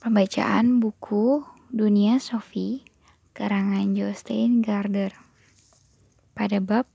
Pembacaan 0.00 0.80
buku 0.80 1.44
Dunia 1.68 2.16
Sophie 2.24 2.88
karangan 3.36 3.92
Jostein 3.92 4.64
Garder 4.64 5.12
pada 6.32 6.56
bab 6.56 6.88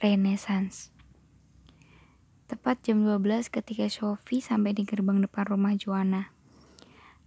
Renaissance. 0.00 0.88
Tepat 2.48 2.80
jam 2.80 3.04
12 3.04 3.52
ketika 3.52 3.92
Sophie 3.92 4.40
sampai 4.40 4.72
di 4.72 4.88
gerbang 4.88 5.20
depan 5.20 5.52
rumah 5.52 5.76
Joanna. 5.76 6.32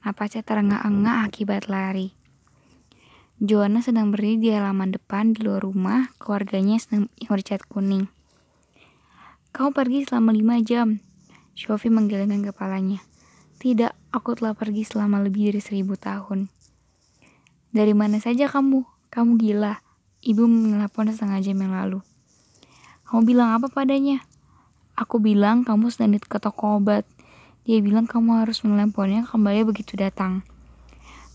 Napasnya 0.02 0.42
terengah-engah 0.42 1.30
akibat 1.30 1.70
lari. 1.70 2.10
Joanna 3.38 3.86
sedang 3.86 4.10
berdiri 4.10 4.42
di 4.42 4.50
halaman 4.50 4.98
depan 4.98 5.38
di 5.38 5.46
luar 5.46 5.62
rumah, 5.62 6.10
keluarganya 6.18 6.82
sedang 6.82 7.06
bercat 7.30 7.62
kuning. 7.70 8.10
Kau 9.54 9.70
pergi 9.70 10.10
selama 10.10 10.34
lima 10.34 10.58
jam. 10.66 11.06
Sophie 11.54 11.94
menggelengkan 11.94 12.42
kepalanya. 12.42 13.06
Tidak, 13.62 13.99
aku 14.10 14.34
telah 14.34 14.58
pergi 14.58 14.82
selama 14.86 15.22
lebih 15.22 15.54
dari 15.54 15.62
seribu 15.62 15.94
tahun. 15.94 16.50
Dari 17.70 17.94
mana 17.94 18.18
saja 18.18 18.50
kamu? 18.50 18.82
Kamu 19.14 19.38
gila. 19.38 19.82
Ibu 20.26 20.44
menelpon 20.50 21.14
setengah 21.14 21.40
jam 21.46 21.58
yang 21.62 21.74
lalu. 21.78 22.02
Kamu 23.06 23.22
bilang 23.26 23.54
apa 23.54 23.70
padanya? 23.70 24.26
Aku 24.98 25.22
bilang 25.22 25.62
kamu 25.62 25.94
sedang 25.94 26.18
ke 26.18 26.38
toko 26.42 26.82
obat. 26.82 27.06
Dia 27.70 27.78
bilang 27.86 28.10
kamu 28.10 28.42
harus 28.42 28.66
menelponnya 28.66 29.30
kembali 29.30 29.70
begitu 29.70 29.94
datang. 29.94 30.42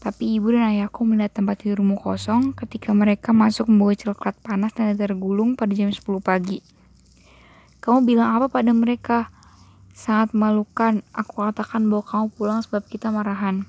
Tapi 0.02 0.36
ibu 0.36 0.52
dan 0.52 0.68
ayahku 0.68 1.06
melihat 1.06 1.40
tempat 1.40 1.64
tidurmu 1.64 1.96
kosong 1.96 2.52
ketika 2.52 2.92
mereka 2.92 3.32
masuk 3.32 3.72
membawa 3.72 3.96
coklat 3.96 4.36
panas 4.44 4.76
dan 4.76 4.92
tergulung 5.00 5.56
pada 5.56 5.72
jam 5.72 5.88
10 5.88 6.04
pagi. 6.20 6.60
Kamu 7.80 8.04
bilang 8.04 8.36
apa 8.36 8.52
pada 8.52 8.74
mereka? 8.76 9.32
Sangat 9.94 10.34
memalukan, 10.34 11.06
aku 11.14 11.46
katakan 11.46 11.86
bahwa 11.86 12.02
kamu 12.02 12.26
pulang 12.34 12.60
sebab 12.66 12.82
kita 12.90 13.14
marahan. 13.14 13.62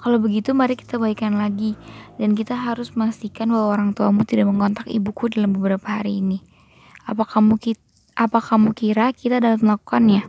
Kalau 0.00 0.16
begitu 0.16 0.56
mari 0.56 0.80
kita 0.80 0.96
baikan 0.96 1.36
lagi 1.36 1.76
dan 2.16 2.32
kita 2.32 2.56
harus 2.56 2.96
memastikan 2.96 3.52
bahwa 3.52 3.76
orang 3.76 3.92
tuamu 3.92 4.24
tidak 4.24 4.48
mengontak 4.48 4.88
ibuku 4.88 5.28
dalam 5.28 5.52
beberapa 5.52 5.84
hari 5.84 6.24
ini. 6.24 6.40
Apa 7.04 7.28
kamu 7.28 7.60
apa 8.16 8.38
kamu 8.40 8.72
kira 8.72 9.12
kita 9.12 9.44
dapat 9.44 9.60
melakukannya? 9.60 10.24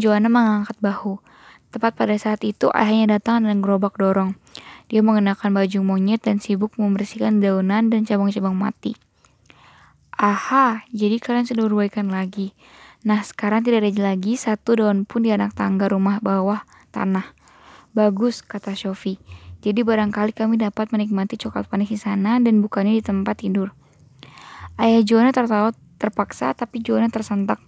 Joanna 0.00 0.32
mengangkat 0.32 0.80
bahu. 0.80 1.20
Tepat 1.68 1.92
pada 1.92 2.16
saat 2.16 2.40
itu 2.48 2.72
ayahnya 2.72 3.20
datang 3.20 3.44
dan 3.44 3.60
gerobak 3.60 4.00
dorong. 4.00 4.40
Dia 4.88 5.04
mengenakan 5.04 5.52
baju 5.52 5.78
monyet 5.84 6.24
dan 6.24 6.40
sibuk 6.40 6.72
membersihkan 6.80 7.44
daunan 7.44 7.92
dan 7.92 8.08
cabang-cabang 8.08 8.56
mati. 8.56 8.96
Aha, 10.16 10.88
jadi 10.88 11.20
kalian 11.20 11.44
sudah 11.44 11.68
berbaikan 11.68 12.08
lagi. 12.08 12.56
Nah, 13.02 13.18
sekarang 13.26 13.66
tidak 13.66 13.82
ada 13.82 14.14
lagi 14.14 14.38
satu 14.38 14.78
daun 14.78 15.02
pun 15.02 15.26
di 15.26 15.34
anak 15.34 15.58
tangga 15.58 15.90
rumah 15.90 16.22
bawah 16.22 16.62
tanah. 16.94 17.34
Bagus, 17.90 18.46
kata 18.46 18.78
Sophie. 18.78 19.18
Jadi 19.62 19.82
barangkali 19.82 20.34
kami 20.34 20.58
dapat 20.58 20.90
menikmati 20.94 21.38
coklat 21.38 21.66
panas 21.66 21.90
di 21.90 21.98
sana 21.98 22.38
dan 22.38 22.62
bukannya 22.62 22.98
di 22.98 23.02
tempat 23.02 23.42
tidur. 23.42 23.74
Ayah 24.78 25.02
Joanna 25.02 25.34
tertawa 25.34 25.74
terpaksa, 25.98 26.54
tapi 26.54 26.82
Joanna 26.82 27.10
tersentak. 27.10 27.58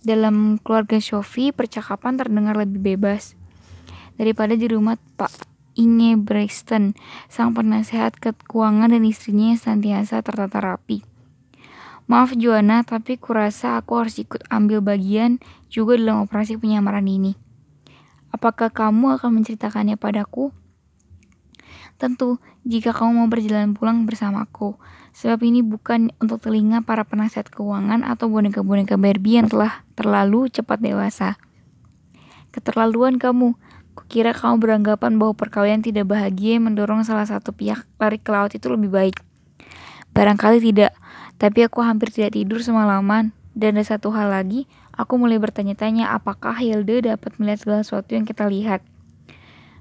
Dalam 0.00 0.56
keluarga 0.60 0.96
Sophie, 0.96 1.52
percakapan 1.52 2.16
terdengar 2.16 2.56
lebih 2.56 2.80
bebas 2.80 3.36
daripada 4.16 4.56
di 4.56 4.68
rumah 4.68 4.96
Pak 5.16 5.48
Inge 5.80 6.16
Brexton, 6.20 6.92
sang 7.28 7.56
penasehat 7.56 8.20
keuangan 8.20 8.92
dan 8.92 9.04
istrinya 9.04 9.56
yang 9.56 9.60
senantiasa 9.60 10.20
tertata 10.20 10.60
rapi. 10.60 11.09
Maaf 12.10 12.34
Joanna, 12.34 12.82
tapi 12.82 13.22
kurasa 13.22 13.78
aku 13.78 14.02
harus 14.02 14.18
ikut 14.18 14.42
ambil 14.50 14.82
bagian 14.82 15.38
juga 15.70 15.94
dalam 15.94 16.26
operasi 16.26 16.58
penyamaran 16.58 17.06
ini. 17.06 17.38
Apakah 18.34 18.74
kamu 18.74 19.14
akan 19.14 19.38
menceritakannya 19.38 19.94
padaku? 19.94 20.50
Tentu, 22.02 22.42
jika 22.66 22.90
kamu 22.90 23.14
mau 23.14 23.28
berjalan 23.30 23.78
pulang 23.78 24.10
bersamaku, 24.10 24.74
sebab 25.14 25.38
ini 25.46 25.62
bukan 25.62 26.10
untuk 26.18 26.42
telinga 26.42 26.82
para 26.82 27.06
penasihat 27.06 27.46
keuangan 27.46 28.02
atau 28.02 28.26
boneka-boneka 28.26 28.98
Barbie 28.98 29.38
yang 29.38 29.46
telah 29.46 29.86
terlalu 29.94 30.50
cepat 30.50 30.82
dewasa. 30.82 31.38
Keterlaluan 32.50 33.22
kamu, 33.22 33.54
kukira 33.94 34.34
kamu 34.34 34.58
beranggapan 34.58 35.14
bahwa 35.14 35.38
perkawinan 35.38 35.86
tidak 35.86 36.10
bahagia 36.10 36.58
mendorong 36.58 37.06
salah 37.06 37.30
satu 37.30 37.54
pihak 37.54 37.86
lari 38.02 38.18
ke 38.18 38.34
laut 38.34 38.50
itu 38.50 38.66
lebih 38.66 38.90
baik. 38.90 39.22
Barangkali 40.10 40.58
tidak, 40.58 40.90
tapi 41.40 41.64
aku 41.64 41.80
hampir 41.80 42.12
tidak 42.12 42.36
tidur 42.36 42.60
semalaman. 42.60 43.32
Dan 43.50 43.80
ada 43.80 43.96
satu 43.96 44.12
hal 44.14 44.30
lagi, 44.30 44.70
aku 44.94 45.18
mulai 45.18 45.40
bertanya-tanya 45.40 46.14
apakah 46.14 46.54
Hilde 46.54 47.02
dapat 47.02 47.34
melihat 47.40 47.64
segala 47.64 47.80
sesuatu 47.82 48.14
yang 48.14 48.28
kita 48.28 48.46
lihat. 48.46 48.84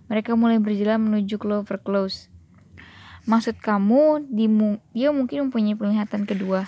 Mereka 0.10 0.34
mulai 0.34 0.58
berjalan 0.58 1.06
menuju 1.06 1.38
Clover 1.38 1.78
Close. 1.78 2.34
Maksud 3.30 3.62
kamu, 3.62 4.26
dia 4.96 5.14
mungkin 5.14 5.52
mempunyai 5.52 5.78
penglihatan 5.78 6.26
kedua. 6.26 6.66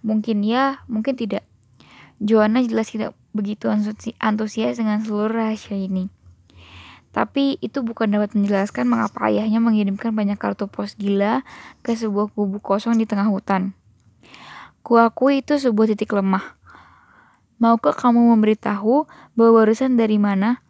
Mungkin 0.00 0.40
ya, 0.46 0.80
mungkin 0.88 1.12
tidak. 1.12 1.44
Joanna 2.24 2.64
jelas 2.64 2.88
tidak 2.88 3.12
begitu 3.36 3.68
antusias 4.22 4.80
dengan 4.80 5.04
seluruh 5.04 5.44
rahasia 5.44 5.76
ini. 5.76 6.08
Tapi 7.12 7.60
itu 7.60 7.84
bukan 7.84 8.16
dapat 8.16 8.32
menjelaskan 8.32 8.88
mengapa 8.88 9.28
ayahnya 9.28 9.60
mengirimkan 9.60 10.16
banyak 10.16 10.40
kartu 10.40 10.72
pos 10.72 10.96
gila 10.96 11.44
ke 11.84 11.92
sebuah 11.92 12.32
kubu 12.32 12.64
kosong 12.64 12.96
di 12.96 13.04
tengah 13.04 13.28
hutan. 13.28 13.76
Kuakui 14.84 15.40
itu 15.40 15.56
sebuah 15.56 15.96
titik 15.96 16.12
lemah. 16.12 16.60
Maukah 17.56 17.96
kamu 17.96 18.36
memberitahu 18.36 19.08
bahwa 19.32 19.64
barusan 19.64 19.96
dari 19.96 20.20
mana? 20.20 20.60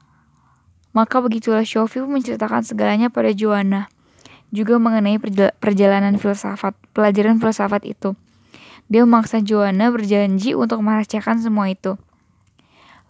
Maka 0.94 1.18
begitulah 1.18 1.66
Sophie 1.66 2.06
menceritakan 2.06 2.62
segalanya 2.62 3.10
pada 3.10 3.34
Joanna, 3.34 3.90
juga 4.54 4.78
mengenai 4.78 5.18
perjalanan 5.58 6.14
filsafat, 6.14 6.78
pelajaran 6.94 7.42
filsafat 7.42 7.82
itu. 7.82 8.14
Dia 8.86 9.02
memaksa 9.02 9.42
Joanna 9.42 9.90
berjanji 9.90 10.54
untuk 10.54 10.78
merahasiakan 10.86 11.42
semua 11.42 11.66
itu. 11.66 11.98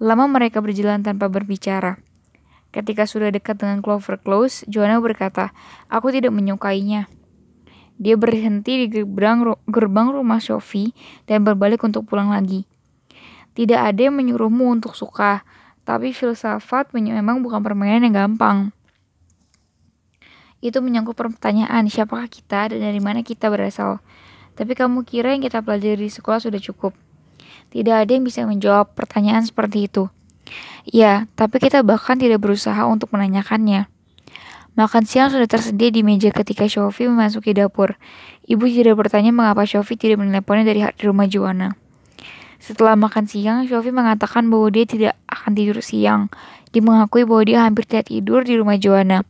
Lama 0.00 0.24
mereka 0.24 0.64
berjalan 0.64 1.04
tanpa 1.04 1.28
berbicara. 1.28 2.00
Ketika 2.72 3.04
sudah 3.04 3.28
dekat 3.28 3.60
dengan 3.60 3.84
Clover 3.84 4.16
Close, 4.24 4.64
Joanna 4.72 5.04
berkata, 5.04 5.52
"Aku 5.92 6.08
tidak 6.08 6.32
menyukainya." 6.32 7.12
Dia 7.94 8.18
berhenti 8.18 8.84
di 8.84 8.86
gerbang, 8.90 9.54
gerbang 9.70 10.08
rumah 10.10 10.42
Sophie 10.42 10.90
dan 11.30 11.46
berbalik 11.46 11.82
untuk 11.86 12.10
pulang 12.10 12.34
lagi. 12.34 12.66
Tidak 13.54 13.78
ada 13.78 14.10
yang 14.10 14.18
menyuruhmu 14.18 14.66
untuk 14.66 14.98
suka, 14.98 15.46
tapi 15.86 16.10
filsafat 16.10 16.90
memang 16.90 17.38
bukan 17.38 17.62
permainan 17.62 18.10
yang 18.10 18.14
gampang. 18.26 18.74
Itu 20.58 20.82
menyangkut 20.82 21.14
pertanyaan 21.14 21.86
siapakah 21.86 22.26
kita 22.26 22.74
dan 22.74 22.80
dari 22.82 22.98
mana 22.98 23.22
kita 23.22 23.46
berasal. 23.46 24.02
Tapi 24.58 24.74
kamu 24.74 25.06
kira 25.06 25.36
yang 25.36 25.44
kita 25.44 25.62
pelajari 25.62 26.08
di 26.08 26.10
sekolah 26.10 26.40
sudah 26.42 26.58
cukup? 26.58 26.96
Tidak 27.70 27.94
ada 27.94 28.10
yang 28.10 28.24
bisa 28.26 28.42
menjawab 28.48 28.96
pertanyaan 28.96 29.44
seperti 29.44 29.86
itu. 29.86 30.10
Ya, 30.88 31.30
tapi 31.38 31.60
kita 31.60 31.84
bahkan 31.86 32.18
tidak 32.18 32.42
berusaha 32.42 32.80
untuk 32.88 33.12
menanyakannya. 33.14 33.93
Makan 34.74 35.06
siang 35.06 35.30
sudah 35.30 35.46
tersedia 35.46 35.94
di 35.94 36.02
meja 36.02 36.34
ketika 36.34 36.66
Sophie 36.66 37.06
memasuki 37.06 37.54
dapur. 37.54 37.94
Ibu 38.50 38.66
tidak 38.66 38.98
bertanya 38.98 39.30
mengapa 39.30 39.62
Sophie 39.70 39.94
tidak 39.94 40.18
menelponnya 40.18 40.66
dari 40.66 40.82
rumah 40.98 41.30
Joanna. 41.30 41.78
Setelah 42.58 42.98
makan 42.98 43.30
siang, 43.30 43.62
Sophie 43.70 43.94
mengatakan 43.94 44.50
bahwa 44.50 44.74
dia 44.74 44.82
tidak 44.82 45.14
akan 45.30 45.54
tidur 45.54 45.78
siang. 45.78 46.26
Dia 46.74 46.82
mengakui 46.82 47.22
bahwa 47.22 47.46
dia 47.46 47.62
hampir 47.62 47.86
tidak 47.86 48.10
tidur 48.10 48.42
di 48.42 48.58
rumah 48.58 48.74
Joanna, 48.74 49.22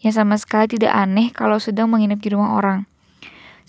yang 0.00 0.16
sama 0.16 0.40
sekali 0.40 0.80
tidak 0.80 0.96
aneh 0.96 1.28
kalau 1.28 1.60
sedang 1.60 1.92
menginap 1.92 2.24
di 2.24 2.32
rumah 2.32 2.56
orang. 2.56 2.88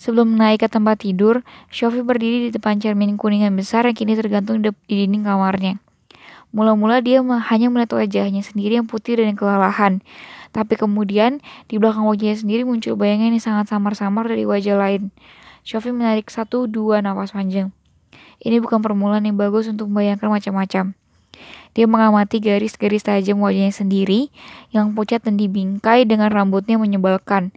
Sebelum 0.00 0.32
naik 0.32 0.64
ke 0.64 0.68
tempat 0.72 1.04
tidur, 1.04 1.44
Sophie 1.68 2.06
berdiri 2.06 2.48
di 2.48 2.50
depan 2.56 2.80
cermin 2.80 3.20
kuning 3.20 3.44
yang 3.44 3.52
besar 3.52 3.84
yang 3.84 3.92
kini 3.92 4.16
tergantung 4.16 4.64
di 4.64 4.72
dinding 4.88 5.28
kamarnya. 5.28 5.76
Mula-mula 6.48 7.04
dia 7.04 7.20
hanya 7.20 7.68
melihat 7.68 8.00
wajahnya 8.00 8.40
sendiri 8.40 8.80
yang 8.80 8.88
putih 8.88 9.20
dan 9.20 9.36
kelelahan. 9.36 10.00
Tapi 10.50 10.80
kemudian 10.80 11.44
di 11.68 11.76
belakang 11.76 12.08
wajahnya 12.08 12.40
sendiri 12.40 12.64
muncul 12.64 12.96
bayangan 12.96 13.36
yang 13.36 13.44
sangat 13.44 13.68
samar-samar 13.68 14.24
dari 14.24 14.48
wajah 14.48 14.80
lain. 14.80 15.12
Sophie 15.60 15.92
menarik 15.92 16.32
satu 16.32 16.64
dua 16.64 17.04
nafas 17.04 17.36
panjang. 17.36 17.68
Ini 18.40 18.64
bukan 18.64 18.80
permulaan 18.80 19.28
yang 19.28 19.36
bagus 19.36 19.68
untuk 19.68 19.92
membayangkan 19.92 20.32
macam-macam. 20.32 20.96
Dia 21.76 21.86
mengamati 21.86 22.40
garis-garis 22.40 23.04
tajam 23.04 23.44
wajahnya 23.44 23.70
sendiri 23.70 24.32
yang 24.72 24.96
pucat 24.96 25.22
dan 25.22 25.36
dibingkai 25.36 26.08
dengan 26.08 26.32
rambutnya 26.32 26.80
menyebalkan. 26.80 27.52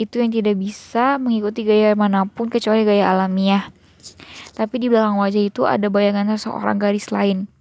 Itu 0.00 0.24
yang 0.24 0.32
tidak 0.32 0.56
bisa 0.56 1.20
mengikuti 1.20 1.68
gaya 1.68 1.92
mana 1.92 2.24
pun 2.24 2.48
kecuali 2.48 2.88
gaya 2.88 3.12
alamiah. 3.12 3.68
Tapi 4.56 4.80
di 4.80 4.88
belakang 4.88 5.20
wajah 5.20 5.44
itu 5.44 5.68
ada 5.68 5.92
bayangan 5.92 6.32
seseorang 6.34 6.80
garis 6.80 7.12
lain. 7.12 7.52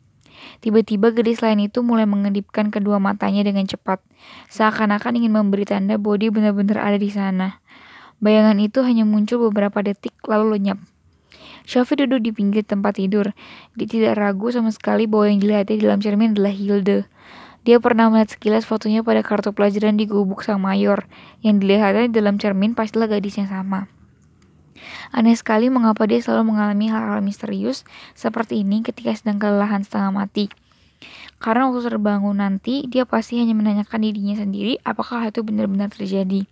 Tiba-tiba 0.60 1.16
gadis 1.16 1.40
lain 1.40 1.72
itu 1.72 1.80
mulai 1.80 2.04
mengedipkan 2.04 2.68
kedua 2.68 3.00
matanya 3.00 3.48
dengan 3.48 3.64
cepat, 3.64 4.04
seakan-akan 4.52 5.24
ingin 5.24 5.32
memberi 5.32 5.64
tanda 5.64 5.96
bahwa 5.96 6.20
benar-benar 6.20 6.84
ada 6.84 7.00
di 7.00 7.08
sana. 7.08 7.64
Bayangan 8.20 8.60
itu 8.60 8.84
hanya 8.84 9.08
muncul 9.08 9.40
beberapa 9.48 9.80
detik 9.80 10.12
lalu 10.28 10.60
lenyap. 10.60 10.80
Sophie 11.64 12.04
duduk 12.04 12.20
di 12.26 12.32
pinggir 12.36 12.68
tempat 12.68 13.00
tidur. 13.00 13.32
Dia 13.80 13.88
tidak 13.88 14.20
ragu 14.20 14.52
sama 14.52 14.74
sekali 14.76 15.08
bahwa 15.08 15.32
yang 15.32 15.40
dilihatnya 15.40 15.76
di 15.78 15.84
dalam 15.86 16.00
cermin 16.04 16.36
adalah 16.36 16.52
Hilde. 16.52 17.08
Dia 17.64 17.78
pernah 17.78 18.10
melihat 18.10 18.36
sekilas 18.36 18.66
fotonya 18.66 19.06
pada 19.06 19.22
kartu 19.22 19.54
pelajaran 19.54 19.96
di 19.96 20.10
gubuk 20.10 20.44
sang 20.44 20.60
mayor. 20.60 21.06
Yang 21.46 21.56
dilihatnya 21.64 22.10
dalam 22.12 22.42
cermin 22.42 22.74
pastilah 22.74 23.08
gadis 23.08 23.38
yang 23.38 23.48
sama. 23.48 23.88
Aneh 25.16 25.36
sekali 25.36 25.72
mengapa 25.72 26.06
dia 26.06 26.22
selalu 26.22 26.56
mengalami 26.56 26.92
hal-hal 26.92 27.20
misterius 27.24 27.88
seperti 28.14 28.62
ini 28.62 28.84
ketika 28.84 29.16
sedang 29.16 29.38
kelelahan 29.42 29.82
setengah 29.82 30.12
mati. 30.14 30.48
Karena 31.40 31.72
waktu 31.72 31.88
terbangun 31.88 32.44
nanti, 32.44 32.84
dia 32.92 33.08
pasti 33.08 33.40
hanya 33.40 33.56
menanyakan 33.56 34.04
dirinya 34.04 34.36
sendiri 34.36 34.76
apakah 34.84 35.32
itu 35.32 35.40
benar-benar 35.40 35.88
terjadi. 35.88 36.44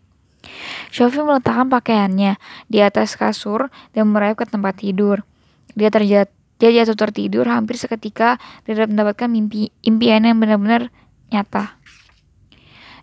Shofi 0.93 1.19
meletakkan 1.19 1.67
pakaiannya 1.67 2.39
di 2.71 2.79
atas 2.79 3.19
kasur 3.19 3.67
dan 3.91 4.15
merayap 4.15 4.39
ke 4.39 4.45
tempat 4.47 4.79
tidur. 4.79 5.27
Dia 5.75 5.91
terjatuh 5.91 6.37
dia 6.57 6.73
jatuh 6.73 6.97
tertidur 6.97 7.45
hampir 7.45 7.77
seketika 7.77 8.41
dan 8.65 8.89
mendapatkan 8.89 9.29
mimpi 9.29 9.69
impian 9.85 10.25
yang 10.25 10.41
benar-benar 10.41 10.89
nyata. 11.29 11.77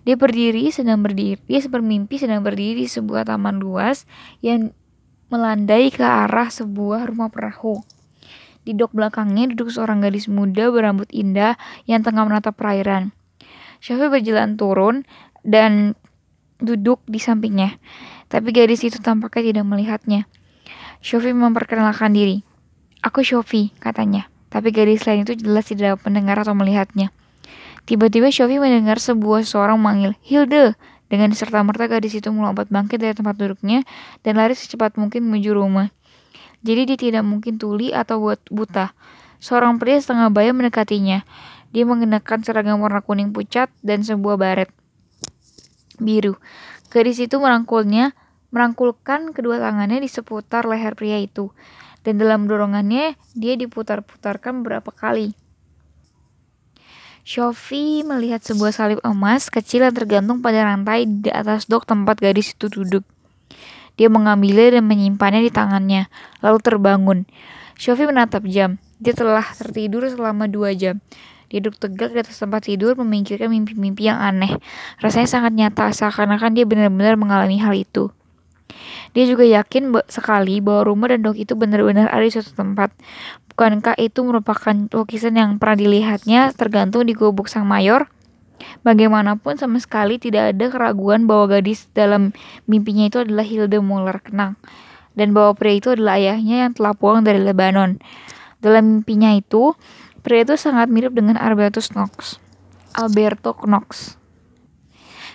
Dia 0.04 0.18
berdiri 0.20 0.68
sedang 0.68 1.00
berdiri, 1.00 1.40
dia 1.48 1.62
bermimpi 1.64 2.20
sedang 2.20 2.42
berdiri 2.44 2.84
di 2.84 2.90
sebuah 2.90 3.24
taman 3.24 3.62
luas 3.62 4.04
yang 4.44 4.74
melandai 5.34 5.90
ke 5.90 6.06
arah 6.06 6.46
sebuah 6.46 7.10
rumah 7.10 7.26
perahu. 7.26 7.82
Di 8.62 8.70
dok 8.72 8.94
belakangnya 8.94 9.50
duduk 9.50 9.74
seorang 9.74 9.98
gadis 9.98 10.30
muda 10.30 10.70
berambut 10.70 11.10
indah 11.10 11.58
yang 11.90 12.06
tengah 12.06 12.22
menatap 12.22 12.54
perairan. 12.54 13.10
Syafi 13.82 14.06
berjalan 14.06 14.54
turun 14.54 15.02
dan 15.42 15.98
duduk 16.62 17.02
di 17.10 17.18
sampingnya. 17.18 17.82
Tapi 18.30 18.54
gadis 18.54 18.86
itu 18.86 19.02
tampaknya 19.02 19.52
tidak 19.52 19.66
melihatnya. 19.66 20.30
Syafi 21.04 21.34
memperkenalkan 21.34 22.14
diri. 22.14 22.40
Aku 23.04 23.20
Syafi, 23.20 23.74
katanya. 23.82 24.32
Tapi 24.48 24.70
gadis 24.70 25.04
lain 25.04 25.26
itu 25.26 25.34
jelas 25.36 25.68
tidak 25.68 26.00
mendengar 26.06 26.40
atau 26.40 26.56
melihatnya. 26.56 27.12
Tiba-tiba 27.84 28.32
Syafi 28.32 28.56
mendengar 28.56 28.96
sebuah 28.96 29.44
suara 29.44 29.76
memanggil, 29.76 30.16
Hilde! 30.24 30.72
Dengan 31.08 31.30
serta-merta 31.36 31.86
gadis 31.86 32.16
itu 32.16 32.32
melompat 32.32 32.72
bangkit 32.72 32.98
dari 32.98 33.12
tempat 33.12 33.36
duduknya 33.36 33.84
dan 34.24 34.40
lari 34.40 34.56
secepat 34.56 34.96
mungkin 34.96 35.28
menuju 35.28 35.52
rumah. 35.52 35.92
Jadi 36.64 36.88
dia 36.88 36.98
tidak 36.98 37.24
mungkin 37.28 37.60
tuli 37.60 37.92
atau 37.92 38.24
buat 38.24 38.40
buta. 38.48 38.96
Seorang 39.36 39.76
pria 39.76 40.00
setengah 40.00 40.32
bayar 40.32 40.56
mendekatinya. 40.56 41.28
Dia 41.76 41.84
mengenakan 41.84 42.40
seragam 42.40 42.80
warna 42.80 43.04
kuning 43.04 43.36
pucat 43.36 43.68
dan 43.84 44.00
sebuah 44.00 44.40
baret 44.40 44.70
biru. 46.00 46.40
Gadis 46.88 47.20
itu 47.20 47.36
merangkulnya, 47.36 48.14
merangkulkan 48.54 49.34
kedua 49.34 49.60
tangannya 49.60 50.00
di 50.00 50.08
seputar 50.08 50.64
leher 50.64 50.94
pria 50.96 51.20
itu. 51.20 51.50
Dan 52.04 52.20
dalam 52.20 52.46
dorongannya, 52.48 53.16
dia 53.32 53.54
diputar-putarkan 53.56 54.62
beberapa 54.62 54.92
kali. 54.92 55.32
Shofi 57.24 58.04
melihat 58.04 58.44
sebuah 58.44 58.76
salib 58.76 59.00
emas 59.00 59.48
kecil 59.48 59.80
yang 59.80 59.96
tergantung 59.96 60.44
pada 60.44 60.60
rantai 60.60 61.08
di 61.08 61.32
atas 61.32 61.64
dok 61.64 61.88
tempat 61.88 62.20
gadis 62.20 62.52
itu 62.52 62.68
duduk. 62.68 63.00
Dia 63.96 64.12
mengambilnya 64.12 64.76
dan 64.76 64.84
menyimpannya 64.84 65.40
di 65.40 65.48
tangannya, 65.48 66.12
lalu 66.44 66.60
terbangun. 66.60 67.18
Shofi 67.80 68.04
menatap 68.04 68.44
jam. 68.44 68.76
Dia 69.00 69.16
telah 69.16 69.40
tertidur 69.56 70.04
selama 70.04 70.52
dua 70.52 70.76
jam. 70.76 71.00
Dia 71.48 71.64
duduk 71.64 71.80
tegak 71.80 72.12
di 72.12 72.20
atas 72.20 72.36
tempat 72.36 72.68
tidur 72.68 72.92
memikirkan 72.92 73.48
mimpi-mimpi 73.48 74.04
yang 74.04 74.20
aneh. 74.20 74.60
Rasanya 75.00 75.24
sangat 75.24 75.56
nyata, 75.56 75.96
seakan-akan 75.96 76.52
dia 76.52 76.68
benar-benar 76.68 77.16
mengalami 77.16 77.56
hal 77.56 77.72
itu. 77.72 78.12
Dia 79.14 79.24
juga 79.30 79.46
yakin 79.46 79.94
sekali 80.10 80.58
bahwa 80.58 80.92
rumah 80.92 81.08
dan 81.08 81.22
dok 81.22 81.38
itu 81.38 81.54
benar-benar 81.56 82.10
ada 82.10 82.20
di 82.20 82.34
suatu 82.34 82.52
tempat. 82.52 82.90
Bukankah 83.54 83.94
itu 84.02 84.26
merupakan 84.26 84.74
lukisan 84.90 85.38
yang 85.38 85.62
pernah 85.62 85.78
dilihatnya 85.78 86.50
tergantung 86.58 87.06
di 87.06 87.14
gubuk 87.14 87.46
sang 87.46 87.70
mayor? 87.70 88.10
Bagaimanapun 88.82 89.54
sama 89.54 89.78
sekali 89.78 90.18
tidak 90.18 90.54
ada 90.54 90.66
keraguan 90.74 91.30
bahwa 91.30 91.58
gadis 91.58 91.86
dalam 91.94 92.34
mimpinya 92.66 93.06
itu 93.06 93.22
adalah 93.22 93.46
Hilde 93.46 93.78
Muller 93.78 94.18
Kenang 94.18 94.58
dan 95.14 95.30
bahwa 95.30 95.54
pria 95.54 95.78
itu 95.78 95.94
adalah 95.94 96.18
ayahnya 96.18 96.66
yang 96.66 96.72
telah 96.74 96.98
pulang 96.98 97.22
dari 97.22 97.38
Lebanon. 97.38 98.02
Dalam 98.58 98.98
mimpinya 98.98 99.30
itu, 99.30 99.78
pria 100.26 100.42
itu 100.42 100.58
sangat 100.58 100.90
mirip 100.90 101.14
dengan 101.14 101.38
Albertus 101.38 101.94
Knox. 101.94 102.42
Alberto 102.94 103.54
Knox. 103.54 104.18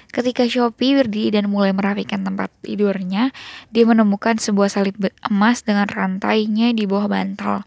Ketika 0.10 0.44
Shopee 0.44 0.98
berdiri 0.98 1.38
dan 1.40 1.54
mulai 1.54 1.70
merapikan 1.70 2.26
tempat 2.26 2.50
tidurnya, 2.66 3.30
dia 3.70 3.84
menemukan 3.86 4.42
sebuah 4.42 4.68
salib 4.68 4.98
emas 5.22 5.62
dengan 5.62 5.86
rantainya 5.86 6.74
di 6.74 6.90
bawah 6.90 7.08
bantal. 7.08 7.64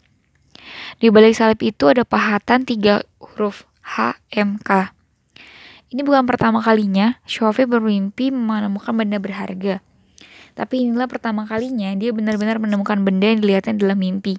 Di 1.03 1.11
balik 1.11 1.35
salib 1.35 1.59
itu 1.67 1.91
ada 1.91 2.07
pahatan 2.07 2.63
tiga 2.63 3.03
huruf 3.19 3.67
HMK. 3.83 4.95
Ini 5.91 6.07
bukan 6.07 6.31
pertama 6.31 6.63
kalinya 6.63 7.19
Shofi 7.27 7.67
bermimpi 7.67 8.31
menemukan 8.31 8.95
benda 8.95 9.19
berharga. 9.19 9.83
Tapi 10.55 10.87
inilah 10.87 11.11
pertama 11.11 11.43
kalinya 11.43 11.91
dia 11.99 12.15
benar-benar 12.15 12.63
menemukan 12.63 13.03
benda 13.03 13.35
yang 13.35 13.43
dilihatnya 13.43 13.75
dalam 13.83 13.99
mimpi. 13.99 14.39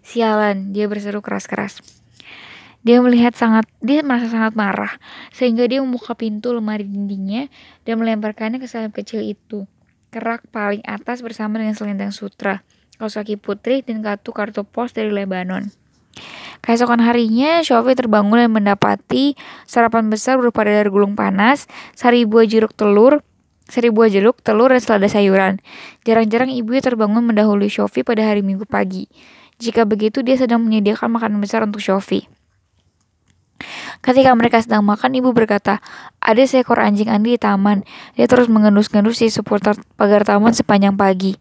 Sialan, 0.00 0.72
dia 0.72 0.88
berseru 0.88 1.20
keras-keras. 1.20 1.84
Dia 2.80 3.04
melihat 3.04 3.36
sangat, 3.36 3.68
dia 3.84 4.00
merasa 4.00 4.32
sangat 4.32 4.56
marah, 4.56 4.96
sehingga 5.28 5.68
dia 5.68 5.84
membuka 5.84 6.16
pintu 6.16 6.56
lemari 6.56 6.88
dindingnya 6.88 7.52
dan 7.84 8.00
melemparkannya 8.00 8.64
ke 8.64 8.70
salib 8.70 8.96
kecil 8.96 9.20
itu. 9.20 9.68
Kerak 10.08 10.48
paling 10.48 10.80
atas 10.88 11.20
bersama 11.20 11.60
dengan 11.60 11.76
selendang 11.76 12.16
sutra, 12.16 12.64
kaos 12.96 13.16
kaki 13.16 13.36
putri, 13.40 13.80
dan 13.84 14.00
kartu 14.00 14.32
kartu 14.32 14.62
pos 14.64 14.92
dari 14.92 15.12
Lebanon. 15.12 15.68
Keesokan 16.64 17.04
harinya, 17.04 17.60
Shofi 17.60 17.92
terbangun 17.92 18.40
dan 18.40 18.50
mendapati 18.50 19.36
sarapan 19.68 20.08
besar 20.08 20.40
berupa 20.40 20.64
dadar 20.64 20.88
gulung 20.88 21.12
panas, 21.14 21.68
sari 21.92 22.24
buah 22.24 22.48
jeruk 22.48 22.72
telur, 22.72 23.20
sari 23.68 23.92
buah 23.92 24.08
jeruk, 24.08 24.40
telur, 24.40 24.72
dan 24.72 24.80
selada 24.80 25.06
sayuran. 25.06 25.60
Jarang-jarang 26.08 26.50
ibunya 26.50 26.80
terbangun 26.80 27.22
mendahului 27.28 27.68
Shofi 27.68 28.02
pada 28.02 28.24
hari 28.24 28.40
minggu 28.40 28.64
pagi. 28.64 29.06
Jika 29.60 29.84
begitu, 29.84 30.24
dia 30.24 30.36
sedang 30.36 30.64
menyediakan 30.64 31.12
makanan 31.12 31.38
besar 31.40 31.64
untuk 31.64 31.84
Shofi. 31.84 32.28
Ketika 34.04 34.36
mereka 34.36 34.60
sedang 34.60 34.84
makan, 34.84 35.16
ibu 35.16 35.32
berkata, 35.32 35.80
ada 36.20 36.42
seekor 36.44 36.76
anjing 36.76 37.08
Andi 37.08 37.36
di 37.36 37.40
taman. 37.40 37.82
Dia 38.14 38.28
terus 38.28 38.52
mengendus-ngendus 38.52 39.24
di 39.24 39.32
seputar 39.32 39.80
pagar 39.96 40.28
taman 40.28 40.52
sepanjang 40.52 40.94
pagi. 40.94 41.40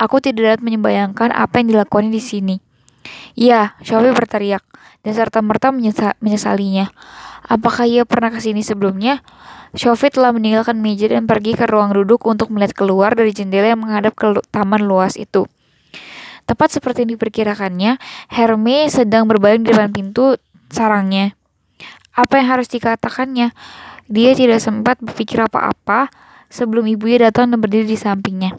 Aku 0.00 0.24
tidak 0.24 0.56
dapat 0.56 0.60
membayangkan 0.64 1.28
apa 1.28 1.60
yang 1.60 1.76
dilakukan 1.76 2.08
di 2.08 2.24
sini. 2.24 2.56
Iya, 3.36 3.76
Shofi 3.84 4.16
berteriak, 4.16 4.64
dan 5.04 5.12
serta-merta 5.12 5.68
menyesalinya. 6.24 6.88
Apakah 7.44 7.84
ia 7.84 8.08
pernah 8.08 8.32
ke 8.32 8.40
sini 8.40 8.64
sebelumnya? 8.64 9.20
Shofi 9.76 10.08
telah 10.08 10.32
meninggalkan 10.32 10.80
meja 10.80 11.06
dan 11.06 11.28
pergi 11.28 11.52
ke 11.52 11.68
ruang 11.68 11.92
duduk 11.92 12.24
untuk 12.24 12.48
melihat 12.48 12.72
keluar 12.72 13.12
dari 13.12 13.30
jendela 13.36 13.70
yang 13.70 13.84
menghadap 13.84 14.16
ke 14.16 14.40
taman 14.48 14.82
luas 14.82 15.20
itu. 15.20 15.44
Tepat 16.48 16.80
seperti 16.80 17.04
yang 17.06 17.14
diperkirakannya, 17.14 18.00
Herme 18.32 18.88
sedang 18.90 19.28
berbaring 19.28 19.62
di 19.62 19.70
depan 19.70 19.92
pintu 19.92 20.34
sarangnya. 20.72 21.36
Apa 22.16 22.42
yang 22.42 22.58
harus 22.58 22.66
dikatakannya? 22.66 23.54
Dia 24.10 24.34
tidak 24.34 24.58
sempat 24.58 24.98
berpikir 24.98 25.38
apa-apa 25.38 26.10
sebelum 26.50 26.90
ibunya 26.90 27.30
datang 27.30 27.54
dan 27.54 27.62
berdiri 27.62 27.86
di 27.86 27.94
sampingnya. 27.94 28.58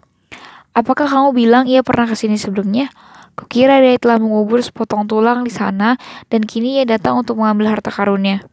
Apakah 0.72 1.08
kamu 1.12 1.36
bilang 1.36 1.63
ia 1.68 1.84
pernah 1.84 2.08
ke 2.08 2.16
sini 2.16 2.40
sebelumnya? 2.40 2.88
Kukira 3.36 3.84
dia 3.84 4.00
telah 4.00 4.20
mengubur 4.20 4.63
sepotong 4.63 5.04
tulang 5.04 5.44
di 5.44 5.51
sana 5.51 6.00
dan 6.32 6.48
kini 6.48 6.80
ia 6.80 6.86
datang 6.88 7.20
untuk 7.20 7.40
mengambil 7.40 7.75
harta 7.75 7.92
karunnya. 7.92 8.44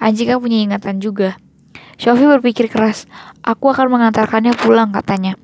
Anjingnya 0.00 0.40
punya 0.40 0.58
ingatan 0.60 1.00
juga. 1.00 1.36
Shofi 2.00 2.24
berpikir 2.24 2.72
keras. 2.72 3.04
Aku 3.44 3.68
akan 3.68 3.92
mengantarkannya 3.92 4.56
pulang 4.56 4.92
katanya. 4.92 5.36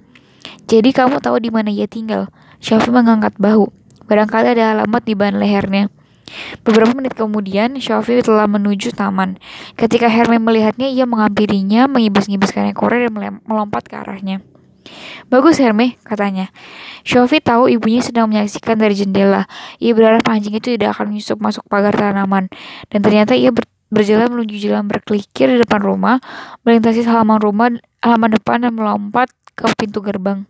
Jadi 0.69 0.93
kamu 0.97 1.21
tahu 1.21 1.37
di 1.41 1.53
mana 1.53 1.69
ia 1.69 1.85
tinggal? 1.85 2.33
Shofi 2.65 2.89
mengangkat 2.89 3.37
bahu. 3.37 3.69
Barangkali 4.09 4.57
ada 4.57 4.73
alamat 4.73 5.03
di 5.05 5.13
ban 5.13 5.37
lehernya. 5.37 5.93
Beberapa 6.65 6.91
menit 6.97 7.15
kemudian, 7.15 7.79
Shofi 7.79 8.19
telah 8.25 8.51
menuju 8.51 8.97
taman. 8.97 9.39
Ketika 9.79 10.11
Hermes 10.11 10.43
melihatnya, 10.43 10.91
ia 10.91 11.07
menghampirinya, 11.07 11.87
mengibas-ngibaskan 11.87 12.75
ekornya 12.75 13.13
dan 13.13 13.39
melompat 13.47 13.87
ke 13.87 13.95
arahnya. 13.95 14.43
Bagus 15.27 15.59
Herme, 15.59 15.99
katanya. 16.07 16.51
Shofi 17.07 17.39
tahu 17.39 17.71
ibunya 17.71 18.03
sedang 18.03 18.31
menyaksikan 18.31 18.79
dari 18.79 18.95
jendela. 18.99 19.47
Ia 19.79 19.95
berharap 19.95 20.27
anjing 20.27 20.55
itu 20.59 20.75
tidak 20.75 20.99
akan 20.99 21.15
menyusup 21.15 21.39
masuk 21.39 21.63
pagar 21.71 21.95
tanaman. 21.95 22.51
Dan 22.91 23.01
ternyata 23.03 23.39
ia 23.39 23.55
ber 23.55 23.67
berjalan 23.87 24.27
menuju 24.35 24.59
jalan 24.59 24.91
berkelikir 24.91 25.47
di 25.47 25.63
depan 25.63 25.79
rumah, 25.79 26.19
melintasi 26.67 27.07
halaman 27.07 27.39
rumah, 27.39 27.71
halaman 28.03 28.35
depan 28.35 28.67
dan 28.67 28.75
melompat 28.75 29.31
ke 29.55 29.67
pintu 29.79 30.03
gerbang. 30.03 30.45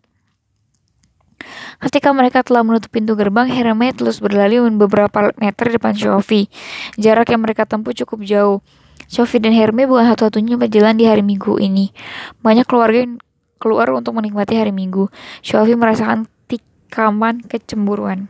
Ketika 1.77 2.11
mereka 2.17 2.41
telah 2.41 2.65
menutup 2.65 2.89
pintu 2.89 3.13
gerbang, 3.13 3.45
Herme 3.47 3.93
terus 3.93 4.25
berlari 4.25 4.57
beberapa 4.73 5.37
meter 5.37 5.69
depan 5.69 5.93
Shofi. 5.93 6.49
Jarak 6.97 7.29
yang 7.29 7.45
mereka 7.45 7.69
tempuh 7.69 7.93
cukup 7.93 8.25
jauh. 8.25 8.65
Shofi 9.07 9.39
dan 9.39 9.53
Herme 9.53 9.87
bukan 9.87 10.09
satu-satunya 10.11 10.57
berjalan 10.59 10.97
di 10.99 11.05
hari 11.07 11.21
Minggu 11.23 11.61
ini. 11.61 11.93
Banyak 12.41 12.67
keluarga 12.67 13.05
yang 13.05 13.21
keluar 13.59 13.91
untuk 13.93 14.17
menikmati 14.17 14.57
hari 14.57 14.73
Minggu. 14.73 15.09
Shofi 15.45 15.75
merasakan 15.75 16.29
tikaman 16.49 17.45
kecemburuan. 17.45 18.29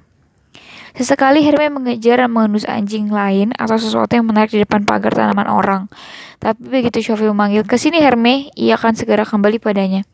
Sesekali 0.96 1.44
Herme 1.44 1.68
mengejar 1.68 2.24
dan 2.24 2.32
mengendus 2.32 2.64
anjing 2.64 3.12
lain 3.12 3.52
atau 3.60 3.76
sesuatu 3.76 4.16
yang 4.16 4.24
menarik 4.24 4.48
di 4.48 4.64
depan 4.64 4.88
pagar 4.88 5.12
tanaman 5.12 5.44
orang. 5.44 5.92
Tapi 6.40 6.56
begitu 6.72 7.04
Shofi 7.04 7.28
memanggil, 7.28 7.68
ke 7.68 7.76
sini 7.76 8.00
Herme, 8.00 8.48
ia 8.56 8.80
akan 8.80 8.96
segera 8.96 9.28
kembali 9.28 9.60
padanya. 9.60 10.08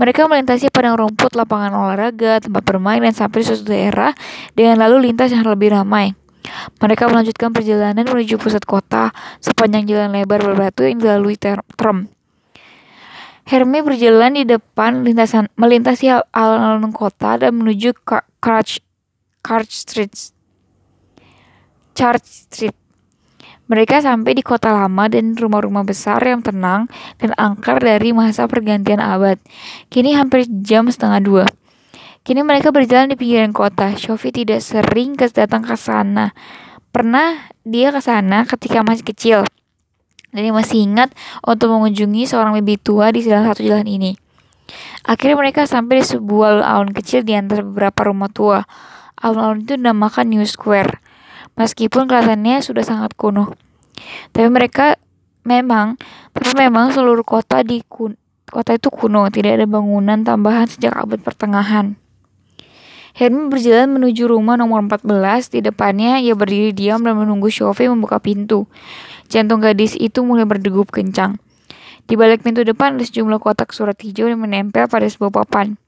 Mereka 0.00 0.24
melintasi 0.24 0.72
padang 0.72 0.96
rumput, 0.96 1.36
lapangan 1.36 1.76
olahraga, 1.76 2.40
tempat 2.40 2.64
bermain, 2.64 3.04
dan 3.04 3.12
sampai 3.12 3.44
suatu 3.44 3.68
daerah 3.68 4.16
dengan 4.56 4.80
lalu 4.80 5.12
lintas 5.12 5.28
yang 5.28 5.44
lebih 5.44 5.76
ramai. 5.76 6.16
Mereka 6.80 7.12
melanjutkan 7.12 7.52
perjalanan 7.52 8.08
menuju 8.08 8.40
pusat 8.40 8.64
kota 8.64 9.12
sepanjang 9.44 9.84
jalan 9.84 10.16
lebar 10.16 10.40
berbatu 10.40 10.88
yang 10.88 10.96
dilalui 10.96 11.36
tram. 11.36 12.08
Herme 13.50 13.82
berjalan 13.82 14.38
di 14.38 14.46
depan 14.46 15.02
lintasan 15.02 15.50
melintasi 15.58 16.06
alun-alun 16.30 16.94
kota 16.94 17.34
dan 17.34 17.58
menuju 17.58 17.98
Crouch 18.38 18.78
Church 19.42 19.72
Street. 19.74 20.14
Church 21.90 22.46
Street. 22.46 22.78
Mereka 23.66 24.06
sampai 24.06 24.38
di 24.38 24.46
kota 24.46 24.70
lama 24.70 25.10
dan 25.10 25.34
rumah-rumah 25.34 25.82
besar 25.82 26.22
yang 26.22 26.46
tenang 26.46 26.86
dan 27.18 27.34
angker 27.34 27.82
dari 27.82 28.14
masa 28.14 28.46
pergantian 28.46 29.02
abad. 29.02 29.42
Kini 29.90 30.14
hampir 30.14 30.46
jam 30.62 30.86
setengah 30.86 31.18
dua. 31.18 31.44
Kini 32.22 32.46
mereka 32.46 32.70
berjalan 32.70 33.10
di 33.10 33.18
pinggiran 33.18 33.50
kota. 33.50 33.98
Shofi 33.98 34.30
tidak 34.30 34.62
sering 34.62 35.18
datang 35.18 35.66
ke 35.66 35.74
sana. 35.74 36.38
Pernah 36.94 37.50
dia 37.66 37.90
ke 37.90 37.98
sana 37.98 38.46
ketika 38.46 38.86
masih 38.86 39.10
kecil. 39.10 39.42
Dan 40.30 40.54
masih 40.54 40.86
ingat 40.86 41.10
untuk 41.42 41.74
mengunjungi 41.74 42.26
seorang 42.30 42.54
lebih 42.54 42.78
tua 42.78 43.10
di 43.10 43.22
salah 43.22 43.50
satu 43.50 43.66
jalan 43.66 43.86
ini. 43.86 44.12
Akhirnya 45.02 45.34
mereka 45.34 45.66
sampai 45.66 46.02
di 46.02 46.06
sebuah 46.06 46.62
alun 46.62 46.94
kecil 46.94 47.26
di 47.26 47.34
antara 47.34 47.66
beberapa 47.66 48.06
rumah 48.06 48.30
tua. 48.30 48.62
Alun-alun 49.18 49.66
itu 49.66 49.74
dinamakan 49.74 50.30
New 50.30 50.46
Square 50.46 51.10
meskipun 51.60 52.08
kelihatannya 52.08 52.64
sudah 52.64 52.80
sangat 52.80 53.12
kuno. 53.18 53.52
Tapi 54.32 54.48
mereka 54.48 54.96
memang, 55.44 56.00
tapi 56.32 56.56
memang 56.56 56.88
seluruh 56.94 57.20
kota 57.20 57.60
di 57.60 57.84
kun, 57.84 58.16
kota 58.48 58.80
itu 58.80 58.88
kuno, 58.88 59.28
tidak 59.28 59.60
ada 59.60 59.66
bangunan 59.68 60.24
tambahan 60.24 60.64
sejak 60.64 60.96
abad 60.96 61.20
pertengahan. 61.20 62.00
Hermi 63.10 63.50
berjalan 63.50 64.00
menuju 64.00 64.30
rumah 64.30 64.54
nomor 64.54 64.80
14. 64.86 65.50
Di 65.52 65.60
depannya, 65.60 66.22
ia 66.22 66.32
berdiri 66.32 66.70
diam 66.70 67.02
dan 67.02 67.18
menunggu 67.18 67.50
Shofi 67.50 67.90
membuka 67.90 68.22
pintu. 68.22 68.70
Jantung 69.30 69.62
gadis 69.62 69.94
itu 69.94 70.26
mulai 70.26 70.42
berdegup 70.42 70.90
kencang. 70.90 71.38
Di 72.10 72.18
balik 72.18 72.42
pintu 72.42 72.66
depan 72.66 72.98
ada 72.98 73.06
sejumlah 73.06 73.38
kotak 73.38 73.70
surat 73.70 73.94
hijau 74.02 74.26
yang 74.26 74.42
menempel 74.42 74.90
pada 74.90 75.06
sebuah 75.06 75.30
papan. 75.30 75.78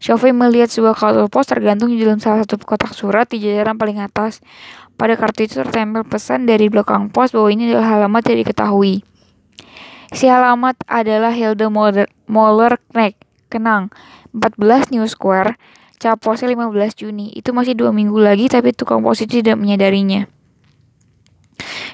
Shofi 0.00 0.32
melihat 0.32 0.72
sebuah 0.72 0.96
kartu 0.96 1.28
pos 1.28 1.44
tergantung 1.44 1.92
di 1.92 2.00
dalam 2.00 2.16
salah 2.16 2.40
satu 2.40 2.56
kotak 2.64 2.96
surat 2.96 3.28
di 3.28 3.44
jajaran 3.44 3.76
paling 3.76 4.00
atas. 4.00 4.40
Pada 4.96 5.12
kartu 5.20 5.44
itu 5.44 5.60
tertempel 5.60 6.08
pesan 6.08 6.48
dari 6.48 6.72
belakang 6.72 7.12
pos 7.12 7.36
bahwa 7.36 7.52
ini 7.52 7.68
adalah 7.68 8.00
halamat 8.00 8.32
yang 8.32 8.38
diketahui. 8.48 9.04
Si 10.16 10.24
halamat 10.24 10.80
adalah 10.88 11.36
Hilda 11.36 11.68
Moller 11.68 12.80
Knecht. 12.96 13.20
Kenang, 13.52 13.92
14 14.32 14.94
New 14.94 15.04
Square, 15.04 15.60
cap 16.00 16.16
posnya 16.24 16.48
15 16.48 16.96
Juni. 16.96 17.36
Itu 17.36 17.52
masih 17.52 17.76
dua 17.76 17.92
minggu 17.92 18.16
lagi 18.16 18.48
tapi 18.48 18.72
tukang 18.72 19.04
pos 19.04 19.20
itu 19.20 19.44
tidak 19.44 19.60
menyadarinya. 19.60 20.39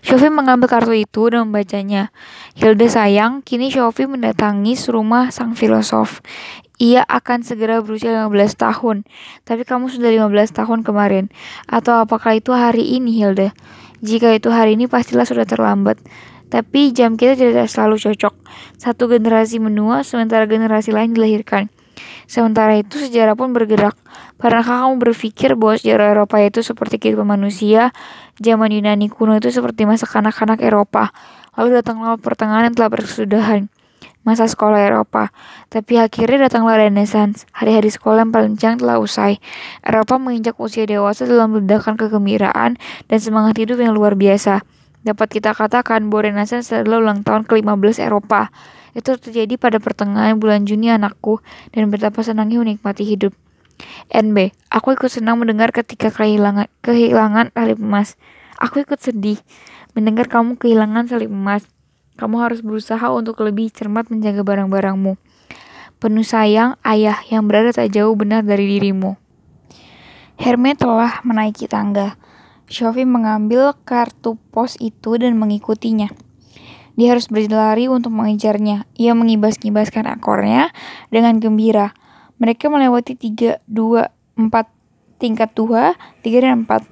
Shofi 0.07 0.31
mengambil 0.31 0.71
kartu 0.71 0.95
itu 0.95 1.29
dan 1.31 1.51
membacanya. 1.51 2.15
Hilda 2.55 2.87
sayang, 2.87 3.43
kini 3.43 3.69
Shofi 3.69 4.07
mendatangi 4.07 4.79
rumah 4.91 5.35
sang 5.35 5.59
filosof. 5.59 6.23
Ia 6.77 7.09
akan 7.09 7.41
segera 7.41 7.81
berusia 7.81 8.13
15 8.13 8.57
tahun. 8.57 8.97
Tapi 9.49 9.65
kamu 9.65 9.89
sudah 9.89 10.13
15 10.13 10.53
tahun 10.53 10.85
kemarin. 10.85 11.33
Atau 11.65 11.97
apakah 11.97 12.37
itu 12.37 12.53
hari 12.53 13.01
ini, 13.01 13.17
Hilda? 13.17 13.57
Jika 14.05 14.37
itu 14.37 14.53
hari 14.53 14.77
ini, 14.77 14.85
pastilah 14.85 15.25
sudah 15.25 15.49
terlambat. 15.49 15.97
Tapi 16.53 16.93
jam 16.95 17.17
kita 17.19 17.35
tidak 17.35 17.67
selalu 17.67 17.97
cocok. 17.99 18.35
Satu 18.77 19.09
generasi 19.09 19.59
menua, 19.59 20.05
sementara 20.05 20.45
generasi 20.45 20.93
lain 20.95 21.17
dilahirkan. 21.17 21.73
Sementara 22.27 22.77
itu 22.77 22.99
sejarah 22.99 23.39
pun 23.39 23.55
bergerak. 23.55 23.95
Pernahkah 24.37 24.85
kamu 24.85 25.01
berpikir 25.01 25.57
bahwa 25.57 25.81
sejarah 25.81 26.13
Eropa 26.13 26.37
itu 26.43 26.61
seperti 26.61 27.01
kehidupan 27.01 27.25
manusia? 27.25 27.95
Zaman 28.41 28.69
Yunani 28.69 29.09
kuno 29.09 29.37
itu 29.37 29.49
seperti 29.49 29.89
masa 29.89 30.05
kanak-kanak 30.05 30.61
Eropa. 30.61 31.15
Lalu 31.57 31.81
datanglah 31.81 32.21
pertengahan 32.21 32.69
yang 32.69 32.77
telah 32.77 32.91
berkesudahan. 32.93 33.73
Masa 34.27 34.51
sekolah 34.51 34.83
Eropa. 34.83 35.31
Tapi 35.71 36.03
akhirnya 36.03 36.51
datanglah 36.51 36.77
Renaissance. 36.83 37.47
Hari-hari 37.55 37.89
sekolah 37.95 38.27
yang 38.27 38.35
panjang 38.35 38.75
telah 38.77 38.99
usai. 38.99 39.39
Eropa 39.87 40.19
menginjak 40.19 40.59
usia 40.59 40.83
dewasa 40.83 41.25
dalam 41.25 41.55
ledakan 41.55 41.95
kegembiraan 41.95 42.75
dan 43.07 43.19
semangat 43.23 43.57
hidup 43.63 43.79
yang 43.79 43.95
luar 43.95 44.19
biasa. 44.19 44.67
Dapat 45.07 45.39
kita 45.39 45.55
katakan 45.55 46.11
bahwa 46.11 46.27
Renaissance 46.27 46.75
adalah 46.75 46.99
ulang 46.99 47.23
tahun 47.23 47.47
ke-15 47.47 48.03
Eropa. 48.03 48.51
Itu 48.97 49.21
terjadi 49.21 49.61
pada 49.61 49.77
pertengahan 49.77 50.41
bulan 50.41 50.65
Juni 50.65 50.89
anakku 50.89 51.45
dan 51.77 51.93
betapa 51.93 52.25
senangnya 52.25 52.65
menikmati 52.65 53.05
hidup. 53.05 53.37
NB, 54.09 54.57
aku 54.73 54.97
ikut 54.97 55.13
senang 55.13 55.37
mendengar 55.37 55.69
ketika 55.69 56.09
kehilangan 56.09 56.73
kehilangan 56.81 57.53
salib 57.53 57.77
emas. 57.77 58.17
Aku 58.57 58.81
ikut 58.81 58.97
sedih 58.97 59.37
mendengar 59.93 60.33
kamu 60.33 60.57
kehilangan 60.57 61.13
salib 61.13 61.29
emas. 61.29 61.69
Kamu 62.17 62.41
harus 62.41 62.65
berusaha 62.65 63.05
untuk 63.13 63.37
lebih 63.45 63.69
cermat 63.69 64.09
menjaga 64.09 64.41
barang-barangmu. 64.41 65.21
Penuh 66.01 66.25
sayang, 66.25 66.81
ayah 66.81 67.21
yang 67.29 67.45
berada 67.45 67.77
tak 67.77 67.93
jauh 67.93 68.17
benar 68.17 68.41
dari 68.41 68.65
dirimu. 68.65 69.21
Herme 70.41 70.73
telah 70.73 71.21
menaiki 71.25 71.69
tangga. 71.69 72.17
Shofi 72.69 73.05
mengambil 73.05 73.77
kartu 73.85 74.41
pos 74.53 74.81
itu 74.81 75.21
dan 75.21 75.37
mengikutinya. 75.37 76.09
Dia 76.97 77.13
harus 77.13 77.29
berlari 77.29 77.93
untuk 77.93 78.11
mengejarnya. 78.11 78.89
Ia 78.97 79.13
mengibas-ngibaskan 79.13 80.09
ekornya 80.17 80.73
dengan 81.13 81.37
gembira. 81.37 81.93
Mereka 82.41 82.73
melewati 82.73 83.17
tiga, 83.17 83.61
dua, 83.69 84.13
empat 84.37 84.73
tingkat 85.21 85.53
dua, 85.53 85.97
tiga 86.25 86.45
dan 86.45 86.65
empat. 86.65 86.85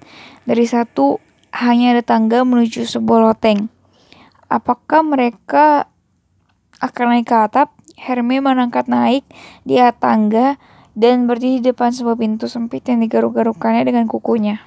Dari 0.45 0.65
satu 0.69 1.21
hanya 1.57 1.97
ada 1.97 2.05
tangga 2.05 2.45
menuju 2.45 2.85
sebuah 2.85 3.33
loteng. 3.33 3.73
Apakah 4.53 5.01
mereka 5.01 5.89
akan 6.85 7.05
naik 7.17 7.27
ke 7.29 7.37
atap? 7.37 7.69
Herme 7.95 8.43
menangkat 8.43 8.91
naik 8.91 9.23
di 9.63 9.79
atas 9.79 10.03
tangga 10.03 10.59
dan 10.99 11.31
berdiri 11.31 11.63
di 11.63 11.71
depan 11.71 11.95
sebuah 11.95 12.19
pintu 12.19 12.51
sempit 12.51 12.83
yang 12.91 13.01
digaruk-garukannya 13.01 13.87
dengan 13.87 14.11
kukunya. 14.11 14.67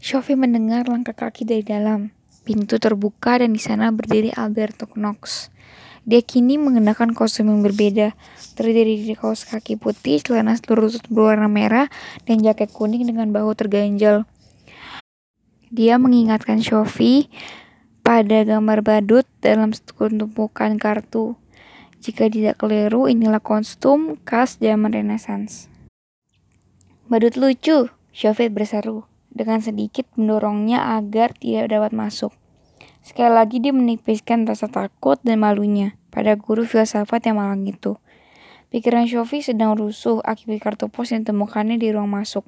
Shofi 0.00 0.36
mendengar 0.36 0.88
langkah 0.88 1.16
kaki 1.16 1.48
dari 1.48 1.64
dalam. 1.64 2.19
Pintu 2.40 2.80
terbuka 2.80 3.36
dan 3.36 3.52
di 3.52 3.60
sana 3.60 3.92
berdiri 3.92 4.32
Alberto 4.32 4.88
Knox. 4.88 5.52
Dia 6.08 6.24
kini 6.24 6.56
mengenakan 6.56 7.12
kostum 7.12 7.52
yang 7.52 7.60
berbeda, 7.60 8.16
terdiri 8.56 9.04
dari 9.04 9.12
kaos 9.12 9.44
kaki 9.44 9.76
putih, 9.76 10.24
celana 10.24 10.56
lutut 10.56 11.04
berwarna 11.12 11.52
merah, 11.52 11.92
dan 12.24 12.40
jaket 12.40 12.72
kuning 12.72 13.04
dengan 13.04 13.28
bahu 13.28 13.52
terganjal. 13.52 14.24
Dia 15.68 16.00
mengingatkan 16.00 16.64
Shofi 16.64 17.28
pada 18.00 18.42
gambar 18.48 18.80
badut 18.80 19.28
dalam 19.44 19.76
tumpukan 19.76 20.80
kartu. 20.80 21.36
Jika 22.00 22.32
tidak 22.32 22.56
keliru, 22.56 23.04
inilah 23.04 23.44
kostum 23.44 24.16
khas 24.24 24.56
zaman 24.56 24.96
Renaissance. 24.96 25.68
Badut 27.12 27.36
lucu, 27.36 27.92
Shofi 28.16 28.48
berseru 28.48 29.09
dengan 29.30 29.62
sedikit 29.62 30.06
mendorongnya 30.18 30.98
agar 30.98 31.32
tidak 31.38 31.70
dapat 31.70 31.94
masuk. 31.94 32.34
Sekali 33.00 33.32
lagi 33.32 33.56
dia 33.62 33.72
menipiskan 33.72 34.44
rasa 34.44 34.68
takut 34.68 35.16
dan 35.24 35.40
malunya 35.40 35.96
pada 36.12 36.36
guru 36.36 36.68
filsafat 36.68 37.30
yang 37.30 37.40
malang 37.40 37.64
itu. 37.64 37.96
Pikiran 38.70 39.10
Shofi 39.10 39.42
sedang 39.42 39.74
rusuh 39.74 40.22
akibat 40.22 40.62
kartu 40.62 40.86
pos 40.86 41.10
yang 41.10 41.26
ditemukannya 41.26 41.74
di 41.80 41.90
ruang 41.90 42.06
masuk. 42.06 42.46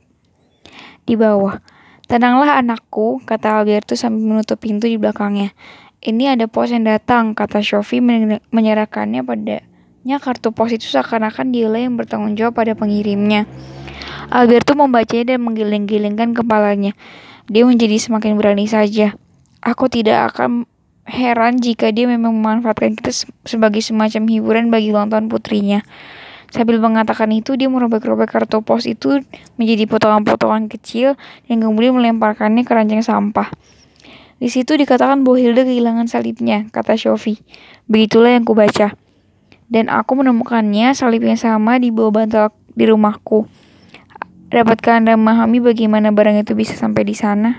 Di 1.02 1.18
bawah, 1.18 1.58
tenanglah 2.06 2.62
anakku, 2.62 3.18
kata 3.26 3.58
Alberto 3.58 3.98
sambil 3.98 4.22
menutup 4.22 4.62
pintu 4.62 4.86
di 4.86 5.02
belakangnya. 5.02 5.50
Ini 5.98 6.38
ada 6.38 6.46
pos 6.46 6.70
yang 6.70 6.86
datang, 6.86 7.34
kata 7.34 7.58
Shofi 7.58 7.98
menyerahkannya 8.54 9.26
padanya 9.26 10.16
kartu 10.22 10.54
pos 10.54 10.70
itu 10.70 10.86
seakan-akan 10.86 11.50
dialah 11.50 11.82
yang 11.82 11.98
bertanggung 11.98 12.38
jawab 12.38 12.54
pada 12.54 12.78
pengirimnya. 12.78 13.50
Alberto 14.32 14.72
membacanya 14.72 15.36
dan 15.36 15.44
menggiling-gilingkan 15.44 16.32
kepalanya. 16.32 16.96
Dia 17.52 17.68
menjadi 17.68 18.00
semakin 18.00 18.40
berani 18.40 18.64
saja. 18.64 19.12
Aku 19.60 19.92
tidak 19.92 20.32
akan 20.32 20.64
heran 21.04 21.60
jika 21.60 21.92
dia 21.92 22.08
memang 22.08 22.32
memanfaatkan 22.32 22.96
kita 22.96 23.12
sebagai 23.44 23.84
semacam 23.84 24.22
hiburan 24.24 24.64
bagi 24.72 24.88
ulang 24.88 25.28
putrinya. 25.28 25.84
Sambil 26.48 26.80
mengatakan 26.80 27.28
itu, 27.32 27.60
dia 27.60 27.68
merobek-robek 27.68 28.28
kartu 28.28 28.60
pos 28.64 28.88
itu 28.88 29.20
menjadi 29.60 29.88
potongan-potongan 29.88 30.68
kecil 30.68 31.16
dan 31.48 31.56
kemudian 31.60 31.96
melemparkannya 31.96 32.64
ke 32.64 32.72
ranjang 32.72 33.04
sampah. 33.04 33.52
Di 34.36 34.48
situ 34.52 34.76
dikatakan 34.76 35.24
bahwa 35.24 35.40
Hilda 35.40 35.64
kehilangan 35.64 36.08
salibnya, 36.08 36.68
kata 36.72 36.96
Shofi. 36.96 37.40
Begitulah 37.88 38.36
yang 38.36 38.44
kubaca. 38.44 38.96
Dan 39.72 39.88
aku 39.88 40.12
menemukannya 40.20 40.92
salib 40.92 41.24
yang 41.24 41.40
sama 41.40 41.80
di 41.80 41.88
bawah 41.88 42.24
bantal 42.24 42.52
di 42.76 42.84
rumahku. 42.84 43.48
Dapatkah 44.52 45.00
Anda 45.00 45.16
memahami 45.16 45.64
bagaimana 45.64 46.12
barang 46.12 46.44
itu 46.44 46.52
bisa 46.52 46.76
sampai 46.76 47.08
di 47.08 47.16
sana? 47.16 47.56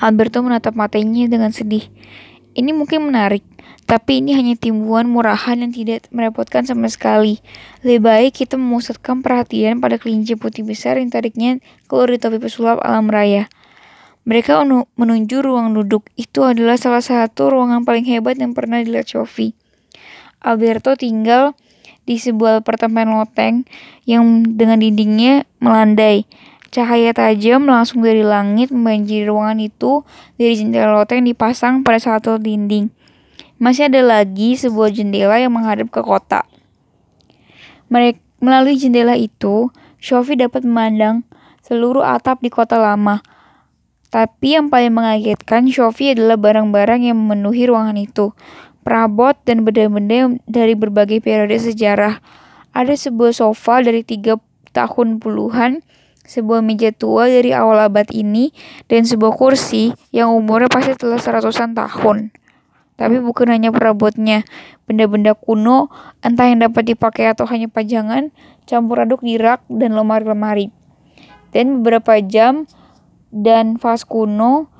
Alberto 0.00 0.40
menatap 0.40 0.72
matanya 0.72 1.28
dengan 1.28 1.52
sedih. 1.52 1.84
Ini 2.56 2.72
mungkin 2.72 3.12
menarik, 3.12 3.44
tapi 3.84 4.24
ini 4.24 4.32
hanya 4.32 4.56
timbuhan 4.56 5.04
murahan 5.04 5.60
yang 5.60 5.68
tidak 5.68 6.08
merepotkan 6.08 6.64
sama 6.64 6.88
sekali. 6.88 7.44
Lebih 7.84 8.00
baik 8.08 8.32
kita 8.40 8.56
memusatkan 8.56 9.20
perhatian 9.20 9.84
pada 9.84 10.00
kelinci 10.00 10.32
putih 10.32 10.64
besar 10.64 10.96
yang 10.96 11.12
tariknya 11.12 11.60
keluar 11.84 12.08
di 12.08 12.16
topi 12.16 12.40
pesulap 12.40 12.80
alam 12.80 13.12
raya. 13.12 13.52
Mereka 14.24 14.64
menuju 14.96 15.44
ruang 15.44 15.76
duduk. 15.76 16.08
Itu 16.16 16.48
adalah 16.48 16.80
salah 16.80 17.04
satu 17.04 17.52
ruangan 17.52 17.84
paling 17.84 18.08
hebat 18.08 18.40
yang 18.40 18.56
pernah 18.56 18.80
dilihat 18.80 19.12
Sophie. 19.12 19.52
Alberto 20.40 20.96
tinggal 20.96 21.52
di 22.04 22.20
sebuah 22.20 22.60
apartemen 22.64 23.12
loteng 23.12 23.68
yang 24.04 24.44
dengan 24.44 24.80
dindingnya 24.80 25.48
melandai. 25.60 26.28
Cahaya 26.72 27.14
tajam 27.14 27.64
langsung 27.70 28.02
dari 28.02 28.26
langit 28.26 28.74
membanjiri 28.74 29.30
ruangan 29.30 29.62
itu 29.62 30.02
dari 30.36 30.58
jendela 30.58 30.96
loteng 30.96 31.22
dipasang 31.24 31.86
pada 31.86 32.00
satu 32.02 32.36
dinding. 32.40 32.90
Masih 33.62 33.86
ada 33.88 34.02
lagi 34.02 34.58
sebuah 34.58 34.90
jendela 34.90 35.38
yang 35.38 35.54
menghadap 35.54 35.88
ke 35.88 36.02
kota. 36.02 36.42
Melalui 38.42 38.74
jendela 38.76 39.14
itu, 39.14 39.70
Sophie 40.02 40.36
dapat 40.36 40.66
memandang 40.66 41.22
seluruh 41.62 42.02
atap 42.02 42.42
di 42.42 42.50
kota 42.50 42.76
lama 42.76 43.22
tapi 44.14 44.54
yang 44.54 44.70
paling 44.70 44.94
mengagetkan 44.94 45.66
Sophie 45.74 46.14
adalah 46.14 46.38
barang-barang 46.38 47.02
yang 47.02 47.18
memenuhi 47.18 47.66
ruangan 47.66 47.98
itu. 47.98 48.30
Perabot 48.84 49.32
dan 49.48 49.64
benda-benda 49.64 50.36
dari 50.44 50.76
berbagai 50.76 51.24
periode 51.24 51.56
sejarah. 51.56 52.20
Ada 52.76 52.94
sebuah 53.08 53.32
sofa 53.32 53.80
dari 53.80 54.04
tiga 54.04 54.36
tahun 54.76 55.24
puluhan, 55.24 55.80
sebuah 56.28 56.60
meja 56.60 56.92
tua 56.92 57.24
dari 57.24 57.56
awal 57.56 57.80
abad 57.88 58.12
ini, 58.12 58.52
dan 58.92 59.08
sebuah 59.08 59.32
kursi 59.32 59.96
yang 60.12 60.36
umurnya 60.36 60.68
pasti 60.68 60.92
telah 61.00 61.16
seratusan 61.16 61.72
tahun. 61.72 62.34
Tapi 62.94 63.18
bukan 63.18 63.50
hanya 63.50 63.74
perabotnya, 63.74 64.46
benda-benda 64.86 65.34
kuno, 65.34 65.90
entah 66.22 66.46
yang 66.46 66.62
dapat 66.62 66.94
dipakai 66.94 67.32
atau 67.32 67.48
hanya 67.48 67.66
pajangan, 67.66 68.30
campur 68.68 69.02
aduk 69.02 69.24
di 69.24 69.34
rak 69.40 69.66
dan 69.66 69.98
lemari-lemari. 69.98 70.70
Dan 71.50 71.80
beberapa 71.80 72.20
jam 72.22 72.68
dan 73.34 73.80
vas 73.80 74.06
kuno, 74.06 74.70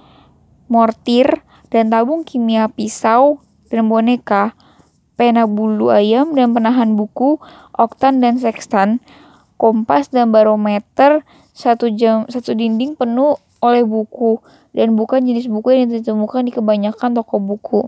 mortir, 0.71 1.43
dan 1.75 1.91
tabung 1.91 2.23
kimia 2.23 2.71
pisau 2.71 3.43
dan 3.75 3.91
boneka, 3.91 4.55
pena 5.19 5.51
bulu 5.51 5.91
ayam 5.91 6.31
dan 6.39 6.55
penahan 6.55 6.95
buku, 6.95 7.43
oktan 7.75 8.23
dan 8.23 8.39
sextan, 8.39 9.03
kompas 9.59 10.15
dan 10.15 10.31
barometer, 10.31 11.27
satu 11.51 11.91
jam 11.91 12.27
satu 12.31 12.55
dinding 12.55 12.95
penuh 12.95 13.39
oleh 13.59 13.83
buku 13.83 14.39
dan 14.75 14.95
bukan 14.99 15.25
jenis 15.27 15.51
buku 15.51 15.75
yang 15.75 15.91
ditemukan 15.91 16.47
di 16.47 16.53
kebanyakan 16.53 17.15
toko 17.15 17.43
buku. 17.43 17.81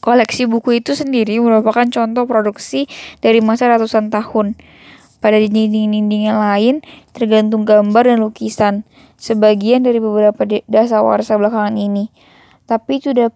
Koleksi 0.00 0.48
buku 0.48 0.80
itu 0.80 0.96
sendiri 0.96 1.36
merupakan 1.44 1.84
contoh 1.84 2.24
produksi 2.24 2.88
dari 3.20 3.44
masa 3.44 3.68
ratusan 3.68 4.08
tahun. 4.08 4.56
Pada 5.20 5.36
dinding-dinding 5.36 6.32
yang 6.32 6.40
lain 6.40 6.80
tergantung 7.12 7.68
gambar 7.68 8.08
dan 8.08 8.24
lukisan, 8.24 8.88
sebagian 9.20 9.84
dari 9.84 10.00
beberapa 10.00 10.40
dasawarsa 10.64 11.36
belakangan 11.36 11.76
ini. 11.76 12.08
Tapi 12.64 13.04
sudah 13.04 13.28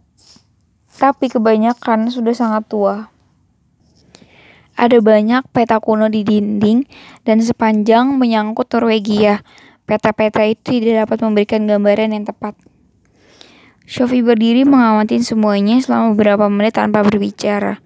tapi 0.94 1.26
kebanyakan 1.26 2.10
sudah 2.10 2.34
sangat 2.34 2.64
tua. 2.70 3.10
Ada 4.74 4.98
banyak 4.98 5.46
peta 5.54 5.78
kuno 5.78 6.10
di 6.10 6.26
dinding 6.26 6.86
dan 7.22 7.38
sepanjang 7.38 8.18
menyangkut 8.18 8.66
Norwegia. 8.74 9.46
Peta-peta 9.86 10.42
itu 10.42 10.82
tidak 10.82 11.06
dapat 11.06 11.18
memberikan 11.22 11.62
gambaran 11.70 12.10
yang 12.10 12.26
tepat. 12.26 12.58
Sophie 13.84 14.24
berdiri 14.24 14.64
mengamati 14.64 15.20
semuanya 15.20 15.76
selama 15.78 16.16
beberapa 16.16 16.48
menit 16.48 16.80
tanpa 16.80 17.04
berbicara. 17.04 17.84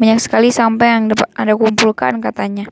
Banyak 0.00 0.18
sekali 0.18 0.50
sampah 0.50 0.88
yang 0.88 1.12
dapat 1.12 1.28
Anda 1.36 1.54
kumpulkan, 1.54 2.18
katanya. 2.18 2.66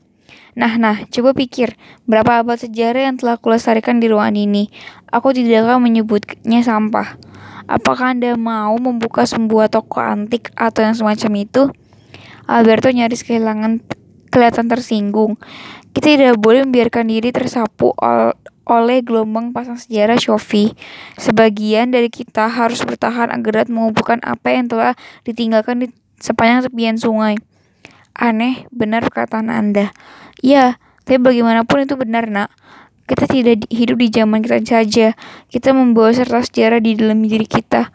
Nah, 0.57 0.75
nah, 0.75 1.05
coba 1.07 1.31
pikir, 1.37 1.77
berapa 2.09 2.43
abad 2.43 2.57
sejarah 2.59 3.07
yang 3.07 3.15
telah 3.21 3.39
kulestarikan 3.39 4.01
di 4.03 4.11
ruangan 4.11 4.35
ini. 4.35 4.73
Aku 5.07 5.31
tidak 5.31 5.69
akan 5.69 5.85
menyebutnya 5.85 6.65
sampah. 6.65 7.15
Apakah 7.73 8.13
Anda 8.13 8.37
mau 8.37 8.77
membuka 8.77 9.25
sebuah 9.25 9.73
toko 9.73 9.97
antik 9.97 10.53
atau 10.53 10.85
yang 10.85 10.93
semacam 10.93 11.31
itu? 11.41 11.73
Alberto 12.45 12.93
nyaris 12.93 13.25
kehilangan 13.25 13.81
kelihatan 14.29 14.69
tersinggung. 14.69 15.41
Kita 15.89 16.13
tidak 16.13 16.37
boleh 16.37 16.69
membiarkan 16.69 17.09
diri 17.09 17.33
tersapu 17.33 17.97
ol 17.97 18.37
oleh 18.63 19.01
gelombang 19.01 19.51
pasang 19.51 19.75
sejarah 19.75 20.21
Sophie. 20.21 20.77
Sebagian 21.17 21.89
dari 21.89 22.13
kita 22.13 22.45
harus 22.45 22.85
bertahan 22.85 23.33
agar 23.33 23.65
mengumpulkan 23.65 24.21
apa 24.21 24.53
yang 24.53 24.69
telah 24.69 24.93
ditinggalkan 25.25 25.81
di 25.83 25.87
sepanjang 26.21 26.69
tepian 26.69 26.95
sungai. 26.95 27.41
Aneh, 28.13 28.69
benar 28.69 29.01
perkataan 29.01 29.49
Anda. 29.49 29.89
Iya, 30.45 30.77
tapi 31.03 31.17
bagaimanapun 31.19 31.89
itu 31.89 31.97
benar, 31.97 32.29
nak. 32.29 32.53
Kita 33.03 33.27
tidak 33.27 33.67
hidup 33.67 33.99
di 33.99 34.07
zaman 34.07 34.39
kita 34.39 34.63
saja. 34.63 35.07
Kita 35.51 35.75
membawa 35.75 36.15
serta 36.15 36.39
sejarah 36.39 36.79
di 36.79 36.95
dalam 36.95 37.19
diri 37.19 37.43
kita. 37.43 37.91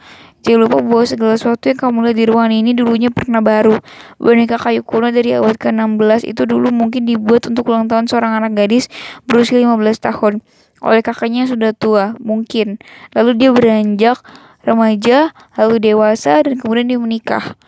Jangan 0.46 0.70
lupa 0.70 0.78
bahwa 0.84 1.04
segala 1.04 1.34
sesuatu 1.34 1.66
yang 1.66 1.80
kamu 1.80 1.98
lihat 2.08 2.16
di 2.16 2.24
ruangan 2.30 2.52
ini 2.54 2.70
dulunya 2.76 3.10
pernah 3.10 3.42
baru. 3.42 3.74
Boneka 4.22 4.54
kayu 4.60 4.86
kuno 4.86 5.10
dari 5.10 5.34
abad 5.34 5.58
ke-16 5.58 6.24
itu 6.28 6.46
dulu 6.46 6.70
mungkin 6.70 7.08
dibuat 7.08 7.50
untuk 7.50 7.68
ulang 7.68 7.90
tahun 7.90 8.06
seorang 8.06 8.38
anak 8.38 8.54
gadis 8.54 8.86
berusia 9.26 9.58
15 9.58 9.80
tahun. 9.98 10.40
Oleh 10.78 11.02
kakaknya 11.02 11.44
yang 11.44 11.50
sudah 11.50 11.70
tua, 11.74 12.14
mungkin. 12.22 12.78
Lalu 13.12 13.34
dia 13.34 13.50
beranjak 13.50 14.22
remaja, 14.62 15.34
lalu 15.58 15.82
dewasa, 15.82 16.44
dan 16.44 16.54
kemudian 16.60 16.86
dia 16.86 17.00
menikah. 17.02 17.58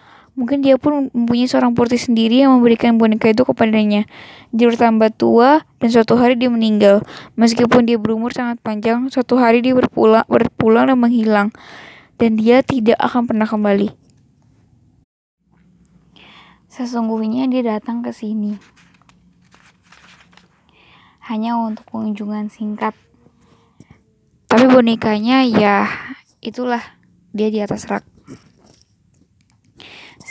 Mungkin 0.41 0.65
dia 0.65 0.81
pun 0.81 1.13
mempunyai 1.13 1.45
seorang 1.45 1.77
putri 1.77 2.01
sendiri 2.01 2.41
yang 2.41 2.57
memberikan 2.57 2.97
boneka 2.97 3.29
itu 3.29 3.45
kepadanya. 3.45 4.09
Dia 4.57 4.73
bertambah 4.73 5.13
tua 5.13 5.69
dan 5.77 5.89
suatu 5.93 6.17
hari 6.17 6.41
dia 6.41 6.49
meninggal. 6.49 7.05
Meskipun 7.37 7.85
dia 7.85 8.01
berumur 8.01 8.33
sangat 8.33 8.57
panjang, 8.65 9.05
suatu 9.13 9.37
hari 9.37 9.61
dia 9.61 9.77
berpulang, 9.77 10.25
berpulang 10.33 10.89
dan 10.89 10.97
menghilang. 10.97 11.53
Dan 12.17 12.41
dia 12.41 12.65
tidak 12.65 12.97
akan 12.97 13.29
pernah 13.29 13.45
kembali. 13.45 13.93
Sesungguhnya 16.73 17.45
dia 17.45 17.77
datang 17.77 18.01
ke 18.01 18.09
sini. 18.09 18.57
Hanya 21.29 21.61
untuk 21.61 21.85
kunjungan 21.85 22.49
singkat. 22.49 22.97
Tapi 24.49 24.65
bonekanya 24.73 25.45
ya 25.45 25.85
itulah 26.41 26.81
dia 27.37 27.53
di 27.53 27.61
atas 27.61 27.85
rak. 27.85 28.10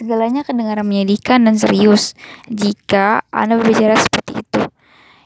Segalanya 0.10 0.42
kedengaran 0.42 0.90
menyedihkan 0.90 1.46
dan 1.46 1.54
serius 1.54 2.18
jika 2.50 3.22
Anda 3.30 3.62
berbicara 3.62 3.94
seperti 3.94 4.42
itu. 4.42 4.66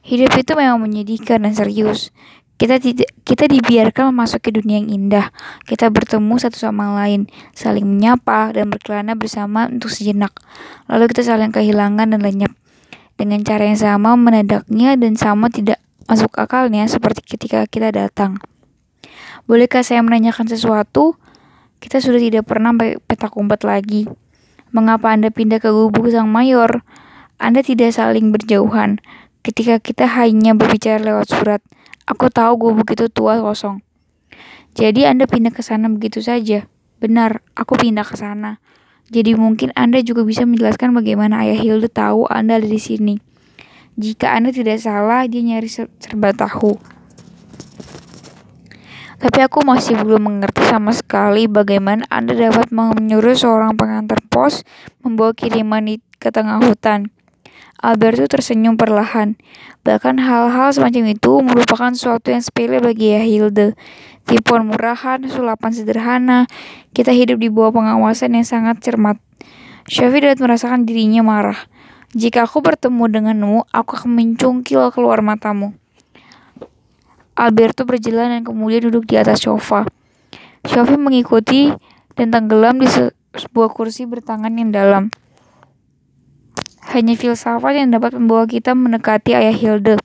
Hidup 0.04 0.36
itu 0.36 0.52
memang 0.60 0.84
menyedihkan 0.84 1.40
dan 1.48 1.56
serius. 1.56 2.12
Kita 2.60 2.84
tidak 2.84 3.08
kita 3.24 3.48
dibiarkan 3.48 4.12
memasuki 4.12 4.52
dunia 4.52 4.84
yang 4.84 4.92
indah. 4.92 5.32
Kita 5.64 5.88
bertemu 5.88 6.36
satu 6.36 6.60
sama 6.60 6.92
lain, 7.00 7.32
saling 7.56 7.88
menyapa 7.88 8.52
dan 8.52 8.68
berkelana 8.68 9.16
bersama 9.16 9.72
untuk 9.72 9.88
sejenak. 9.88 10.36
Lalu 10.92 11.16
kita 11.16 11.32
saling 11.32 11.56
kehilangan 11.56 12.12
dan 12.12 12.20
lenyap. 12.20 12.52
Dengan 13.16 13.40
cara 13.48 13.64
yang 13.64 13.80
sama 13.80 14.20
menedaknya 14.20 15.00
dan 15.00 15.16
sama 15.16 15.48
tidak 15.48 15.80
masuk 16.12 16.36
akalnya 16.36 16.84
seperti 16.92 17.24
ketika 17.24 17.64
kita 17.72 17.88
datang. 17.96 18.36
Bolehkah 19.48 19.80
saya 19.80 20.04
menanyakan 20.04 20.52
sesuatu? 20.52 21.16
Kita 21.80 22.04
sudah 22.04 22.20
tidak 22.20 22.44
pernah 22.52 22.76
petak 23.08 23.32
umpet 23.40 23.64
lagi. 23.64 24.12
Mengapa 24.74 25.14
Anda 25.14 25.30
pindah 25.30 25.62
ke 25.62 25.70
gubuk 25.70 26.10
sang 26.10 26.34
mayor? 26.34 26.82
Anda 27.38 27.62
tidak 27.62 27.94
saling 27.94 28.34
berjauhan. 28.34 28.98
Ketika 29.46 29.78
kita 29.78 30.10
hanya 30.10 30.58
berbicara 30.58 30.98
lewat 30.98 31.30
surat, 31.30 31.62
aku 32.10 32.34
tahu 32.34 32.58
gubuk 32.58 32.90
itu 32.90 33.06
tua 33.06 33.38
kosong. 33.38 33.86
Jadi 34.74 35.06
Anda 35.06 35.30
pindah 35.30 35.54
ke 35.54 35.62
sana 35.62 35.94
begitu 35.94 36.26
saja. 36.26 36.66
Benar, 36.98 37.46
aku 37.54 37.78
pindah 37.78 38.02
ke 38.02 38.18
sana. 38.18 38.58
Jadi 39.14 39.38
mungkin 39.38 39.70
Anda 39.78 40.02
juga 40.02 40.26
bisa 40.26 40.42
menjelaskan 40.42 40.98
bagaimana 40.98 41.46
Ayah 41.46 41.62
Hilde 41.62 41.94
tahu 41.94 42.26
Anda 42.26 42.58
ada 42.58 42.66
di 42.66 42.82
sini. 42.82 43.22
Jika 43.94 44.34
Anda 44.34 44.50
tidak 44.50 44.82
salah, 44.82 45.30
dia 45.30 45.46
nyari 45.46 45.70
serba 45.70 46.34
tahu. 46.34 46.82
Tapi 49.24 49.40
aku 49.40 49.64
masih 49.64 49.96
belum 50.04 50.28
mengerti 50.28 50.68
sama 50.68 50.92
sekali 50.92 51.48
bagaimana 51.48 52.04
Anda 52.12 52.36
dapat 52.36 52.76
menyuruh 52.76 53.40
seorang 53.40 53.80
pengantar 53.80 54.20
pos 54.28 54.68
membawa 55.00 55.32
kiriman 55.32 55.96
ke 56.20 56.28
tengah 56.28 56.60
hutan. 56.60 57.08
Alberto 57.80 58.28
tersenyum 58.28 58.76
perlahan. 58.76 59.40
Bahkan 59.88 60.20
hal-hal 60.20 60.76
semacam 60.76 61.16
itu 61.16 61.40
merupakan 61.40 61.96
sesuatu 61.96 62.36
yang 62.36 62.44
sepele 62.44 62.84
bagi 62.84 63.16
Hilde. 63.16 63.80
Tipuan 64.28 64.68
murahan, 64.68 65.24
sulapan 65.32 65.72
sederhana, 65.72 66.40
kita 66.92 67.16
hidup 67.16 67.40
di 67.40 67.48
bawah 67.48 67.80
pengawasan 67.80 68.36
yang 68.36 68.44
sangat 68.44 68.84
cermat. 68.84 69.24
Shafi 69.88 70.20
dapat 70.20 70.44
merasakan 70.44 70.84
dirinya 70.84 71.24
marah. 71.24 71.72
Jika 72.12 72.44
aku 72.44 72.60
bertemu 72.60 73.08
denganmu, 73.08 73.72
aku 73.72 74.04
akan 74.04 74.20
mencungkil 74.20 74.92
keluar 74.92 75.24
matamu. 75.24 75.80
Alberto 77.34 77.84
berjalan 77.90 78.40
dan 78.40 78.42
kemudian 78.46 78.86
duduk 78.90 79.10
di 79.10 79.18
atas 79.18 79.42
sofa. 79.46 79.90
Sophie 80.64 81.02
mengikuti 81.02 81.74
dan 82.14 82.30
tenggelam 82.30 82.78
di 82.78 82.88
sebuah 83.34 83.74
kursi 83.74 84.06
bertangan 84.06 84.54
yang 84.54 84.70
dalam. 84.70 85.10
Hanya 86.94 87.18
filsafat 87.18 87.74
yang 87.74 87.90
dapat 87.90 88.14
membawa 88.14 88.46
kita 88.46 88.78
mendekati 88.78 89.34
ayah 89.34 89.56
Hilde. 89.56 89.98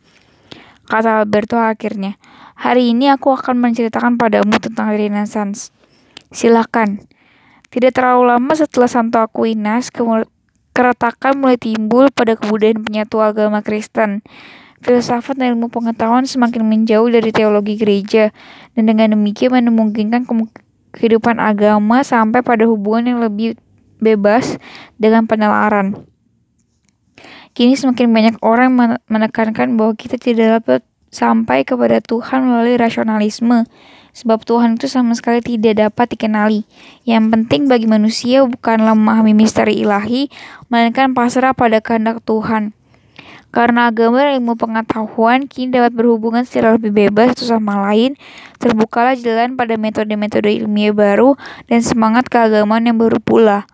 Kata 0.88 1.20
Alberto 1.20 1.60
akhirnya. 1.60 2.16
Hari 2.58 2.96
ini 2.96 3.12
aku 3.12 3.36
akan 3.36 3.60
menceritakan 3.60 4.16
padamu 4.16 4.56
tentang 4.56 4.90
Renaissance. 4.90 5.70
Silakan. 6.32 7.04
Tidak 7.68 7.92
terlalu 7.92 8.32
lama 8.32 8.52
setelah 8.56 8.88
Santo 8.88 9.20
Aquinas, 9.20 9.92
keretakan 10.72 11.36
mulai 11.36 11.60
timbul 11.60 12.08
pada 12.08 12.40
kebudayaan 12.40 12.80
penyatu 12.80 13.20
agama 13.20 13.60
Kristen. 13.60 14.24
Filsafat 14.78 15.34
dan 15.36 15.58
ilmu 15.58 15.68
pengetahuan 15.68 16.22
semakin 16.22 16.62
menjauh 16.62 17.10
dari 17.10 17.34
teologi 17.34 17.74
gereja, 17.74 18.30
dan 18.78 18.86
dengan 18.86 19.18
demikian 19.18 19.66
memungkinkan 19.66 20.22
kehidupan 20.94 21.42
agama 21.42 22.06
sampai 22.06 22.46
pada 22.46 22.64
hubungan 22.64 23.14
yang 23.14 23.18
lebih 23.20 23.58
bebas 23.98 24.56
dengan 24.94 25.26
penalaran. 25.26 26.06
Kini 27.58 27.74
semakin 27.74 28.06
banyak 28.14 28.36
orang 28.38 29.00
menekankan 29.10 29.74
bahwa 29.74 29.98
kita 29.98 30.14
tidak 30.14 30.62
dapat 30.62 30.80
sampai 31.10 31.66
kepada 31.66 31.98
Tuhan 31.98 32.46
melalui 32.46 32.78
rasionalisme, 32.78 33.66
sebab 34.14 34.46
Tuhan 34.46 34.78
itu 34.78 34.86
sama 34.86 35.18
sekali 35.18 35.42
tidak 35.42 35.90
dapat 35.90 36.14
dikenali. 36.14 36.62
Yang 37.02 37.24
penting 37.34 37.66
bagi 37.66 37.90
manusia 37.90 38.46
bukanlah 38.46 38.94
memahami 38.94 39.34
misteri 39.34 39.82
ilahi, 39.82 40.30
melainkan 40.70 41.18
pasrah 41.18 41.50
pada 41.50 41.82
kehendak 41.82 42.22
Tuhan. 42.22 42.77
Karena 43.48 43.88
agama 43.88 44.20
dan 44.20 44.44
ilmu 44.44 44.60
pengetahuan 44.60 45.48
kini 45.48 45.72
dapat 45.72 45.96
berhubungan 45.96 46.44
secara 46.44 46.76
lebih 46.76 46.92
bebas 46.92 47.32
satu 47.32 47.56
sama 47.56 47.80
lain, 47.88 48.20
terbukalah 48.60 49.16
jalan 49.16 49.56
pada 49.56 49.80
metode-metode 49.80 50.52
ilmiah 50.52 50.92
baru 50.92 51.32
dan 51.64 51.80
semangat 51.80 52.28
keagamaan 52.28 52.84
yang 52.84 53.00
baru 53.00 53.16
pula. 53.24 53.64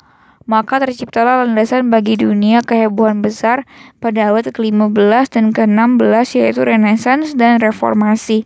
Maka 0.47 0.79
terciptalah 0.79 1.43
landasan 1.43 1.89
bagi 1.89 2.21
dunia 2.21 2.61
kehebohan 2.63 3.25
besar 3.25 3.65
pada 3.99 4.31
abad 4.31 4.53
ke-15 4.53 5.27
dan 5.33 5.51
ke-16 5.51 6.27
yaitu 6.39 6.61
Renaissance 6.63 7.33
dan 7.35 7.59
Reformasi. 7.59 8.45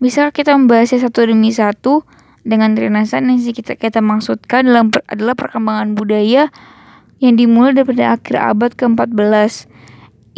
Bisa 0.00 0.32
kita 0.32 0.56
membahasnya 0.56 1.06
satu 1.06 1.28
demi 1.28 1.52
satu 1.52 2.02
dengan 2.42 2.72
Renaissance 2.72 3.28
yang 3.28 3.54
kita, 3.54 3.76
kita 3.76 4.00
maksudkan 4.00 4.64
adalah 5.06 5.36
perkembangan 5.36 5.92
budaya 5.92 6.48
yang 7.20 7.36
dimulai 7.36 7.76
daripada 7.76 8.16
akhir 8.16 8.36
abad 8.40 8.72
ke-14. 8.74 9.69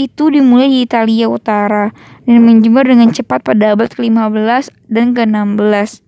Itu 0.00 0.32
dimulai 0.32 0.72
di 0.72 0.80
Italia 0.88 1.28
Utara 1.28 1.92
dan 2.24 2.40
menjemur 2.42 2.88
dengan 2.88 3.12
cepat 3.12 3.44
pada 3.44 3.76
abad 3.76 3.92
ke-15 3.92 4.72
dan 4.88 5.12
ke-16. 5.12 6.00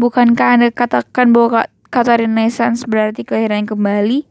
Bukankah 0.00 0.48
Anda 0.58 0.68
katakan 0.72 1.30
bahwa 1.30 1.68
kata 1.92 2.18
Renaissance 2.18 2.88
berarti 2.88 3.22
kelahiran 3.22 3.68
kembali? 3.68 4.26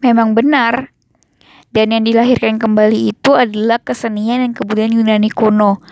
Memang 0.00 0.32
benar. 0.32 0.94
Dan 1.74 1.92
yang 1.92 2.08
dilahirkan 2.08 2.56
kembali 2.56 3.12
itu 3.12 3.36
adalah 3.36 3.76
kesenian 3.82 4.40
dan 4.40 4.52
kebudayaan 4.56 4.96
Yunani 4.96 5.28
kuno 5.28 5.84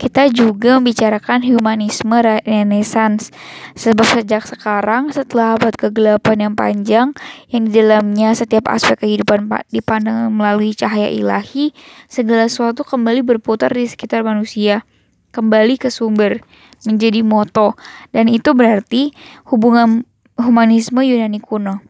kita 0.00 0.32
juga 0.32 0.80
membicarakan 0.80 1.44
humanisme 1.44 2.16
renaissance. 2.24 3.28
Sebab 3.76 4.08
sejak 4.08 4.48
sekarang, 4.48 5.12
setelah 5.12 5.60
abad 5.60 5.76
kegelapan 5.76 6.48
yang 6.48 6.54
panjang, 6.56 7.08
yang 7.52 7.68
di 7.68 7.84
dalamnya 7.84 8.32
setiap 8.32 8.72
aspek 8.72 9.04
kehidupan 9.04 9.52
dipandang 9.68 10.32
melalui 10.32 10.72
cahaya 10.72 11.12
ilahi, 11.12 11.76
segala 12.08 12.48
sesuatu 12.48 12.80
kembali 12.80 13.20
berputar 13.20 13.68
di 13.76 13.84
sekitar 13.84 14.24
manusia. 14.24 14.88
Kembali 15.36 15.76
ke 15.76 15.92
sumber, 15.92 16.40
menjadi 16.88 17.20
moto. 17.20 17.76
Dan 18.08 18.32
itu 18.32 18.56
berarti 18.56 19.12
hubungan 19.52 20.08
humanisme 20.40 21.04
Yunani 21.04 21.44
kuno. 21.44 21.84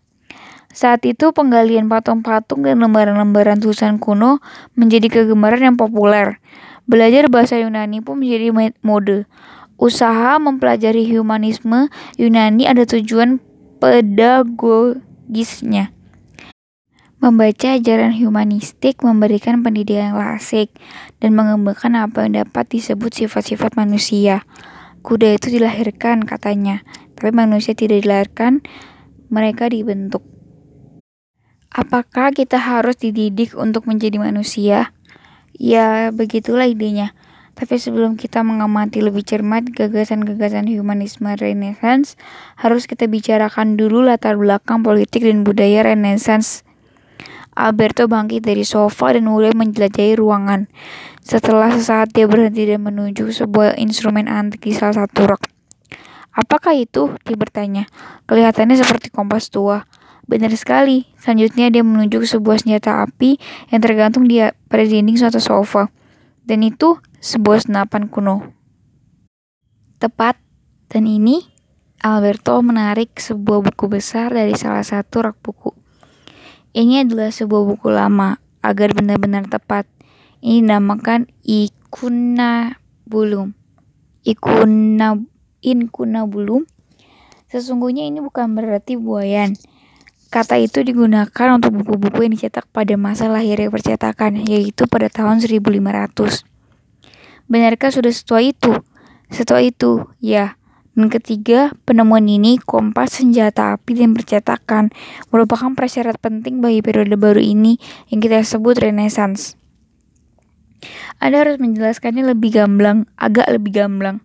Saat 0.70 1.02
itu 1.06 1.30
penggalian 1.34 1.90
patung-patung 1.90 2.62
dan 2.62 2.78
lembaran-lembaran 2.78 3.58
tulisan 3.58 3.98
kuno 4.02 4.38
menjadi 4.74 5.22
kegemaran 5.22 5.62
yang 5.72 5.78
populer. 5.78 6.38
Belajar 6.90 7.30
bahasa 7.30 7.54
Yunani 7.54 8.02
pun 8.02 8.18
menjadi 8.18 8.50
mode. 8.82 9.30
Usaha 9.78 10.42
mempelajari 10.42 11.06
humanisme 11.06 11.86
Yunani 12.18 12.66
ada 12.66 12.82
tujuan 12.82 13.38
pedagogisnya. 13.78 15.94
Membaca 17.22 17.78
ajaran 17.78 18.10
humanistik 18.18 19.06
memberikan 19.06 19.62
pendidikan 19.62 20.18
klasik 20.18 20.74
dan 21.22 21.38
mengembangkan 21.38 21.94
apa 21.94 22.26
yang 22.26 22.42
dapat 22.42 22.66
disebut 22.74 23.14
sifat-sifat 23.14 23.78
manusia. 23.78 24.42
Kuda 25.06 25.38
itu 25.38 25.46
dilahirkan 25.46 26.26
katanya, 26.26 26.82
tapi 27.14 27.30
manusia 27.30 27.78
tidak 27.78 28.02
dilahirkan, 28.02 28.66
mereka 29.30 29.70
dibentuk. 29.70 30.26
Apakah 31.70 32.34
kita 32.34 32.58
harus 32.58 32.98
dididik 32.98 33.54
untuk 33.54 33.86
menjadi 33.86 34.18
manusia? 34.18 34.90
Ya, 35.60 36.08
begitulah 36.08 36.64
idenya. 36.64 37.12
Tapi 37.52 37.76
sebelum 37.76 38.16
kita 38.16 38.40
mengamati 38.40 39.04
lebih 39.04 39.20
cermat 39.20 39.68
gagasan-gagasan 39.68 40.64
humanisme 40.72 41.28
Renaissance, 41.36 42.16
harus 42.56 42.88
kita 42.88 43.04
bicarakan 43.04 43.76
dulu 43.76 44.00
latar 44.00 44.40
belakang 44.40 44.80
politik 44.80 45.20
dan 45.20 45.44
budaya 45.44 45.84
Renaissance. 45.84 46.64
Alberto 47.52 48.08
bangkit 48.08 48.40
dari 48.40 48.64
sofa 48.64 49.12
dan 49.12 49.28
mulai 49.28 49.52
menjelajahi 49.52 50.16
ruangan. 50.16 50.72
Setelah 51.20 51.76
sesaat 51.76 52.16
dia 52.16 52.24
berhenti 52.24 52.64
dan 52.64 52.80
menunjuk 52.80 53.28
sebuah 53.28 53.76
instrumen 53.76 54.32
antik 54.32 54.64
di 54.64 54.72
salah 54.72 55.04
satu 55.04 55.28
rak. 55.28 55.44
Apakah 56.32 56.72
itu? 56.72 57.12
Dia 57.28 57.36
bertanya. 57.36 57.84
Kelihatannya 58.24 58.80
seperti 58.80 59.12
kompas 59.12 59.52
tua. 59.52 59.84
Benar 60.30 60.54
sekali. 60.54 61.10
Selanjutnya 61.18 61.74
dia 61.74 61.82
menunjuk 61.82 62.22
sebuah 62.22 62.62
senjata 62.62 63.02
api 63.02 63.34
yang 63.74 63.82
tergantung 63.82 64.30
di 64.30 64.38
pada 64.70 64.84
dinding 64.86 65.18
suatu 65.18 65.42
sofa. 65.42 65.90
Dan 66.46 66.62
itu 66.62 67.02
sebuah 67.18 67.66
senapan 67.66 68.06
kuno. 68.06 68.54
Tepat. 69.98 70.38
Dan 70.86 71.10
ini 71.10 71.42
Alberto 71.98 72.62
menarik 72.62 73.18
sebuah 73.18 73.58
buku 73.66 73.90
besar 73.90 74.30
dari 74.30 74.54
salah 74.54 74.86
satu 74.86 75.26
rak 75.26 75.42
buku. 75.42 75.74
Ini 76.78 77.02
adalah 77.02 77.34
sebuah 77.34 77.66
buku 77.66 77.90
lama 77.90 78.38
agar 78.62 78.94
benar-benar 78.94 79.50
tepat. 79.50 79.90
Ini 80.46 80.62
dinamakan 80.62 81.26
Ikuna 81.42 82.78
Bulum. 83.02 83.50
Ikuna 84.22 85.18
Inkuna 85.58 86.22
Bulum. 86.30 86.70
Sesungguhnya 87.50 88.06
ini 88.06 88.22
bukan 88.22 88.54
berarti 88.54 88.94
buayan 88.94 89.58
Kata 90.30 90.62
itu 90.62 90.86
digunakan 90.86 91.48
untuk 91.58 91.82
buku-buku 91.82 92.22
yang 92.22 92.32
dicetak 92.38 92.70
pada 92.70 92.94
masa 92.94 93.26
lahirnya 93.26 93.66
percetakan, 93.66 94.38
yaitu 94.38 94.86
pada 94.86 95.10
tahun 95.10 95.42
1500. 95.42 96.46
Benarkah 97.50 97.90
sudah 97.90 98.14
setua 98.14 98.38
itu? 98.38 98.78
Setua 99.26 99.58
itu, 99.58 100.06
ya. 100.22 100.54
Dan 100.94 101.10
ketiga, 101.10 101.74
penemuan 101.82 102.30
ini, 102.30 102.62
kompas, 102.62 103.18
senjata 103.18 103.74
api, 103.74 103.98
dan 103.98 104.14
percetakan, 104.14 104.94
merupakan 105.34 105.74
prasyarat 105.74 106.22
penting 106.22 106.62
bagi 106.62 106.78
periode 106.78 107.18
baru 107.18 107.42
ini 107.42 107.82
yang 108.14 108.22
kita 108.22 108.38
sebut 108.46 108.78
Renaissance. 108.78 109.58
Anda 111.18 111.42
harus 111.42 111.58
menjelaskannya 111.58 112.22
lebih 112.22 112.54
gamblang, 112.54 113.10
agak 113.18 113.50
lebih 113.50 113.82
gamblang. 113.82 114.22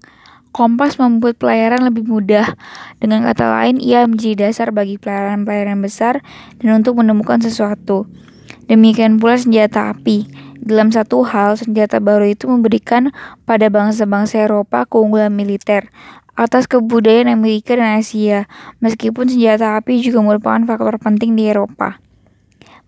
Kompas 0.55 0.95
membuat 0.95 1.35
pelayaran 1.35 1.83
lebih 1.83 2.07
mudah. 2.07 2.55
Dengan 3.03 3.27
kata 3.27 3.43
lain, 3.59 3.75
ia 3.75 4.07
menjadi 4.07 4.47
dasar 4.47 4.71
bagi 4.71 4.95
pelayaran-pelayaran 4.95 5.83
besar 5.83 6.23
dan 6.63 6.79
untuk 6.79 6.95
menemukan 7.03 7.43
sesuatu. 7.43 8.07
Demikian 8.71 9.19
pula 9.19 9.35
senjata 9.35 9.91
api. 9.91 10.31
Dalam 10.63 10.95
satu 10.95 11.27
hal, 11.27 11.59
senjata 11.59 11.99
baru 11.99 12.31
itu 12.31 12.47
memberikan 12.47 13.11
pada 13.43 13.67
bangsa-bangsa 13.67 14.47
Eropa 14.47 14.87
keunggulan 14.87 15.35
militer 15.35 15.91
atas 16.39 16.71
kebudayaan 16.71 17.27
Amerika 17.27 17.75
dan 17.75 17.99
Asia, 17.99 18.47
meskipun 18.79 19.27
senjata 19.27 19.75
api 19.75 19.99
juga 19.99 20.23
merupakan 20.23 20.63
faktor 20.63 20.95
penting 21.03 21.35
di 21.35 21.51
Eropa. 21.51 21.99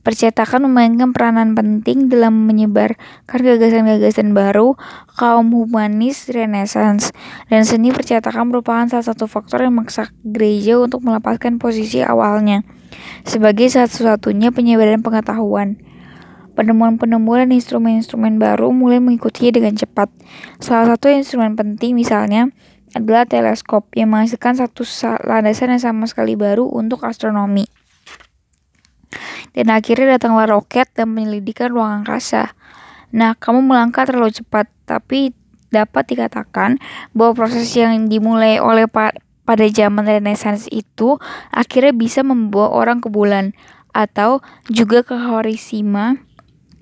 Percetakan 0.07 0.71
memainkan 0.71 1.11
peranan 1.11 1.51
penting 1.51 2.07
dalam 2.07 2.47
menyebarkan 2.47 2.95
gagasan-gagasan 3.27 4.31
baru 4.31 4.79
kaum 5.19 5.51
humanis 5.51 6.31
Renaissance, 6.31 7.11
dan 7.51 7.67
seni 7.67 7.91
percetakan 7.91 8.47
merupakan 8.47 8.87
salah 8.87 9.03
satu 9.03 9.27
faktor 9.27 9.67
yang 9.67 9.75
memaksa 9.75 10.15
gereja 10.23 10.79
untuk 10.79 11.03
melepaskan 11.03 11.59
posisi 11.59 11.99
awalnya 11.99 12.63
sebagai 13.27 13.67
satu-satunya 13.67 14.55
penyebaran 14.55 15.03
pengetahuan. 15.03 15.75
Penemuan-penemuan 16.55 17.51
instrumen-instrumen 17.51 18.39
baru 18.39 18.71
mulai 18.71 19.03
mengikutinya 19.03 19.59
dengan 19.59 19.75
cepat. 19.75 20.07
Salah 20.63 20.95
satu 20.95 21.11
instrumen 21.11 21.59
penting 21.59 21.99
misalnya 21.99 22.47
adalah 22.95 23.27
teleskop 23.27 23.91
yang 23.91 24.15
menghasilkan 24.15 24.55
satu 24.55 24.87
landasan 25.27 25.75
yang 25.75 25.83
sama 25.83 26.07
sekali 26.07 26.39
baru 26.39 26.63
untuk 26.63 27.03
astronomi. 27.03 27.67
Dan 29.55 29.71
akhirnya 29.73 30.19
datanglah 30.19 30.47
roket 30.47 30.91
dan 30.93 31.13
penyelidikan 31.15 31.71
ruang 31.73 32.03
angkasa. 32.03 32.53
Nah, 33.15 33.33
kamu 33.39 33.63
melangkah 33.63 34.03
terlalu 34.03 34.35
cepat, 34.35 34.67
tapi 34.83 35.31
dapat 35.71 36.03
dikatakan 36.11 36.79
bahwa 37.11 37.43
proses 37.43 37.67
yang 37.75 38.07
dimulai 38.07 38.59
oleh 38.59 38.87
pa 38.87 39.11
pada 39.47 39.63
zaman 39.71 40.03
Renaissance 40.03 40.67
itu 40.75 41.15
akhirnya 41.55 41.95
bisa 41.95 42.19
membawa 42.19 42.67
orang 42.67 42.99
ke 42.99 43.07
bulan 43.07 43.55
atau 43.95 44.43
juga 44.67 45.07
ke 45.07 45.15
Hiroshima, 45.15 46.19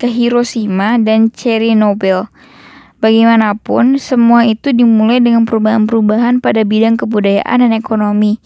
ke 0.02 0.10
Hiroshima 0.10 0.98
dan 0.98 1.30
Chernobyl. 1.30 2.26
Bagaimanapun, 2.96 4.02
semua 4.02 4.48
itu 4.48 4.74
dimulai 4.74 5.22
dengan 5.22 5.46
perubahan-perubahan 5.46 6.42
pada 6.42 6.66
bidang 6.66 6.98
kebudayaan 6.98 7.62
dan 7.62 7.72
ekonomi. 7.76 8.42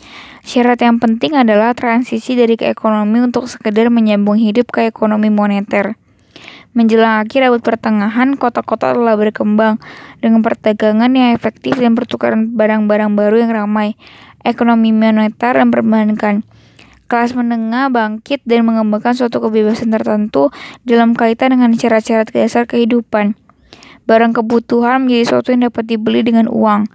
Syarat 0.51 0.83
yang 0.83 0.99
penting 0.99 1.39
adalah 1.39 1.79
transisi 1.79 2.35
dari 2.35 2.59
ke 2.59 2.67
ekonomi 2.67 3.23
untuk 3.23 3.47
sekedar 3.47 3.87
menyambung 3.87 4.35
hidup 4.35 4.75
ke 4.75 4.91
ekonomi 4.91 5.31
moneter. 5.31 5.95
Menjelang 6.75 7.23
akhir 7.23 7.47
abad 7.47 7.63
pertengahan, 7.63 8.35
kota-kota 8.35 8.91
telah 8.91 9.15
berkembang 9.15 9.79
dengan 10.19 10.43
perdagangan 10.43 11.15
yang 11.15 11.39
efektif 11.39 11.79
dan 11.79 11.95
pertukaran 11.95 12.51
barang-barang 12.59 13.15
baru 13.15 13.47
yang 13.47 13.55
ramai. 13.55 13.95
Ekonomi 14.43 14.91
moneter 14.91 15.55
dan 15.55 15.71
perbankan. 15.71 16.43
Kelas 17.07 17.31
menengah 17.39 17.87
bangkit 17.87 18.43
dan 18.43 18.67
mengembangkan 18.67 19.15
suatu 19.15 19.39
kebebasan 19.39 19.95
tertentu 19.95 20.51
dalam 20.83 21.15
kaitan 21.15 21.55
dengan 21.55 21.79
syarat-syarat 21.79 22.27
dasar 22.35 22.67
kehidupan. 22.67 23.39
Barang 24.11 24.35
kebutuhan 24.35 25.07
menjadi 25.07 25.31
sesuatu 25.31 25.55
yang 25.55 25.71
dapat 25.71 25.87
dibeli 25.87 26.27
dengan 26.27 26.51
uang. 26.51 26.91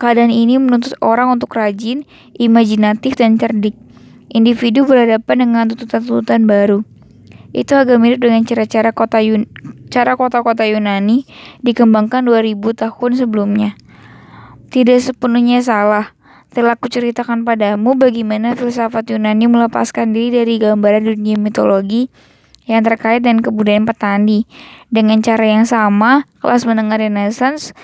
Keadaan 0.00 0.32
ini 0.32 0.56
menuntut 0.56 0.96
orang 1.04 1.36
untuk 1.36 1.52
rajin, 1.52 2.08
imajinatif, 2.40 3.20
dan 3.20 3.36
cerdik. 3.36 3.76
Individu 4.32 4.88
berhadapan 4.88 5.44
dengan 5.44 5.68
tuntutan-tuntutan 5.68 6.48
baru. 6.48 6.80
Itu 7.52 7.76
agak 7.76 8.00
mirip 8.00 8.24
dengan 8.24 8.46
cara-cara 8.48 8.96
kota 8.96 9.20
Yun 9.20 9.44
cara 9.90 10.14
kota-kota 10.14 10.64
Yunani 10.64 11.26
dikembangkan 11.66 12.24
2000 12.24 12.56
tahun 12.78 13.12
sebelumnya. 13.12 13.70
Tidak 14.70 15.02
sepenuhnya 15.02 15.60
salah. 15.60 16.14
Telah 16.54 16.78
kuceritakan 16.78 17.42
padamu 17.42 17.98
bagaimana 17.98 18.54
filsafat 18.54 19.10
Yunani 19.10 19.50
melepaskan 19.50 20.14
diri 20.14 20.42
dari 20.42 20.62
gambaran 20.62 21.10
dunia 21.10 21.36
mitologi 21.36 22.08
yang 22.70 22.86
terkait 22.86 23.20
dengan 23.20 23.42
kebudayaan 23.42 23.82
petani. 23.82 24.46
Dengan 24.94 25.20
cara 25.26 25.42
yang 25.42 25.66
sama, 25.66 26.30
kelas 26.38 26.64
menengah 26.70 27.02
Renaissance 27.02 27.74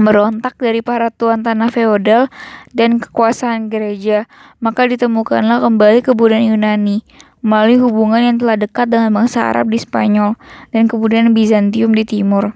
merontak 0.00 0.56
dari 0.56 0.80
para 0.80 1.12
tuan 1.12 1.44
tanah 1.44 1.68
feodal 1.68 2.32
dan 2.72 3.00
kekuasaan 3.00 3.68
gereja, 3.68 4.30
maka 4.62 4.88
ditemukanlah 4.88 5.60
kembali 5.60 6.00
kebudayaan 6.00 6.52
Yunani 6.54 7.04
melalui 7.42 7.76
hubungan 7.82 8.22
yang 8.22 8.36
telah 8.38 8.56
dekat 8.56 8.88
dengan 8.88 9.10
bangsa 9.12 9.50
Arab 9.50 9.68
di 9.68 9.76
Spanyol 9.76 10.38
dan 10.70 10.86
kebudayaan 10.86 11.34
Bizantium 11.34 11.92
di 11.92 12.06
timur. 12.06 12.54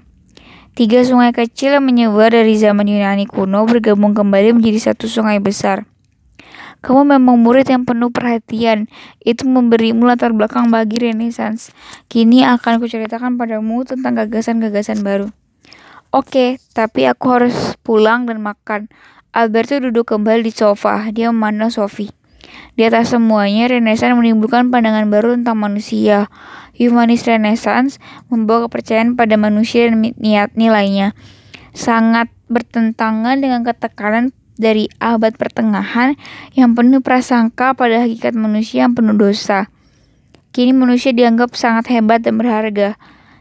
Tiga 0.77 1.01
sungai 1.01 1.33
kecil 1.33 1.73
yang 1.73 1.85
menyebar 1.89 2.29
dari 2.29 2.53
zaman 2.53 2.85
Yunani 2.85 3.25
kuno 3.25 3.65
bergabung 3.65 4.13
kembali 4.13 4.61
menjadi 4.61 4.93
satu 4.93 5.09
sungai 5.09 5.41
besar. 5.41 5.89
Kamu 6.85 7.09
memang 7.17 7.41
murid 7.41 7.65
yang 7.65 7.83
penuh 7.89 8.13
perhatian. 8.13 8.85
Itu 9.25 9.49
memberimu 9.49 10.05
latar 10.05 10.29
belakang 10.37 10.69
bagi 10.69 11.01
Renaissance. 11.01 11.73
Kini 12.05 12.45
akan 12.45 12.77
kuceritakan 12.77 13.41
padamu 13.41 13.81
tentang 13.89 14.13
gagasan-gagasan 14.13 15.01
baru. 15.01 15.33
Oke, 16.15 16.55
tapi 16.71 17.03
aku 17.03 17.25
harus 17.35 17.75
pulang 17.83 18.23
dan 18.23 18.39
makan. 18.39 18.87
Alberto 19.35 19.75
duduk 19.75 20.07
kembali 20.07 20.47
di 20.47 20.53
sofa. 20.55 21.11
Dia 21.11 21.29
memandang 21.35 21.67
Sophie. 21.67 22.15
Di 22.79 22.87
atas 22.87 23.11
semuanya, 23.11 23.67
Renaissance 23.67 24.15
menimbulkan 24.15 24.71
pandangan 24.71 25.11
baru 25.11 25.35
tentang 25.35 25.59
manusia. 25.59 26.31
Humanis 26.79 27.27
Renaissance 27.27 27.99
membawa 28.31 28.71
kepercayaan 28.71 29.19
pada 29.19 29.35
manusia 29.35 29.91
dan 29.91 29.99
niat 30.15 30.55
nilainya. 30.55 31.11
Sangat 31.75 32.31
bertentangan 32.47 33.43
dengan 33.43 33.67
ketekanan 33.67 34.31
dari 34.55 34.87
abad 35.03 35.35
pertengahan 35.35 36.15
yang 36.55 36.73
penuh 36.73 37.03
prasangka 37.03 37.75
pada 37.75 37.99
hakikat 38.01 38.31
manusia 38.33 38.87
yang 38.87 38.95
penuh 38.95 39.13
dosa. 39.13 39.67
Kini 40.55 40.71
manusia 40.73 41.11
dianggap 41.13 41.53
sangat 41.53 41.91
hebat 41.93 42.23
dan 42.23 42.39
berharga. 42.39 42.97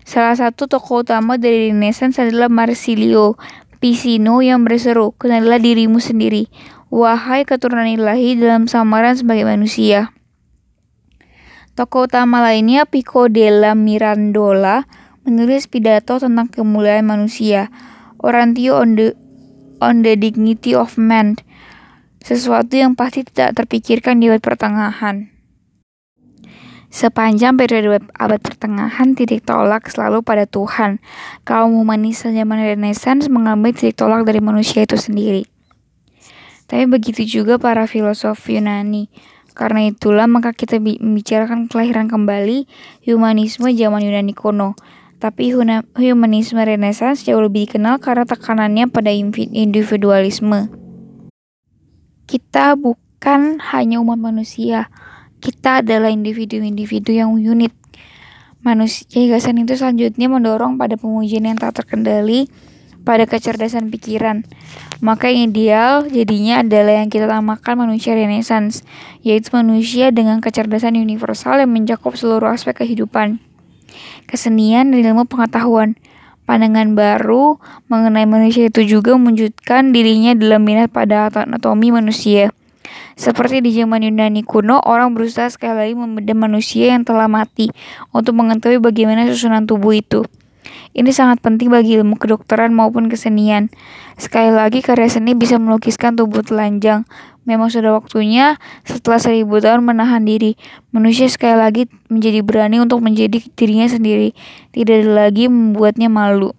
Salah 0.06 0.38
satu 0.38 0.70
tokoh 0.70 1.02
utama 1.02 1.34
dari 1.34 1.74
Renaissance 1.74 2.22
adalah 2.22 2.46
Marsilio 2.46 3.34
Pisino 3.82 4.38
yang 4.38 4.62
berseru, 4.62 5.12
kenalilah 5.18 5.58
dirimu 5.58 5.98
sendiri, 5.98 6.46
wahai 6.94 7.42
keturunan 7.42 7.90
ilahi 7.90 8.38
dalam 8.38 8.70
samaran 8.70 9.18
sebagai 9.18 9.44
manusia. 9.44 10.14
Tokoh 11.74 12.06
utama 12.06 12.38
lainnya 12.38 12.86
Pico 12.86 13.26
della 13.26 13.74
Mirandola 13.74 14.86
menulis 15.26 15.66
pidato 15.66 16.22
tentang 16.22 16.48
kemuliaan 16.54 17.04
manusia, 17.04 17.68
Orantio 18.22 18.78
on 18.78 18.94
the, 18.94 19.12
on 19.82 20.06
the 20.06 20.14
dignity 20.14 20.72
of 20.72 20.94
man, 20.96 21.34
sesuatu 22.22 22.78
yang 22.78 22.94
pasti 22.94 23.26
tidak 23.26 23.58
terpikirkan 23.58 24.22
di 24.22 24.30
pertengahan. 24.38 25.35
Sepanjang 26.86 27.58
periode 27.58 28.00
abad 28.14 28.40
pertengahan, 28.40 29.12
titik 29.18 29.42
tolak 29.42 29.90
selalu 29.90 30.22
pada 30.22 30.46
Tuhan. 30.46 31.02
Kaum 31.42 31.76
humanis 31.76 32.22
zaman 32.22 32.62
Renaissance 32.62 33.26
mengambil 33.28 33.74
titik 33.74 33.98
tolak 33.98 34.24
dari 34.24 34.38
manusia 34.40 34.86
itu 34.86 34.96
sendiri. 34.96 35.44
Tapi 36.66 36.86
begitu 36.90 37.22
juga 37.22 37.58
para 37.58 37.86
filosof 37.86 38.42
Yunani. 38.50 39.10
Karena 39.56 39.88
itulah 39.88 40.28
maka 40.28 40.52
kita 40.52 40.76
membicarakan 40.76 41.70
kelahiran 41.70 42.12
kembali 42.12 42.68
humanisme 43.08 43.72
zaman 43.72 44.04
Yunani 44.04 44.36
kuno. 44.36 44.76
Tapi 45.16 45.48
humanisme 45.96 46.60
Renaissance 46.60 47.24
jauh 47.24 47.40
lebih 47.40 47.64
dikenal 47.64 47.96
karena 48.04 48.28
tekanannya 48.28 48.92
pada 48.92 49.08
individualisme. 49.12 50.68
Kita 52.28 52.76
bukan 52.76 53.56
hanya 53.72 53.96
umat 54.04 54.20
manusia, 54.20 54.92
kita 55.46 55.86
adalah 55.86 56.10
individu-individu 56.10 57.14
yang 57.14 57.30
unik. 57.38 57.70
Manusia 58.66 59.06
gagasan 59.30 59.62
itu 59.62 59.78
selanjutnya 59.78 60.26
mendorong 60.26 60.74
pada 60.74 60.98
pemujian 60.98 61.46
yang 61.46 61.54
tak 61.54 61.78
terkendali 61.78 62.50
pada 63.06 63.22
kecerdasan 63.30 63.94
pikiran. 63.94 64.42
Maka 64.98 65.30
yang 65.30 65.54
ideal 65.54 66.10
jadinya 66.10 66.66
adalah 66.66 66.98
yang 66.98 67.06
kita 67.06 67.30
namakan 67.30 67.86
manusia 67.86 68.18
renaissance, 68.18 68.82
yaitu 69.22 69.54
manusia 69.54 70.10
dengan 70.10 70.42
kecerdasan 70.42 70.98
universal 70.98 71.62
yang 71.62 71.70
mencakup 71.70 72.18
seluruh 72.18 72.50
aspek 72.50 72.82
kehidupan. 72.82 73.38
Kesenian 74.26 74.90
dan 74.90 74.98
ilmu 74.98 75.30
pengetahuan. 75.30 75.94
Pandangan 76.46 76.98
baru 76.98 77.62
mengenai 77.86 78.26
manusia 78.26 78.66
itu 78.66 78.82
juga 78.82 79.14
mewujudkan 79.14 79.94
dirinya 79.94 80.34
dalam 80.34 80.66
minat 80.66 80.90
pada 80.90 81.30
anatomi 81.30 81.94
manusia. 81.94 82.50
Seperti 83.16 83.64
di 83.64 83.72
zaman 83.72 84.04
Yunani 84.04 84.44
kuno, 84.44 84.76
orang 84.84 85.16
berusaha 85.16 85.48
sekali 85.48 85.72
lagi 85.72 85.94
membedah 85.96 86.36
manusia 86.36 86.92
yang 86.92 87.00
telah 87.00 87.32
mati 87.32 87.72
untuk 88.12 88.36
mengetahui 88.36 88.76
bagaimana 88.76 89.24
susunan 89.24 89.64
tubuh 89.64 89.96
itu. 89.96 90.28
Ini 90.92 91.08
sangat 91.16 91.40
penting 91.40 91.72
bagi 91.72 91.96
ilmu 91.96 92.20
kedokteran 92.20 92.76
maupun 92.76 93.08
kesenian. 93.08 93.72
Sekali 94.20 94.52
lagi, 94.52 94.84
karya 94.84 95.08
seni 95.08 95.32
bisa 95.32 95.56
melukiskan 95.56 96.12
tubuh 96.12 96.44
telanjang. 96.44 97.08
Memang 97.48 97.72
sudah 97.72 97.96
waktunya 97.96 98.60
setelah 98.84 99.16
seribu 99.16 99.64
tahun 99.64 99.86
menahan 99.86 100.28
diri. 100.28 100.60
Manusia 100.92 101.30
sekali 101.32 101.56
lagi 101.56 101.82
menjadi 102.12 102.44
berani 102.44 102.84
untuk 102.84 103.00
menjadi 103.00 103.38
dirinya 103.56 103.88
sendiri. 103.88 104.36
Tidak 104.76 105.08
lagi 105.08 105.48
membuatnya 105.48 106.12
malu. 106.12 106.52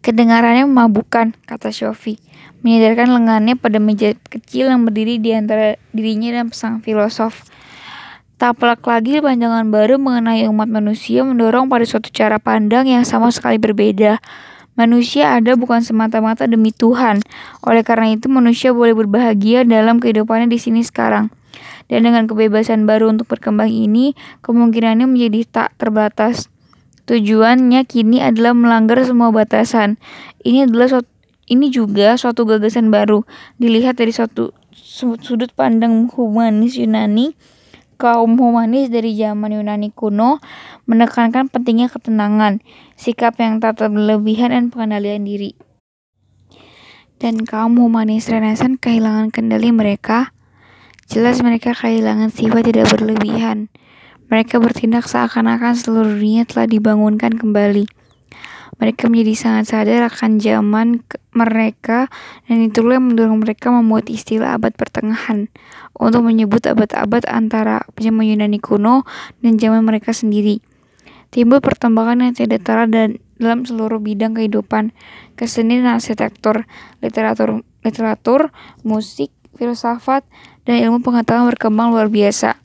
Kedengarannya 0.00 0.66
memabukkan, 0.66 1.34
kata 1.46 1.70
Sophie 1.70 2.18
menyadarkan 2.62 3.10
lengannya 3.10 3.54
pada 3.58 3.82
meja 3.82 4.14
kecil 4.30 4.70
yang 4.70 4.86
berdiri 4.86 5.18
di 5.18 5.34
antara 5.34 5.76
dirinya 5.90 6.40
dan 6.40 6.54
sang 6.54 6.78
filosof. 6.80 7.46
Tak 8.38 8.58
pelak 8.58 8.82
lagi 8.82 9.22
pandangan 9.22 9.70
baru 9.70 10.02
mengenai 10.02 10.50
umat 10.50 10.66
manusia 10.66 11.22
mendorong 11.22 11.70
pada 11.70 11.86
suatu 11.86 12.10
cara 12.10 12.42
pandang 12.42 12.90
yang 12.90 13.06
sama 13.06 13.30
sekali 13.30 13.58
berbeda. 13.58 14.18
Manusia 14.74 15.36
ada 15.36 15.54
bukan 15.54 15.84
semata-mata 15.84 16.48
demi 16.48 16.74
Tuhan. 16.74 17.22
Oleh 17.62 17.86
karena 17.86 18.18
itu 18.18 18.26
manusia 18.26 18.74
boleh 18.74 18.96
berbahagia 18.98 19.62
dalam 19.62 20.02
kehidupannya 20.02 20.50
di 20.50 20.58
sini 20.58 20.82
sekarang. 20.82 21.30
Dan 21.86 22.08
dengan 22.08 22.24
kebebasan 22.24 22.88
baru 22.88 23.12
untuk 23.12 23.28
berkembang 23.28 23.68
ini, 23.68 24.16
kemungkinannya 24.40 25.04
menjadi 25.04 25.44
tak 25.44 25.68
terbatas. 25.76 26.51
Tujuannya 27.12 27.84
kini 27.84 28.24
adalah 28.24 28.56
melanggar 28.56 28.96
semua 29.04 29.28
batasan. 29.28 30.00
Ini 30.40 30.64
adalah 30.64 30.88
suatu 30.88 31.12
ini 31.44 31.68
juga 31.68 32.16
suatu 32.16 32.48
gagasan 32.48 32.88
baru 32.88 33.28
dilihat 33.60 34.00
dari 34.00 34.16
suatu 34.16 34.56
sudut 34.72 35.52
pandang 35.52 36.08
humanis 36.08 36.80
Yunani. 36.80 37.36
Kaum 38.00 38.40
humanis 38.40 38.88
dari 38.88 39.12
zaman 39.12 39.52
Yunani 39.52 39.92
kuno 39.92 40.40
menekankan 40.88 41.52
pentingnya 41.52 41.92
ketenangan, 41.92 42.64
sikap 42.96 43.36
yang 43.36 43.60
tak 43.60 43.76
berlebihan 43.76 44.48
dan 44.56 44.72
pengendalian 44.72 45.28
diri. 45.28 45.52
Dan 47.20 47.44
kaum 47.44 47.76
humanis 47.76 48.32
Renaissance 48.32 48.80
kehilangan 48.80 49.28
kendali 49.28 49.68
mereka. 49.68 50.32
Jelas 51.12 51.44
mereka 51.44 51.76
kehilangan 51.76 52.32
sifat 52.32 52.72
tidak 52.72 52.88
berlebihan. 52.88 53.68
Mereka 54.32 54.64
bertindak 54.64 55.12
seakan-akan 55.12 55.76
seluruh 55.76 56.16
dunia 56.16 56.48
telah 56.48 56.64
dibangunkan 56.64 57.36
kembali. 57.36 57.84
Mereka 58.80 59.12
menjadi 59.12 59.34
sangat 59.36 59.64
sadar 59.68 60.08
akan 60.08 60.40
zaman 60.40 61.04
mereka 61.36 62.08
dan 62.48 62.64
itulah 62.64 62.96
yang 62.96 63.12
mendorong 63.12 63.44
mereka 63.44 63.68
membuat 63.68 64.08
istilah 64.08 64.56
abad 64.56 64.72
pertengahan 64.72 65.52
untuk 65.92 66.24
menyebut 66.24 66.64
abad-abad 66.64 67.28
antara 67.28 67.84
zaman 68.00 68.24
Yunani 68.24 68.56
kuno 68.56 69.04
dan 69.44 69.60
zaman 69.60 69.84
mereka 69.84 70.16
sendiri. 70.16 70.64
Timbul 71.28 71.60
pertambahan 71.60 72.24
yang 72.24 72.32
tidak 72.32 72.64
tara 72.64 72.88
dan 72.88 73.20
dalam 73.36 73.68
seluruh 73.68 74.00
bidang 74.00 74.32
kehidupan, 74.32 74.96
kesenian 75.36 75.84
arsitektur, 75.84 76.64
literatur, 77.04 77.60
literatur, 77.84 78.48
musik, 78.80 79.28
filsafat, 79.60 80.24
dan 80.64 80.80
ilmu 80.88 81.04
pengetahuan 81.04 81.52
berkembang 81.52 81.92
luar 81.92 82.08
biasa. 82.08 82.56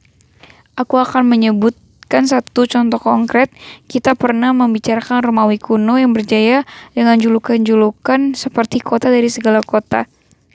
Aku 0.78 1.02
akan 1.02 1.26
menyebutkan 1.26 2.30
satu 2.30 2.70
contoh 2.70 3.02
konkret. 3.02 3.50
Kita 3.90 4.14
pernah 4.14 4.54
membicarakan 4.54 5.26
Romawi 5.26 5.58
kuno 5.58 5.98
yang 5.98 6.14
berjaya 6.14 6.70
dengan 6.94 7.18
julukan-julukan 7.18 8.38
seperti 8.38 8.86
kota 8.86 9.10
dari 9.10 9.26
segala 9.34 9.66
kota 9.66 10.06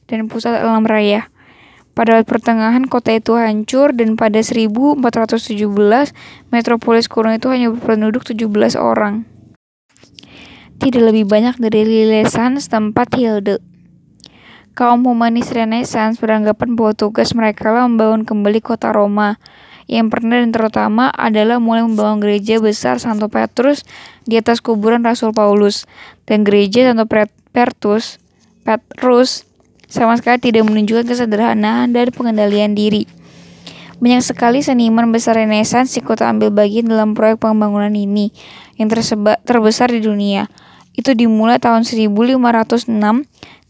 dan 0.07 0.31
pusat 0.31 0.63
alam 0.63 0.87
raya. 0.87 1.27
Pada 1.99 2.23
pertengahan 2.23 2.87
kota 2.87 3.13
itu 3.13 3.35
hancur 3.35 3.91
dan 3.93 4.15
pada 4.15 4.41
1417 4.41 5.67
metropolis 6.55 7.11
kuno 7.11 7.35
itu 7.35 7.51
hanya 7.51 7.75
berpenduduk 7.75 8.23
17 8.23 8.79
orang. 8.79 9.27
Tidak 10.79 11.03
lebih 11.03 11.27
banyak 11.27 11.59
dari 11.59 11.83
Lilesan 11.83 12.63
setempat 12.63 13.19
Hilde. 13.19 13.59
Kaum 14.73 15.05
humanis 15.05 15.53
Renaissance 15.53 16.17
beranggapan 16.17 16.79
bahwa 16.79 16.97
tugas 16.97 17.37
mereka 17.37 17.75
membangun 17.75 18.25
kembali 18.25 18.65
kota 18.65 18.89
Roma. 18.89 19.37
Yang 19.91 20.07
pernah 20.15 20.39
dan 20.39 20.51
terutama 20.55 21.11
adalah 21.11 21.59
mulai 21.59 21.83
membangun 21.83 22.23
gereja 22.23 22.63
besar 22.63 23.03
Santo 23.03 23.27
Petrus 23.27 23.83
di 24.27 24.39
atas 24.39 24.63
kuburan 24.63 25.03
Rasul 25.03 25.35
Paulus 25.35 25.87
dan 26.27 26.47
gereja 26.47 26.91
Santo 26.91 27.07
Petrus 27.51 28.23
Petrus 28.63 29.45
sama 29.93 30.17
sekali 30.17 30.41
tidak 30.41 30.65
menunjukkan 30.65 31.05
kesederhanaan 31.05 31.93
dan 31.93 32.09
pengendalian 32.15 32.73
diri. 32.73 33.05
Banyak 34.03 34.25
sekali 34.25 34.65
seniman 34.65 35.15
besar 35.15 35.39
Renaissance 35.39 35.95
ikut 35.95 36.19
ambil 36.25 36.51
bagian 36.51 36.91
dalam 36.91 37.15
proyek 37.15 37.39
pembangunan 37.39 37.93
ini 37.93 38.35
yang 38.75 38.91
terbesar 39.47 39.95
di 39.95 40.03
dunia. 40.03 40.51
Itu 40.97 41.15
dimulai 41.15 41.63
tahun 41.63 41.87
1506 41.87 42.91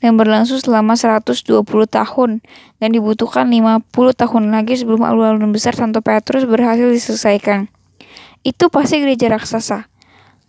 dan 0.02 0.18
berlangsung 0.18 0.58
selama 0.58 0.98
120 0.98 1.46
tahun 1.86 2.30
dan 2.82 2.88
dibutuhkan 2.90 3.46
50 3.46 3.86
tahun 3.94 4.50
lagi 4.50 4.74
sebelum 4.74 5.06
alun-alun 5.06 5.54
besar 5.54 5.78
Santo 5.78 6.02
Petrus 6.02 6.42
berhasil 6.42 6.90
diselesaikan. 6.90 7.70
Itu 8.42 8.66
pasti 8.68 8.98
gereja 8.98 9.30
raksasa. 9.30 9.86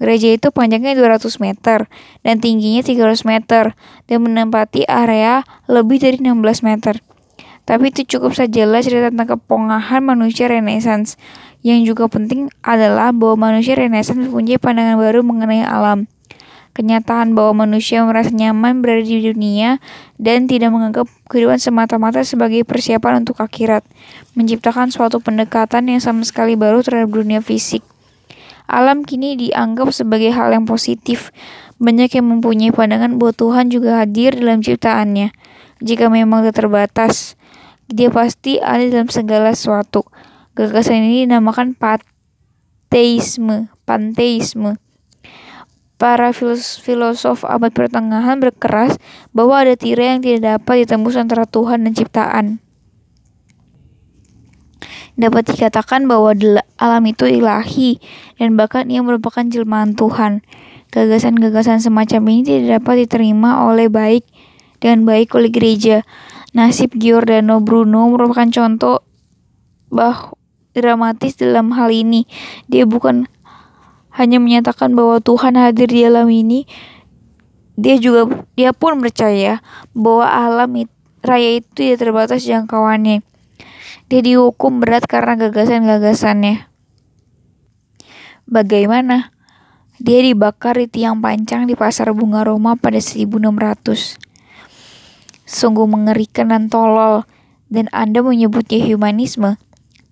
Gereja 0.01 0.33
itu 0.33 0.49
panjangnya 0.49 0.97
200 0.97 1.29
meter 1.37 1.85
dan 2.25 2.35
tingginya 2.41 2.81
300 2.81 3.29
meter 3.29 3.77
dan 4.09 4.17
menempati 4.25 4.89
area 4.89 5.45
lebih 5.69 6.01
dari 6.01 6.17
16 6.17 6.65
meter. 6.65 6.97
Tapi 7.63 7.93
itu 7.93 8.17
cukup 8.17 8.35
sajalah 8.35 8.83
cerita 8.83 9.13
tentang 9.13 9.39
kepongahan 9.39 10.03
manusia 10.03 10.51
renaissance. 10.51 11.15
Yang 11.63 11.95
juga 11.95 12.11
penting 12.11 12.51
adalah 12.59 13.15
bahwa 13.15 13.53
manusia 13.53 13.79
renaissance 13.79 14.19
mempunyai 14.19 14.59
pandangan 14.59 14.99
baru 14.99 15.23
mengenai 15.23 15.63
alam 15.63 16.11
kenyataan 16.73 17.37
bahwa 17.37 17.65
manusia 17.65 18.01
merasa 18.01 18.33
nyaman 18.33 18.81
berada 18.81 19.05
di 19.05 19.21
dunia 19.21 19.77
dan 20.17 20.49
tidak 20.49 20.73
menganggap 20.73 21.05
kehidupan 21.29 21.61
semata-mata 21.61 22.25
sebagai 22.25 22.65
persiapan 22.65 23.21
untuk 23.21 23.39
akhirat, 23.39 23.85
menciptakan 24.33 24.89
suatu 24.89 25.21
pendekatan 25.21 25.87
yang 25.87 26.01
sama 26.01 26.25
sekali 26.25 26.57
baru 26.57 26.81
terhadap 26.81 27.13
dunia 27.13 27.39
fisik. 27.45 27.85
Alam 28.65 29.05
kini 29.05 29.37
dianggap 29.37 29.93
sebagai 29.93 30.33
hal 30.33 30.49
yang 30.49 30.65
positif. 30.65 31.29
Banyak 31.77 32.15
yang 32.15 32.25
mempunyai 32.31 32.71
pandangan 32.73 33.21
bahwa 33.21 33.33
Tuhan 33.35 33.69
juga 33.69 34.01
hadir 34.01 34.33
dalam 34.33 34.63
ciptaannya. 34.63 35.29
Jika 35.83 36.07
memang 36.07 36.47
terbatas, 36.49 37.35
dia 37.91 38.07
pasti 38.09 38.57
ada 38.63 38.81
dalam 38.87 39.11
segala 39.11 39.51
sesuatu. 39.51 40.07
Gagasan 40.55 41.03
ini 41.05 41.27
dinamakan 41.27 41.75
panteisme, 41.75 43.67
panteisme 43.83 44.79
para 46.03 46.35
filosof 46.35 47.47
abad 47.47 47.71
pertengahan 47.71 48.35
berkeras 48.43 48.99
bahwa 49.31 49.63
ada 49.63 49.79
tirai 49.79 50.19
yang 50.19 50.19
tidak 50.19 50.59
dapat 50.59 50.83
ditembus 50.83 51.15
antara 51.15 51.47
Tuhan 51.47 51.87
dan 51.87 51.95
ciptaan. 51.95 52.45
Dapat 55.15 55.55
dikatakan 55.55 56.03
bahwa 56.11 56.35
alam 56.75 57.03
itu 57.07 57.23
ilahi 57.23 58.03
dan 58.35 58.59
bahkan 58.59 58.91
ia 58.91 58.99
merupakan 58.99 59.47
jelmaan 59.47 59.95
Tuhan. 59.95 60.43
Gagasan-gagasan 60.91 61.79
semacam 61.79 62.21
ini 62.35 62.41
tidak 62.43 62.83
dapat 62.83 63.07
diterima 63.07 63.63
oleh 63.63 63.87
baik 63.87 64.27
dengan 64.83 65.07
baik 65.07 65.31
oleh 65.39 65.55
gereja. 65.55 66.03
Nasib 66.51 66.99
Giordano 66.99 67.63
Bruno 67.63 68.11
merupakan 68.11 68.51
contoh 68.51 69.07
bah 69.87 70.35
dramatis 70.75 71.39
dalam 71.39 71.71
hal 71.71 71.95
ini. 71.95 72.27
Dia 72.67 72.83
bukan 72.83 73.31
hanya 74.13 74.37
menyatakan 74.37 74.93
bahwa 74.93 75.17
Tuhan 75.17 75.57
hadir 75.57 75.89
di 75.89 76.05
alam 76.05 76.29
ini, 76.29 76.69
dia 77.73 77.97
juga 77.97 78.45
dia 78.53 78.69
pun 78.69 79.01
percaya 79.01 79.65
bahwa 79.97 80.29
alam 80.29 80.85
raya 81.25 81.57
itu 81.57 81.69
tidak 81.73 81.97
terbatas 82.05 82.45
jangkauannya. 82.45 83.25
Dia 84.13 84.21
dihukum 84.21 84.77
berat 84.77 85.09
karena 85.09 85.33
gagasan-gagasannya. 85.41 86.69
Bagaimana? 88.45 89.33
Dia 89.97 90.21
dibakar 90.21 90.77
di 90.77 90.85
tiang 90.91 91.23
pancang 91.23 91.65
di 91.65 91.73
pasar 91.73 92.13
bunga 92.13 92.45
Roma 92.45 92.77
pada 92.77 93.01
1600. 93.01 94.19
Sungguh 95.47 95.87
mengerikan 95.89 96.53
dan 96.53 96.69
tolol. 96.69 97.25
Dan 97.73 97.89
Anda 97.89 98.21
menyebutnya 98.21 98.85
humanisme? 98.85 99.57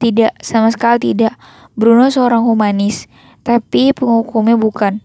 Tidak, 0.01 0.41
sama 0.41 0.73
sekali 0.73 1.13
tidak. 1.13 1.37
Bruno 1.77 2.09
seorang 2.09 2.41
humanis 2.41 3.05
tapi 3.41 3.93
penghukumnya 3.93 4.57
bukan. 4.57 5.01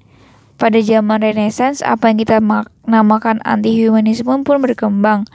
Pada 0.57 0.81
zaman 0.81 1.21
Renaissance, 1.21 1.85
apa 1.85 2.09
yang 2.09 2.19
kita 2.25 2.41
namakan 2.89 3.45
anti-humanisme 3.45 4.41
pun 4.41 4.59
berkembang. 4.65 5.29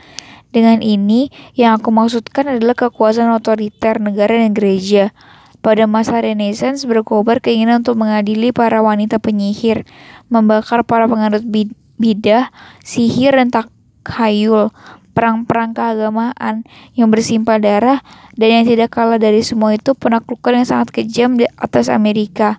Dengan 0.51 0.81
ini, 0.81 1.29
yang 1.53 1.77
aku 1.79 1.93
maksudkan 1.93 2.49
adalah 2.49 2.73
kekuasaan 2.73 3.29
otoriter 3.31 4.01
negara 4.01 4.35
dan 4.35 4.51
gereja. 4.51 5.13
Pada 5.61 5.85
masa 5.85 6.17
Renaissance 6.19 6.89
berkobar 6.89 7.37
keinginan 7.37 7.85
untuk 7.85 8.01
mengadili 8.01 8.49
para 8.49 8.81
wanita 8.81 9.21
penyihir, 9.21 9.85
membakar 10.25 10.81
para 10.81 11.05
penganut 11.05 11.45
bidah, 12.01 12.49
sihir 12.81 13.37
dan 13.37 13.53
takhayul, 13.53 14.73
perang-perang 15.13 15.77
keagamaan 15.77 16.65
yang 16.97 17.13
bersimpah 17.13 17.61
darah, 17.61 18.01
dan 18.33 18.49
yang 18.57 18.65
tidak 18.65 18.89
kalah 18.89 19.21
dari 19.21 19.45
semua 19.45 19.77
itu 19.77 19.93
penaklukan 19.93 20.57
yang 20.57 20.65
sangat 20.65 20.89
kejam 20.89 21.37
di 21.37 21.45
atas 21.61 21.93
Amerika. 21.93 22.57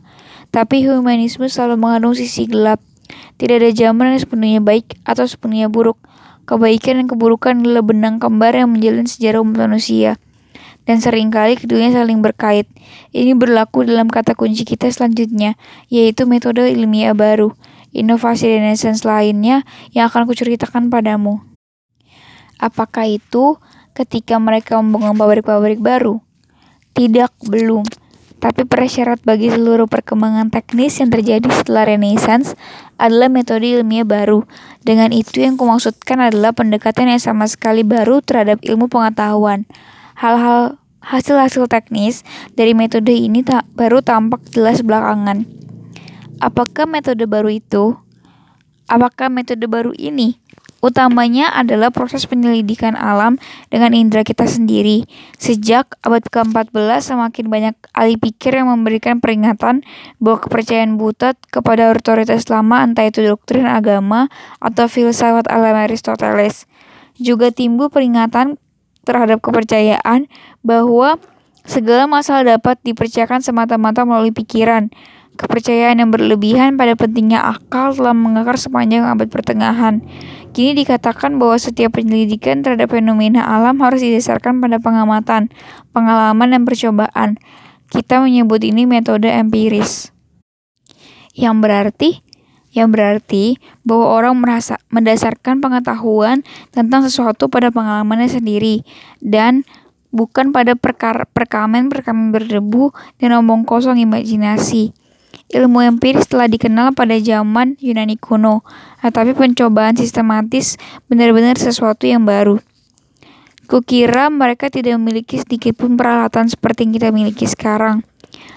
Tapi 0.52 0.84
humanisme 0.84 1.48
selalu 1.48 1.80
mengandung 1.80 2.12
sisi 2.12 2.44
gelap. 2.44 2.84
Tidak 3.40 3.56
ada 3.56 3.72
zaman 3.72 4.12
yang 4.12 4.20
sepenuhnya 4.20 4.60
baik 4.60 5.00
atau 5.08 5.24
sepenuhnya 5.24 5.72
buruk. 5.72 5.96
Kebaikan 6.44 7.00
dan 7.00 7.06
keburukan 7.08 7.64
adalah 7.64 7.80
benang 7.80 8.20
kembar 8.20 8.52
yang 8.52 8.68
menjalin 8.68 9.08
sejarah 9.08 9.40
umat 9.40 9.64
manusia. 9.64 10.20
Dan 10.84 11.00
sering 11.00 11.32
kali 11.32 11.56
keduanya 11.56 12.04
saling 12.04 12.20
berkait. 12.20 12.68
Ini 13.16 13.32
berlaku 13.32 13.88
dalam 13.88 14.12
kata 14.12 14.36
kunci 14.36 14.68
kita 14.68 14.92
selanjutnya, 14.92 15.56
yaitu 15.88 16.28
metode 16.28 16.68
ilmiah 16.68 17.16
baru. 17.16 17.56
Inovasi 17.96 18.52
renaissance 18.52 19.08
lainnya 19.08 19.64
yang 19.96 20.12
akan 20.12 20.28
kuceritakan 20.28 20.92
padamu. 20.92 21.40
Apakah 22.60 23.08
itu 23.08 23.56
ketika 23.96 24.36
mereka 24.36 24.76
membangun 24.84 25.16
pabrik-pabrik 25.16 25.80
baru? 25.80 26.20
Tidak, 26.92 27.30
belum. 27.48 28.01
Tapi 28.42 28.66
persyarat 28.66 29.22
bagi 29.22 29.54
seluruh 29.54 29.86
perkembangan 29.86 30.50
teknis 30.50 30.98
yang 30.98 31.14
terjadi 31.14 31.46
setelah 31.46 31.86
Renaissance 31.86 32.58
adalah 32.98 33.30
metode 33.30 33.70
ilmiah 33.70 34.02
baru. 34.02 34.42
Dengan 34.82 35.14
itu 35.14 35.46
yang 35.46 35.54
kumaksudkan 35.54 36.18
adalah 36.18 36.50
pendekatan 36.50 37.06
yang 37.06 37.22
sama 37.22 37.46
sekali 37.46 37.86
baru 37.86 38.18
terhadap 38.18 38.58
ilmu 38.66 38.90
pengetahuan. 38.90 39.62
Hal-hal 40.18 40.82
hasil-hasil 41.06 41.70
teknis 41.70 42.26
dari 42.58 42.74
metode 42.74 43.14
ini 43.14 43.46
tak 43.46 43.62
baru 43.78 44.02
tampak 44.02 44.42
jelas 44.50 44.82
belakangan. 44.82 45.46
Apakah 46.42 46.90
metode 46.90 47.22
baru 47.30 47.46
itu? 47.46 47.94
Apakah 48.90 49.30
metode 49.30 49.70
baru 49.70 49.94
ini 49.94 50.42
Utamanya 50.82 51.46
adalah 51.54 51.94
proses 51.94 52.26
penyelidikan 52.26 52.98
alam 52.98 53.38
dengan 53.70 53.94
indera 53.94 54.26
kita 54.26 54.50
sendiri. 54.50 55.06
Sejak 55.38 55.94
abad 56.02 56.26
ke-14 56.26 57.14
semakin 57.14 57.46
banyak 57.46 57.74
ahli 57.94 58.18
pikir 58.18 58.58
yang 58.58 58.66
memberikan 58.66 59.22
peringatan 59.22 59.86
bahwa 60.18 60.42
kepercayaan 60.42 60.98
buta 60.98 61.38
kepada 61.54 61.86
otoritas 61.94 62.50
lama 62.50 62.82
entah 62.82 63.06
itu 63.06 63.22
doktrin 63.22 63.70
agama 63.70 64.26
atau 64.58 64.90
filsafat 64.90 65.46
alam 65.46 65.78
Aristoteles. 65.78 66.66
Juga 67.14 67.54
timbul 67.54 67.86
peringatan 67.86 68.58
terhadap 69.06 69.38
kepercayaan 69.38 70.26
bahwa 70.66 71.22
segala 71.62 72.10
masalah 72.10 72.58
dapat 72.58 72.82
dipercayakan 72.82 73.38
semata-mata 73.38 74.02
melalui 74.02 74.34
pikiran. 74.34 74.90
Kepercayaan 75.32 75.98
yang 75.98 76.10
berlebihan 76.12 76.76
pada 76.76 76.92
pentingnya 76.92 77.40
akal 77.40 77.96
telah 77.96 78.12
mengakar 78.12 78.60
sepanjang 78.60 79.08
abad 79.08 79.32
pertengahan. 79.32 80.04
Kini 80.52 80.76
dikatakan 80.84 81.40
bahwa 81.40 81.56
setiap 81.56 81.96
penyelidikan 81.96 82.60
terhadap 82.60 82.92
fenomena 82.92 83.48
alam 83.48 83.80
harus 83.80 84.04
didasarkan 84.04 84.60
pada 84.60 84.76
pengamatan, 84.76 85.48
pengalaman, 85.96 86.52
dan 86.52 86.62
percobaan. 86.68 87.40
Kita 87.88 88.20
menyebut 88.20 88.60
ini 88.60 88.84
metode 88.84 89.32
empiris. 89.32 90.12
Yang 91.32 91.56
berarti 91.64 92.10
yang 92.72 92.88
berarti 92.88 93.60
bahwa 93.84 94.08
orang 94.16 94.40
merasa 94.40 94.80
mendasarkan 94.88 95.60
pengetahuan 95.60 96.40
tentang 96.72 97.04
sesuatu 97.04 97.52
pada 97.52 97.68
pengalamannya 97.68 98.32
sendiri 98.32 98.80
dan 99.20 99.68
bukan 100.08 100.56
pada 100.56 100.72
perkamen-perkamen 100.76 102.32
berdebu 102.32 102.96
dan 103.20 103.36
omong 103.36 103.68
kosong 103.68 104.00
imajinasi. 104.00 104.96
Ilmu 105.52 105.84
empiris 105.84 106.24
telah 106.32 106.48
dikenal 106.48 106.96
pada 106.96 107.12
zaman 107.20 107.76
Yunani 107.76 108.16
kuno, 108.16 108.64
tetapi 109.04 109.36
pencobaan 109.36 109.92
sistematis 110.00 110.80
benar-benar 111.12 111.60
sesuatu 111.60 112.08
yang 112.08 112.24
baru. 112.24 112.56
Kukira 113.68 114.32
mereka 114.32 114.72
tidak 114.72 114.96
memiliki 114.96 115.36
sedikit 115.36 115.76
pun 115.76 116.00
peralatan 116.00 116.48
seperti 116.48 116.88
yang 116.88 116.92
kita 116.96 117.08
miliki 117.12 117.44
sekarang. 117.44 118.00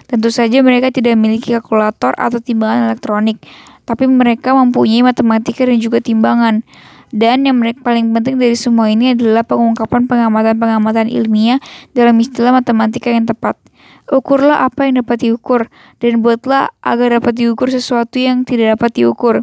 Tentu 0.07 0.31
saja 0.31 0.63
mereka 0.63 0.87
tidak 0.87 1.19
memiliki 1.19 1.51
kalkulator 1.59 2.15
atau 2.15 2.39
timbangan 2.39 2.87
elektronik, 2.87 3.43
tapi 3.83 4.07
mereka 4.07 4.55
mempunyai 4.55 5.03
matematika 5.03 5.67
dan 5.67 5.75
juga 5.83 5.99
timbangan. 5.99 6.63
Dan 7.11 7.43
yang 7.43 7.59
mereka 7.59 7.83
paling 7.83 8.15
penting 8.15 8.39
dari 8.39 8.55
semua 8.55 8.87
ini 8.87 9.11
adalah 9.11 9.43
pengungkapan 9.43 10.07
pengamatan-pengamatan 10.07 11.11
ilmiah 11.11 11.59
dalam 11.91 12.15
istilah 12.23 12.55
matematika 12.55 13.11
yang 13.11 13.27
tepat. 13.27 13.59
Ukurlah 14.05 14.69
apa 14.69 14.85
yang 14.85 15.01
dapat 15.01 15.25
diukur, 15.25 15.67
dan 15.97 16.21
buatlah 16.21 16.69
agar 16.85 17.17
dapat 17.17 17.33
diukur 17.41 17.73
sesuatu 17.73 18.21
yang 18.21 18.45
tidak 18.45 18.77
dapat 18.77 19.01
diukur. 19.01 19.35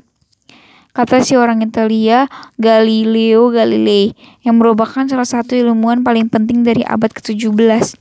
Kata 0.93 1.25
si 1.25 1.35
orang 1.41 1.65
Italia, 1.65 2.29
Galileo 2.61 3.49
Galilei, 3.49 4.13
yang 4.45 4.61
merupakan 4.61 5.09
salah 5.09 5.25
satu 5.25 5.57
ilmuwan 5.57 6.05
paling 6.05 6.29
penting 6.29 6.63
dari 6.63 6.85
abad 6.85 7.09
ke-17. 7.11 7.97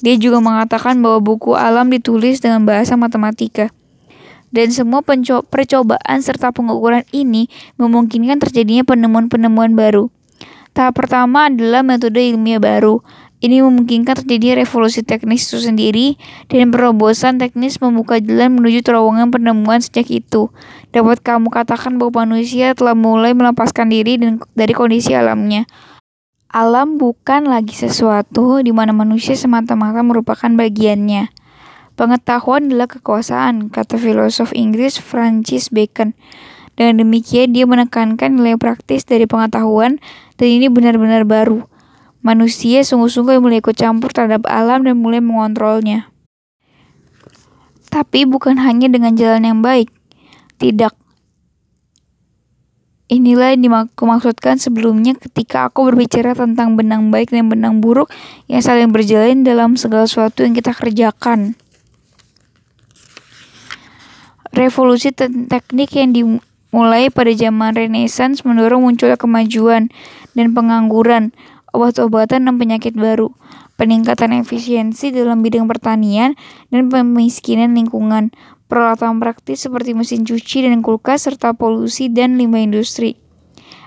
Dia 0.00 0.14
juga 0.16 0.40
mengatakan 0.40 0.96
bahwa 1.04 1.20
buku 1.20 1.52
alam 1.58 1.92
ditulis 1.92 2.40
dengan 2.40 2.64
bahasa 2.64 2.96
matematika. 2.96 3.68
Dan 4.50 4.70
semua 4.70 5.02
percobaan 5.46 6.18
serta 6.22 6.50
pengukuran 6.50 7.02
ini 7.14 7.46
memungkinkan 7.78 8.38
terjadinya 8.42 8.82
penemuan-penemuan 8.82 9.74
baru. 9.78 10.10
Tahap 10.70 11.02
pertama 11.02 11.50
adalah 11.50 11.82
metode 11.82 12.18
ilmiah 12.18 12.62
baru, 12.62 13.02
ini 13.40 13.64
memungkinkan 13.64 14.20
terjadi 14.20 14.60
revolusi 14.60 15.00
teknis 15.00 15.48
itu 15.48 15.64
sendiri, 15.64 16.20
dan 16.52 16.68
perobosan 16.68 17.40
teknis 17.40 17.80
membuka 17.80 18.20
jalan 18.20 18.60
menuju 18.60 18.84
terowongan 18.84 19.32
penemuan 19.32 19.80
sejak 19.80 20.12
itu. 20.12 20.52
Dapat 20.92 21.24
kamu 21.24 21.48
katakan 21.48 21.96
bahwa 21.96 22.28
manusia 22.28 22.76
telah 22.76 22.92
mulai 22.92 23.32
melepaskan 23.32 23.88
diri 23.88 24.20
dari 24.52 24.72
kondisi 24.76 25.16
alamnya. 25.16 25.64
Alam 26.52 27.00
bukan 27.00 27.48
lagi 27.48 27.72
sesuatu 27.72 28.60
di 28.60 28.76
mana 28.76 28.92
manusia 28.92 29.38
semata-mata 29.38 30.04
merupakan 30.04 30.50
bagiannya. 30.50 31.30
Pengetahuan 31.94 32.68
adalah 32.68 32.90
kekuasaan, 32.90 33.70
kata 33.70 33.96
filosof 33.96 34.50
Inggris 34.52 34.98
Francis 34.98 35.70
Bacon. 35.70 36.12
Dengan 36.74 37.06
demikian, 37.06 37.54
dia 37.54 37.70
menekankan 37.70 38.40
nilai 38.40 38.58
praktis 38.58 39.06
dari 39.06 39.30
pengetahuan, 39.30 40.02
dan 40.40 40.48
ini 40.50 40.66
benar-benar 40.66 41.22
baru 41.22 41.69
Manusia 42.20 42.84
sungguh-sungguh 42.84 43.40
mulai 43.40 43.64
ikut 43.64 43.72
campur 43.72 44.12
terhadap 44.12 44.44
alam 44.44 44.84
dan 44.84 45.00
mulai 45.00 45.24
mengontrolnya. 45.24 46.12
Tapi 47.88 48.28
bukan 48.28 48.60
hanya 48.60 48.86
dengan 48.92 49.16
jalan 49.16 49.42
yang 49.42 49.60
baik. 49.64 49.88
Tidak. 50.60 50.92
Inilah 53.10 53.58
yang 53.58 53.66
dimaksudkan 53.66 54.62
sebelumnya 54.62 55.18
ketika 55.18 55.66
aku 55.66 55.90
berbicara 55.90 56.30
tentang 56.38 56.78
benang 56.78 57.10
baik 57.10 57.34
dan 57.34 57.50
benang 57.50 57.82
buruk 57.82 58.06
yang 58.46 58.62
saling 58.62 58.94
berjalan 58.94 59.42
dalam 59.42 59.74
segala 59.74 60.06
sesuatu 60.06 60.46
yang 60.46 60.54
kita 60.54 60.70
kerjakan. 60.70 61.58
Revolusi 64.54 65.10
teknik 65.50 65.90
yang 65.98 66.14
dimulai 66.14 67.10
pada 67.10 67.34
zaman 67.34 67.74
Renaissance 67.74 68.46
mendorong 68.46 68.86
munculnya 68.86 69.18
kemajuan 69.18 69.90
dan 70.38 70.46
pengangguran, 70.54 71.34
obat-obatan 71.70 72.46
dan 72.46 72.54
penyakit 72.56 72.94
baru, 72.94 73.34
peningkatan 73.80 74.36
efisiensi 74.42 75.10
dalam 75.14 75.40
bidang 75.40 75.66
pertanian, 75.66 76.36
dan 76.68 76.90
pemiskinan 76.90 77.72
lingkungan, 77.72 78.34
peralatan 78.70 79.18
praktis 79.18 79.66
seperti 79.66 79.96
mesin 79.96 80.22
cuci 80.22 80.68
dan 80.68 80.84
kulkas, 80.84 81.26
serta 81.26 81.56
polusi 81.56 82.12
dan 82.12 82.38
limbah 82.38 82.62
industri. 82.62 83.18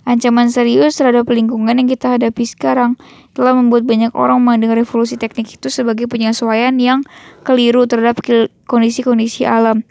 Ancaman 0.04 0.52
serius 0.52 1.00
terhadap 1.00 1.32
lingkungan 1.32 1.80
yang 1.80 1.88
kita 1.88 2.20
hadapi 2.20 2.44
sekarang 2.44 3.00
telah 3.32 3.56
membuat 3.56 3.88
banyak 3.88 4.12
orang 4.12 4.44
memandang 4.44 4.76
revolusi 4.76 5.16
teknik 5.16 5.56
itu 5.56 5.72
sebagai 5.72 6.12
penyesuaian 6.12 6.76
yang 6.76 7.08
keliru 7.48 7.88
terhadap 7.88 8.20
kondisi-kondisi 8.68 9.48
alam. 9.48 9.88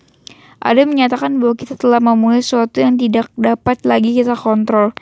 Ada 0.61 0.85
menyatakan 0.85 1.41
bahwa 1.41 1.57
kita 1.57 1.81
telah 1.81 1.99
memulai 1.99 2.45
sesuatu 2.45 2.85
yang 2.85 3.01
tidak 3.01 3.33
dapat 3.41 3.83
lagi 3.89 4.13
kita 4.13 4.37
kontrol. 4.37 4.93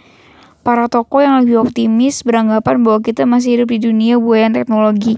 Para 0.60 0.92
tokoh 0.92 1.24
yang 1.24 1.40
lebih 1.40 1.64
optimis 1.64 2.20
beranggapan 2.20 2.84
bahwa 2.84 3.00
kita 3.00 3.24
masih 3.24 3.56
hidup 3.56 3.72
di 3.72 3.80
dunia 3.80 4.20
buaya 4.20 4.52
teknologi. 4.52 5.16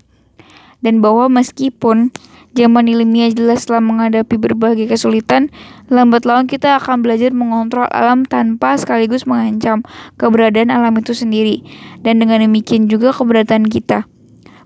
Dan 0.79 1.03
bahwa 1.03 1.27
meskipun 1.27 2.15
zaman 2.55 2.87
ilmiah 2.87 3.27
jelas 3.35 3.67
telah 3.67 3.83
menghadapi 3.83 4.39
berbagai 4.39 4.87
kesulitan, 4.87 5.51
lambat 5.91 6.23
laun 6.23 6.47
kita 6.47 6.79
akan 6.79 7.03
belajar 7.03 7.35
mengontrol 7.35 7.91
alam 7.91 8.23
tanpa 8.23 8.79
sekaligus 8.79 9.27
mengancam 9.27 9.83
keberadaan 10.15 10.71
alam 10.71 10.95
itu 10.95 11.11
sendiri. 11.11 11.67
Dan 12.07 12.23
dengan 12.23 12.39
demikian 12.39 12.87
juga 12.87 13.11
keberadaan 13.11 13.67
kita. 13.67 14.07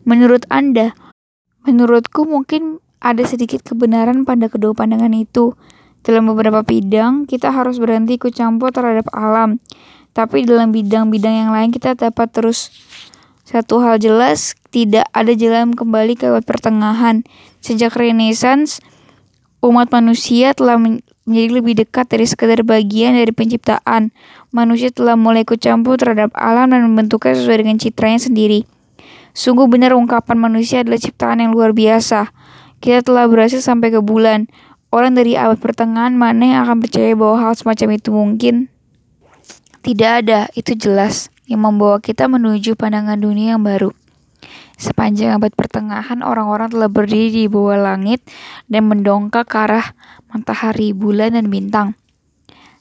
Menurut 0.04 0.44
Anda, 0.52 0.92
menurutku 1.64 2.28
mungkin 2.28 2.84
ada 3.00 3.24
sedikit 3.24 3.64
kebenaran 3.64 4.28
pada 4.28 4.52
kedua 4.52 4.76
pandangan 4.76 5.16
itu. 5.16 5.56
Dalam 6.04 6.28
beberapa 6.28 6.62
bidang, 6.62 7.24
kita 7.24 7.50
harus 7.50 7.80
berhenti 7.80 8.20
ikut 8.20 8.36
campur 8.36 8.70
terhadap 8.70 9.08
alam 9.10 9.58
tapi 10.16 10.48
dalam 10.48 10.72
bidang-bidang 10.72 11.44
yang 11.44 11.50
lain 11.52 11.68
kita 11.68 11.92
dapat 11.92 12.32
terus 12.32 12.72
satu 13.44 13.78
hal 13.78 14.00
jelas, 14.02 14.58
tidak 14.74 15.06
ada 15.14 15.30
jalan 15.36 15.70
kembali 15.70 16.18
ke 16.18 16.26
pertengahan. 16.42 17.22
Sejak 17.62 17.94
Renaissance, 17.94 18.82
umat 19.62 19.86
manusia 19.94 20.50
telah 20.50 20.74
menjadi 20.80 21.50
lebih 21.54 21.78
dekat 21.78 22.10
dari 22.10 22.26
sekadar 22.26 22.66
bagian 22.66 23.14
dari 23.14 23.30
penciptaan. 23.30 24.10
Manusia 24.50 24.90
telah 24.90 25.14
mulai 25.14 25.46
ikut 25.46 25.62
terhadap 25.62 26.34
alam 26.34 26.74
dan 26.74 26.90
membentuknya 26.90 27.38
sesuai 27.38 27.62
dengan 27.62 27.78
citranya 27.78 28.18
sendiri. 28.18 28.66
Sungguh 29.30 29.70
benar 29.70 29.94
ungkapan 29.94 30.42
manusia 30.42 30.82
adalah 30.82 30.98
ciptaan 30.98 31.38
yang 31.38 31.54
luar 31.54 31.70
biasa. 31.70 32.34
Kita 32.82 33.06
telah 33.06 33.30
berhasil 33.30 33.62
sampai 33.62 33.94
ke 33.94 34.02
bulan. 34.02 34.50
Orang 34.90 35.14
dari 35.14 35.38
abad 35.38 35.60
pertengahan 35.62 36.18
mana 36.18 36.42
yang 36.50 36.60
akan 36.66 36.82
percaya 36.82 37.14
bahwa 37.14 37.46
hal 37.46 37.54
semacam 37.54 37.88
itu 37.94 38.10
mungkin? 38.10 38.74
Tidak 39.86 40.12
ada, 40.26 40.50
itu 40.58 40.74
jelas, 40.74 41.30
yang 41.46 41.62
membawa 41.62 42.02
kita 42.02 42.26
menuju 42.26 42.74
pandangan 42.74 43.22
dunia 43.22 43.54
yang 43.54 43.62
baru. 43.62 43.94
Sepanjang 44.74 45.38
abad 45.38 45.54
pertengahan, 45.54 46.26
orang-orang 46.26 46.74
telah 46.74 46.90
berdiri 46.90 47.30
di 47.30 47.46
bawah 47.46 47.78
langit 47.78 48.18
dan 48.66 48.90
mendongkak 48.90 49.46
ke 49.46 49.54
arah 49.54 49.94
matahari, 50.26 50.90
bulan, 50.90 51.38
dan 51.38 51.46
bintang, 51.54 51.94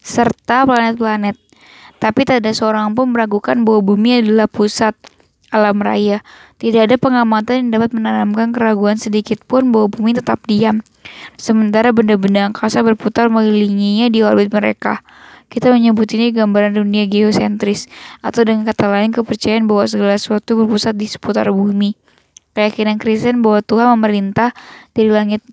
serta 0.01 0.66
planet-planet. 0.66 1.38
Tapi 2.01 2.26
tak 2.26 2.41
ada 2.41 2.58
seorang 2.58 2.97
pun 2.97 3.14
meragukan 3.14 3.62
bahwa 3.62 3.86
bumi 3.86 4.26
adalah 4.26 4.49
pusat 4.49 4.97
alam 5.53 5.86
raya. 5.86 6.26
Tidak 6.58 6.89
ada 6.89 6.97
pengamatan 6.97 7.70
yang 7.70 7.70
dapat 7.78 7.93
menanamkan 7.93 8.49
keraguan 8.49 8.97
sedikit 8.97 9.45
pun 9.45 9.70
bahwa 9.70 9.93
bumi 9.93 10.18
tetap 10.18 10.41
diam. 10.49 10.82
Sementara 11.38 11.93
benda-benda 11.93 12.49
angkasa 12.49 12.82
berputar 12.82 13.30
mengelilinginya 13.30 14.10
di 14.10 14.26
orbit 14.26 14.49
mereka. 14.49 15.05
Kita 15.47 15.69
menyebut 15.71 16.09
ini 16.17 16.33
gambaran 16.33 16.75
dunia 16.75 17.05
geosentris, 17.05 17.87
atau 18.25 18.41
dengan 18.43 18.65
kata 18.67 18.89
lain 18.89 19.13
kepercayaan 19.13 19.69
bahwa 19.69 19.85
segala 19.85 20.17
sesuatu 20.17 20.57
berpusat 20.59 20.97
di 20.97 21.05
seputar 21.05 21.47
bumi. 21.53 21.93
Keyakinan 22.55 22.97
Kristen 22.97 23.43
bahwa 23.43 23.59
Tuhan 23.61 23.99
memerintah 23.99 24.55
dari 24.95 25.11
langit 25.11 25.43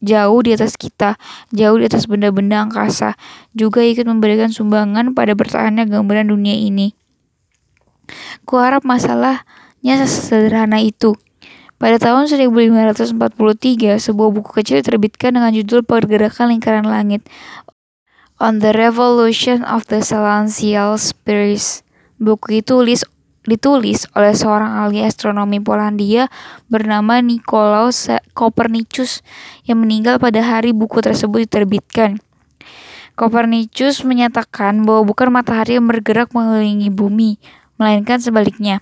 jauh 0.00 0.40
di 0.40 0.56
atas 0.56 0.80
kita, 0.80 1.20
jauh 1.52 1.76
di 1.76 1.84
atas 1.84 2.08
benda-benda 2.08 2.64
angkasa, 2.64 3.14
juga 3.52 3.84
ikut 3.84 4.08
memberikan 4.08 4.48
sumbangan 4.48 5.12
pada 5.12 5.36
bertahannya 5.36 5.84
gambaran 5.86 6.32
dunia 6.32 6.56
ini. 6.56 6.96
Kuharap 8.48 8.82
masalahnya 8.82 9.94
sesederhana 10.02 10.80
itu. 10.82 11.14
Pada 11.80 11.96
tahun 11.96 12.28
1543, 12.28 13.16
sebuah 13.96 14.28
buku 14.36 14.50
kecil 14.52 14.84
diterbitkan 14.84 15.32
dengan 15.32 15.48
judul 15.48 15.80
Pergerakan 15.80 16.52
Lingkaran 16.52 16.84
Langit 16.84 17.24
on 18.40 18.64
the 18.64 18.72
Revolution 18.72 19.60
of 19.68 19.84
the 19.92 20.00
Celestial 20.00 20.96
Spirits. 20.96 21.84
Buku 22.16 22.64
itu 22.64 22.80
tulis 22.80 23.04
ditulis 23.44 24.04
oleh 24.16 24.36
seorang 24.36 24.84
ahli 24.84 25.00
astronomi 25.04 25.60
Polandia 25.60 26.28
bernama 26.68 27.20
Nikolaus 27.24 28.08
Copernicus 28.36 29.24
yang 29.64 29.84
meninggal 29.84 30.20
pada 30.20 30.40
hari 30.40 30.72
buku 30.72 31.00
tersebut 31.04 31.48
diterbitkan. 31.48 32.20
Copernicus 33.16 34.00
menyatakan 34.04 34.84
bahwa 34.88 35.04
bukan 35.12 35.28
matahari 35.28 35.76
yang 35.76 35.84
bergerak 35.84 36.32
mengelilingi 36.32 36.88
bumi, 36.88 37.36
melainkan 37.76 38.16
sebaliknya. 38.16 38.80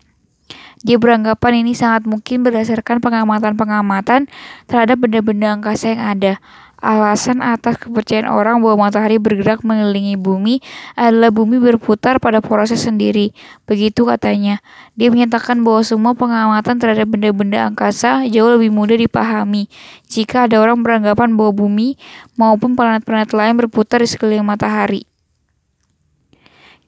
Dia 0.86 0.94
beranggapan 0.94 1.66
ini 1.66 1.74
sangat 1.74 2.06
mungkin 2.06 2.46
berdasarkan 2.46 3.02
pengamatan-pengamatan 3.02 4.30
terhadap 4.70 4.96
benda-benda 5.02 5.58
angkasa 5.58 5.98
yang 5.98 6.02
ada. 6.06 6.32
Alasan 6.78 7.42
atas 7.42 7.74
kepercayaan 7.74 8.30
orang 8.30 8.62
bahwa 8.62 8.86
matahari 8.86 9.18
bergerak 9.18 9.66
mengelilingi 9.66 10.14
bumi 10.14 10.62
adalah 10.94 11.34
bumi 11.34 11.58
berputar 11.58 12.22
pada 12.22 12.38
proses 12.38 12.86
sendiri. 12.86 13.34
Begitu 13.66 14.06
katanya. 14.06 14.62
Dia 14.94 15.10
menyatakan 15.10 15.66
bahwa 15.66 15.82
semua 15.82 16.14
pengamatan 16.14 16.78
terhadap 16.78 17.10
benda-benda 17.10 17.66
angkasa 17.66 18.22
jauh 18.30 18.54
lebih 18.54 18.70
mudah 18.70 18.94
dipahami 18.94 19.66
jika 20.06 20.46
ada 20.46 20.62
orang 20.62 20.86
beranggapan 20.86 21.34
bahwa 21.34 21.66
bumi 21.66 21.98
maupun 22.38 22.78
planet-planet 22.78 23.34
lain 23.34 23.58
berputar 23.58 23.98
di 23.98 24.06
sekeliling 24.06 24.46
matahari. 24.46 25.02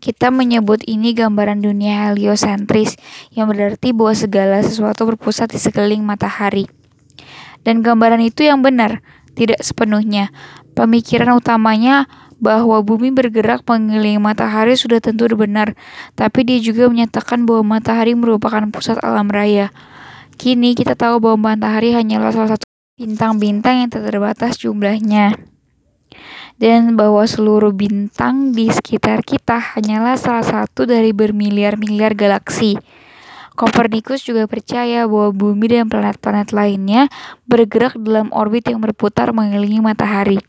Kita 0.00 0.32
menyebut 0.32 0.80
ini 0.88 1.12
gambaran 1.12 1.60
dunia 1.60 2.08
heliosentris, 2.08 2.96
yang 3.36 3.52
berarti 3.52 3.92
bahwa 3.92 4.16
segala 4.16 4.56
sesuatu 4.64 5.04
berpusat 5.04 5.52
di 5.52 5.60
sekeliling 5.60 6.00
matahari. 6.00 6.64
Dan 7.60 7.84
gambaran 7.84 8.24
itu 8.24 8.48
yang 8.48 8.64
benar, 8.64 9.04
tidak 9.40 9.64
sepenuhnya. 9.64 10.28
Pemikiran 10.76 11.40
utamanya 11.40 12.04
bahwa 12.36 12.84
bumi 12.84 13.08
bergerak 13.08 13.64
mengelilingi 13.64 14.20
matahari 14.20 14.76
sudah 14.76 15.00
tentu 15.00 15.24
benar, 15.32 15.72
tapi 16.12 16.44
dia 16.44 16.60
juga 16.60 16.92
menyatakan 16.92 17.48
bahwa 17.48 17.80
matahari 17.80 18.12
merupakan 18.12 18.68
pusat 18.68 19.00
alam 19.00 19.32
raya. 19.32 19.72
Kini 20.36 20.76
kita 20.76 20.92
tahu 20.92 21.24
bahwa 21.24 21.56
matahari 21.56 21.96
hanyalah 21.96 22.32
salah 22.32 22.56
satu 22.56 22.64
bintang-bintang 23.00 23.84
yang 23.84 23.90
terbatas 23.92 24.60
jumlahnya 24.60 25.40
dan 26.60 26.92
bahwa 26.92 27.24
seluruh 27.24 27.72
bintang 27.72 28.52
di 28.52 28.68
sekitar 28.68 29.24
kita 29.24 29.56
hanyalah 29.56 30.20
salah 30.20 30.44
satu 30.44 30.84
dari 30.84 31.16
bermiliar-miliar 31.16 32.12
galaksi. 32.12 32.76
Kopernikus 33.60 34.24
juga 34.24 34.48
percaya 34.48 35.04
bahwa 35.04 35.36
bumi 35.36 35.68
dan 35.68 35.92
planet-planet 35.92 36.56
lainnya 36.56 37.12
bergerak 37.44 37.92
dalam 38.00 38.32
orbit 38.32 38.72
yang 38.72 38.80
berputar 38.80 39.36
mengelilingi 39.36 39.84
matahari. 39.84 40.40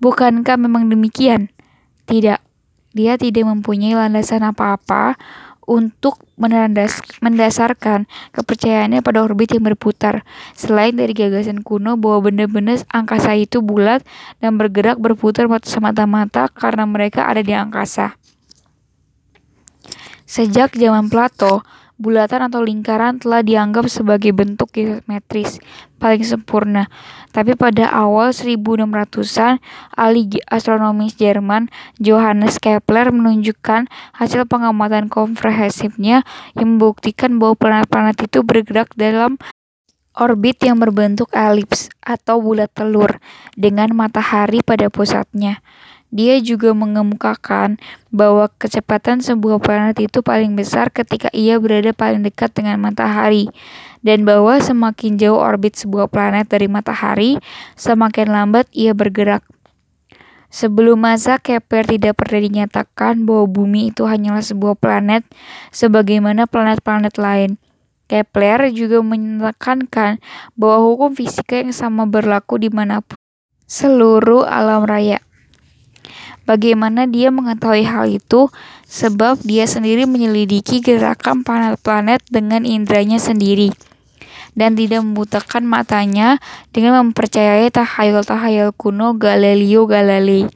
Bukankah 0.00 0.56
memang 0.56 0.88
demikian? 0.88 1.52
Tidak, 2.08 2.40
dia 2.96 3.12
tidak 3.20 3.44
mempunyai 3.44 3.92
landasan 3.92 4.40
apa-apa 4.40 5.20
untuk 5.68 6.24
mendasarkan 7.20 8.08
kepercayaannya 8.32 9.04
pada 9.04 9.20
orbit 9.20 9.52
yang 9.52 9.68
berputar, 9.68 10.24
selain 10.56 10.96
dari 10.96 11.12
gagasan 11.12 11.60
kuno 11.60 12.00
bahwa 12.00 12.32
benda-benda 12.32 12.80
angkasa 12.88 13.36
itu 13.36 13.60
bulat 13.60 14.00
dan 14.40 14.56
bergerak 14.56 14.96
berputar 14.96 15.44
semata-mata 15.60 16.48
karena 16.48 16.88
mereka 16.88 17.28
ada 17.28 17.44
di 17.44 17.52
angkasa. 17.52 18.16
Sejak 20.24 20.72
zaman 20.72 21.12
Plato, 21.12 21.68
bulatan 21.98 22.46
atau 22.46 22.62
lingkaran 22.62 23.18
telah 23.18 23.42
dianggap 23.42 23.90
sebagai 23.90 24.30
bentuk 24.30 24.70
geometris 24.70 25.58
paling 25.98 26.22
sempurna. 26.22 26.86
Tapi 27.34 27.58
pada 27.58 27.90
awal 27.90 28.30
1600-an, 28.30 29.58
ahli 29.98 30.40
astronomi 30.46 31.10
Jerman 31.10 31.68
Johannes 31.98 32.62
Kepler 32.62 33.10
menunjukkan 33.10 33.90
hasil 34.14 34.46
pengamatan 34.46 35.10
komprehensifnya 35.10 36.22
yang 36.54 36.78
membuktikan 36.78 37.36
bahwa 37.42 37.58
planet-planet 37.58 38.30
itu 38.30 38.46
bergerak 38.46 38.94
dalam 38.94 39.36
orbit 40.18 40.58
yang 40.66 40.82
berbentuk 40.82 41.30
elips 41.34 41.90
atau 42.02 42.42
bulat 42.42 42.70
telur 42.74 43.22
dengan 43.54 43.90
matahari 43.94 44.62
pada 44.62 44.90
pusatnya. 44.90 45.62
Dia 46.08 46.40
juga 46.40 46.72
mengemukakan 46.72 47.76
bahwa 48.08 48.48
kecepatan 48.56 49.20
sebuah 49.20 49.60
planet 49.60 50.00
itu 50.00 50.24
paling 50.24 50.56
besar 50.56 50.88
ketika 50.88 51.28
ia 51.36 51.60
berada 51.60 51.92
paling 51.92 52.24
dekat 52.24 52.56
dengan 52.56 52.80
matahari, 52.80 53.52
dan 54.00 54.24
bahwa 54.24 54.56
semakin 54.56 55.20
jauh 55.20 55.36
orbit 55.36 55.76
sebuah 55.76 56.08
planet 56.08 56.48
dari 56.48 56.64
matahari, 56.64 57.36
semakin 57.76 58.32
lambat 58.32 58.64
ia 58.72 58.96
bergerak. 58.96 59.44
Sebelum 60.48 60.96
masa 60.96 61.36
Kepler 61.36 61.84
tidak 61.84 62.24
pernah 62.24 62.40
dinyatakan 62.40 63.28
bahwa 63.28 63.44
bumi 63.44 63.92
itu 63.92 64.08
hanyalah 64.08 64.40
sebuah 64.40 64.80
planet 64.80 65.28
sebagaimana 65.76 66.48
planet-planet 66.48 67.20
lain. 67.20 67.60
Kepler 68.08 68.72
juga 68.72 69.04
menekankan 69.04 70.16
bahwa 70.56 70.88
hukum 70.88 71.12
fisika 71.12 71.60
yang 71.60 71.76
sama 71.76 72.08
berlaku 72.08 72.56
di 72.56 72.72
mana 72.72 73.04
pun 73.04 73.20
seluruh 73.68 74.48
alam 74.48 74.88
raya. 74.88 75.20
Bagaimana 76.48 77.04
dia 77.04 77.28
mengetahui 77.28 77.84
hal 77.84 78.08
itu? 78.08 78.48
Sebab 78.88 79.44
dia 79.44 79.68
sendiri 79.68 80.08
menyelidiki 80.08 80.80
gerakan 80.80 81.44
planet-planet 81.44 82.24
dengan 82.32 82.64
indranya 82.64 83.20
sendiri 83.20 83.68
dan 84.56 84.72
tidak 84.72 85.04
membutakan 85.04 85.68
matanya 85.68 86.40
dengan 86.72 87.04
mempercayai 87.12 87.68
tahayul-tahayul 87.68 88.72
kuno 88.72 89.20
Galileo 89.20 89.84
Galilei 89.84 90.48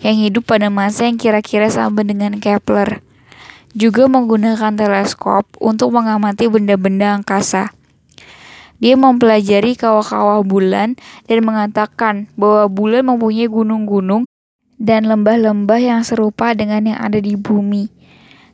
yang 0.00 0.16
hidup 0.16 0.48
pada 0.48 0.72
masa 0.72 1.04
yang 1.04 1.20
kira-kira 1.20 1.68
sama 1.68 2.00
dengan 2.00 2.40
Kepler. 2.40 3.04
Juga 3.76 4.08
menggunakan 4.08 4.72
teleskop 4.80 5.44
untuk 5.60 5.92
mengamati 5.92 6.48
benda-benda 6.48 7.20
angkasa. 7.20 7.76
Dia 8.80 8.96
mempelajari 8.96 9.76
kawah-kawah 9.76 10.40
bulan 10.40 10.96
dan 11.28 11.38
mengatakan 11.44 12.32
bahwa 12.40 12.72
bulan 12.72 13.04
mempunyai 13.04 13.48
gunung-gunung 13.48 14.24
dan 14.76 15.08
lembah-lembah 15.08 15.80
yang 15.80 16.00
serupa 16.04 16.52
dengan 16.52 16.94
yang 16.94 16.98
ada 17.00 17.20
di 17.20 17.36
bumi. 17.36 17.88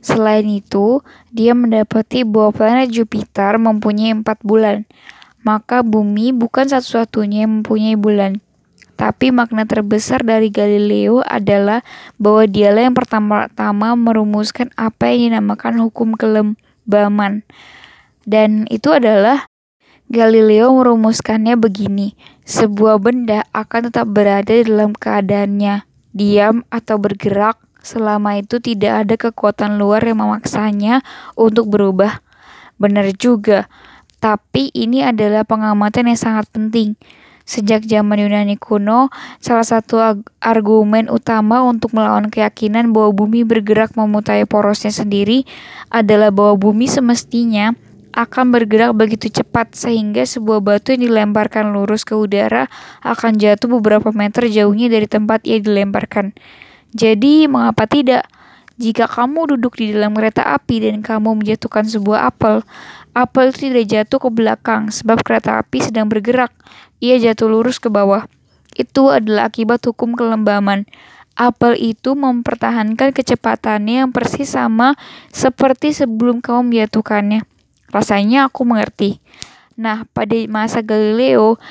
Selain 0.03 0.43
itu, 0.43 0.99
dia 1.31 1.55
mendapati 1.55 2.27
bahwa 2.27 2.51
planet 2.51 2.91
Jupiter 2.91 3.55
mempunyai 3.55 4.11
empat 4.11 4.43
bulan, 4.43 4.83
maka 5.47 5.79
bumi 5.79 6.35
bukan 6.35 6.67
satu-satunya 6.67 7.47
yang 7.47 7.63
mempunyai 7.63 7.95
bulan. 7.95 8.43
Tapi 8.99 9.31
makna 9.31 9.63
terbesar 9.63 10.21
dari 10.21 10.51
Galileo 10.51 11.23
adalah 11.23 11.87
bahwa 12.19 12.43
dialah 12.45 12.83
yang 12.87 12.95
pertama-tama 12.95 13.95
merumuskan 13.95 14.69
apa 14.75 15.11
yang 15.11 15.39
dinamakan 15.39 15.79
hukum 15.81 16.19
kelembaman. 16.19 17.47
Dan 18.27 18.67
itu 18.67 18.91
adalah 18.91 19.47
Galileo 20.11 20.71
merumuskannya 20.75 21.55
begini, 21.55 22.13
sebuah 22.43 22.99
benda 22.99 23.47
akan 23.55 23.87
tetap 23.87 24.07
berada 24.11 24.51
dalam 24.51 24.91
keadaannya 24.93 25.92
diam 26.13 26.61
atau 26.69 27.01
bergerak 27.01 27.59
selama 27.83 28.39
itu 28.39 28.63
tidak 28.63 29.03
ada 29.03 29.15
kekuatan 29.19 29.75
luar 29.75 30.05
yang 30.07 30.23
memaksanya 30.23 31.03
untuk 31.35 31.67
berubah. 31.67 32.23
Benar 32.79 33.11
juga, 33.17 33.67
tapi 34.23 34.71
ini 34.71 35.03
adalah 35.03 35.43
pengamatan 35.43 36.07
yang 36.07 36.19
sangat 36.19 36.47
penting. 36.49 36.95
Sejak 37.43 37.83
zaman 37.83 38.23
Yunani 38.23 38.55
kuno, 38.55 39.11
salah 39.43 39.67
satu 39.67 39.99
argumen 40.39 41.11
utama 41.11 41.59
untuk 41.59 41.91
melawan 41.91 42.31
keyakinan 42.31 42.95
bahwa 42.95 43.11
bumi 43.11 43.43
bergerak 43.43 43.99
memutai 43.99 44.47
porosnya 44.47 44.95
sendiri 44.95 45.43
adalah 45.91 46.31
bahwa 46.31 46.55
bumi 46.55 46.87
semestinya 46.87 47.75
akan 48.13 48.53
bergerak 48.53 48.93
begitu 48.93 49.41
cepat 49.41 49.73
sehingga 49.73 50.21
sebuah 50.21 50.61
batu 50.61 50.93
yang 50.93 51.09
dilemparkan 51.09 51.73
lurus 51.73 52.05
ke 52.05 52.13
udara 52.13 52.69
akan 53.01 53.41
jatuh 53.41 53.67
beberapa 53.81 54.13
meter 54.13 54.45
jauhnya 54.45 54.87
dari 54.87 55.09
tempat 55.09 55.41
ia 55.49 55.57
dilemparkan. 55.57 56.37
Jadi, 56.93 57.49
mengapa 57.49 57.89
tidak? 57.89 58.29
Jika 58.77 59.05
kamu 59.05 59.57
duduk 59.57 59.77
di 59.77 59.93
dalam 59.93 60.13
kereta 60.17 60.45
api 60.53 60.89
dan 60.89 61.01
kamu 61.05 61.41
menjatuhkan 61.41 61.85
sebuah 61.85 62.29
apel, 62.29 62.61
apel 63.13 63.49
itu 63.53 63.69
tidak 63.69 63.85
jatuh 63.89 64.19
ke 64.21 64.29
belakang 64.33 64.89
sebab 64.89 65.21
kereta 65.21 65.61
api 65.61 65.77
sedang 65.81 66.09
bergerak. 66.09 66.53
Ia 67.01 67.21
jatuh 67.21 67.49
lurus 67.49 67.77
ke 67.77 67.89
bawah. 67.93 68.25
Itu 68.73 69.13
adalah 69.13 69.53
akibat 69.53 69.85
hukum 69.85 70.17
kelembaman. 70.17 70.89
Apel 71.33 71.77
itu 71.81 72.13
mempertahankan 72.13 73.09
kecepatannya 73.13 74.05
yang 74.05 74.09
persis 74.13 74.53
sama 74.53 74.97
seperti 75.33 75.93
sebelum 75.93 76.41
kamu 76.41 76.73
menjatuhkannya. 76.73 77.52
Rasanya 77.93 78.49
aku 78.49 78.65
mengerti. 78.65 79.21
Nah, 79.77 80.09
pada 80.09 80.33
masa 80.49 80.81
Galileo, 80.81 81.61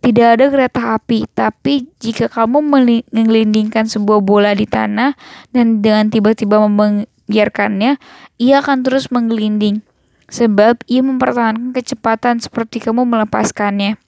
tidak 0.00 0.26
ada 0.40 0.44
kereta 0.48 0.80
api, 0.96 1.28
tapi 1.30 1.86
jika 2.00 2.26
kamu 2.26 2.64
mengelindingkan 3.12 3.84
sebuah 3.84 4.24
bola 4.24 4.56
di 4.56 4.64
tanah 4.64 5.14
dan 5.54 5.84
dengan 5.84 6.08
tiba-tiba 6.08 6.56
membiarkannya, 6.56 8.00
ia 8.40 8.54
akan 8.58 8.78
terus 8.82 9.12
menggelinding. 9.14 9.84
Sebab 10.30 10.86
ia 10.86 11.02
mempertahankan 11.02 11.74
kecepatan 11.74 12.38
seperti 12.38 12.80
kamu 12.80 13.02
melepaskannya. 13.02 13.98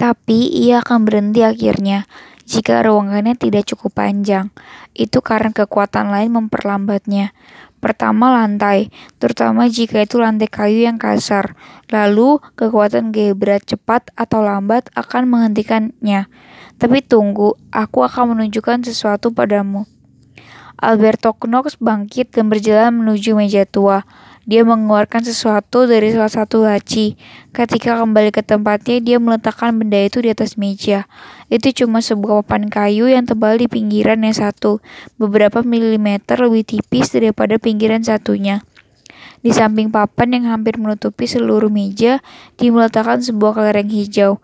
Tapi 0.00 0.38
ia 0.50 0.82
akan 0.82 1.06
berhenti 1.06 1.46
akhirnya 1.46 2.10
jika 2.42 2.82
ruangannya 2.82 3.38
tidak 3.38 3.70
cukup 3.70 4.02
panjang. 4.02 4.50
Itu 4.96 5.22
karena 5.22 5.54
kekuatan 5.54 6.10
lain 6.10 6.34
memperlambatnya. 6.34 7.30
Pertama, 7.82 8.30
lantai, 8.30 8.94
terutama 9.18 9.66
jika 9.66 10.06
itu 10.06 10.22
lantai 10.22 10.46
kayu 10.46 10.86
yang 10.86 11.02
kasar. 11.02 11.58
Lalu, 11.90 12.38
kekuatan 12.54 13.10
gaya 13.10 13.34
cepat 13.58 14.14
atau 14.14 14.38
lambat 14.38 14.86
akan 14.94 15.26
menghentikannya. 15.26 16.30
Tapi 16.78 16.98
tunggu, 17.02 17.58
aku 17.74 18.06
akan 18.06 18.38
menunjukkan 18.38 18.86
sesuatu 18.86 19.34
padamu. 19.34 19.90
Alberto 20.78 21.34
Knox 21.34 21.78
bangkit 21.78 22.30
dan 22.30 22.46
berjalan 22.46 23.02
menuju 23.02 23.34
meja 23.34 23.66
tua. 23.66 24.06
Dia 24.42 24.66
mengeluarkan 24.66 25.22
sesuatu 25.22 25.86
dari 25.86 26.10
salah 26.10 26.30
satu 26.30 26.66
laci. 26.66 27.14
Ketika 27.54 27.94
kembali 28.02 28.34
ke 28.34 28.42
tempatnya, 28.42 28.98
dia 28.98 29.16
meletakkan 29.22 29.78
benda 29.78 30.02
itu 30.02 30.18
di 30.18 30.34
atas 30.34 30.58
meja. 30.58 31.06
Itu 31.46 31.70
cuma 31.70 32.02
sebuah 32.02 32.42
papan 32.42 32.66
kayu 32.66 33.06
yang 33.06 33.22
tebal 33.22 33.54
di 33.54 33.70
pinggiran 33.70 34.26
yang 34.26 34.34
satu, 34.34 34.82
beberapa 35.14 35.62
milimeter 35.62 36.42
lebih 36.42 36.66
tipis 36.66 37.14
daripada 37.14 37.54
pinggiran 37.62 38.02
satunya. 38.02 38.66
Di 39.42 39.50
samping 39.50 39.90
papan 39.90 40.38
yang 40.38 40.44
hampir 40.54 40.78
menutupi 40.78 41.26
seluruh 41.26 41.70
meja, 41.70 42.22
dia 42.58 42.70
meletakkan 42.70 43.22
sebuah 43.22 43.58
kelereng 43.58 43.90
hijau. 43.90 44.38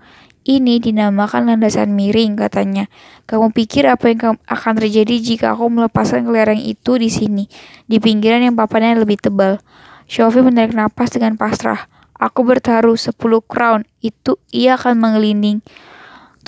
Ini 0.49 0.81
dinamakan 0.81 1.45
landasan 1.53 1.93
miring, 1.93 2.41
katanya. 2.41 2.89
Kamu 3.29 3.53
pikir 3.53 3.85
apa 3.85 4.09
yang 4.09 4.41
akan 4.49 4.73
terjadi 4.81 5.21
jika 5.21 5.53
aku 5.53 5.69
melepaskan 5.69 6.25
kelereng 6.25 6.57
itu 6.57 6.97
di 6.97 7.13
sini, 7.13 7.45
di 7.85 8.01
pinggiran 8.01 8.41
yang 8.41 8.57
papannya 8.57 8.97
lebih 8.97 9.21
tebal? 9.21 9.61
Sophie 10.09 10.41
menarik 10.41 10.73
napas 10.73 11.13
dengan 11.13 11.37
pasrah. 11.37 11.93
Aku 12.17 12.49
bertaruh 12.49 12.97
10 12.97 13.13
crown, 13.45 13.85
itu 14.01 14.41
ia 14.49 14.81
akan 14.81 14.97
menggelinding. 14.97 15.61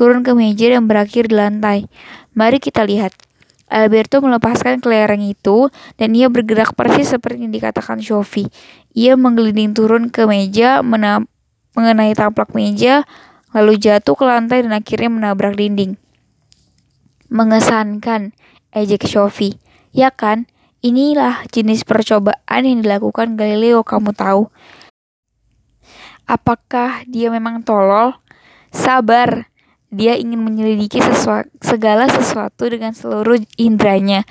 Turun 0.01 0.25
ke 0.25 0.33
meja 0.33 0.73
dan 0.73 0.89
berakhir 0.89 1.29
di 1.29 1.37
lantai. 1.37 1.85
Mari 2.33 2.57
kita 2.57 2.89
lihat. 2.89 3.13
Alberto 3.69 4.19
melepaskan 4.19 4.83
kelereng 4.83 5.23
itu 5.23 5.71
dan 5.95 6.11
ia 6.17 6.27
bergerak 6.27 6.75
persis 6.75 7.13
seperti 7.13 7.47
yang 7.47 7.55
dikatakan 7.55 8.01
Sophie. 8.03 8.51
Ia 8.97 9.15
menggelinding 9.15 9.77
turun 9.77 10.09
ke 10.09 10.25
meja, 10.25 10.81
mengenai 10.83 12.17
taplak 12.19 12.51
meja, 12.57 13.07
lalu 13.51 13.79
jatuh 13.79 14.15
ke 14.15 14.25
lantai 14.27 14.63
dan 14.67 14.75
akhirnya 14.75 15.11
menabrak 15.11 15.59
dinding. 15.59 15.99
Mengesankan, 17.31 18.35
ejek 18.75 19.07
Sophie. 19.07 19.59
Ya 19.91 20.11
kan? 20.15 20.47
Inilah 20.81 21.45
jenis 21.53 21.85
percobaan 21.85 22.63
yang 22.65 22.81
dilakukan 22.81 23.37
Galileo, 23.37 23.85
kamu 23.85 24.17
tahu. 24.17 24.49
Apakah 26.25 27.05
dia 27.05 27.29
memang 27.29 27.61
tolol? 27.61 28.17
Sabar, 28.71 29.51
dia 29.91 30.15
ingin 30.15 30.41
menyelidiki 30.41 31.03
sesuatu, 31.03 31.51
segala 31.59 32.07
sesuatu 32.07 32.71
dengan 32.71 32.95
seluruh 32.95 33.43
indranya. 33.59 34.23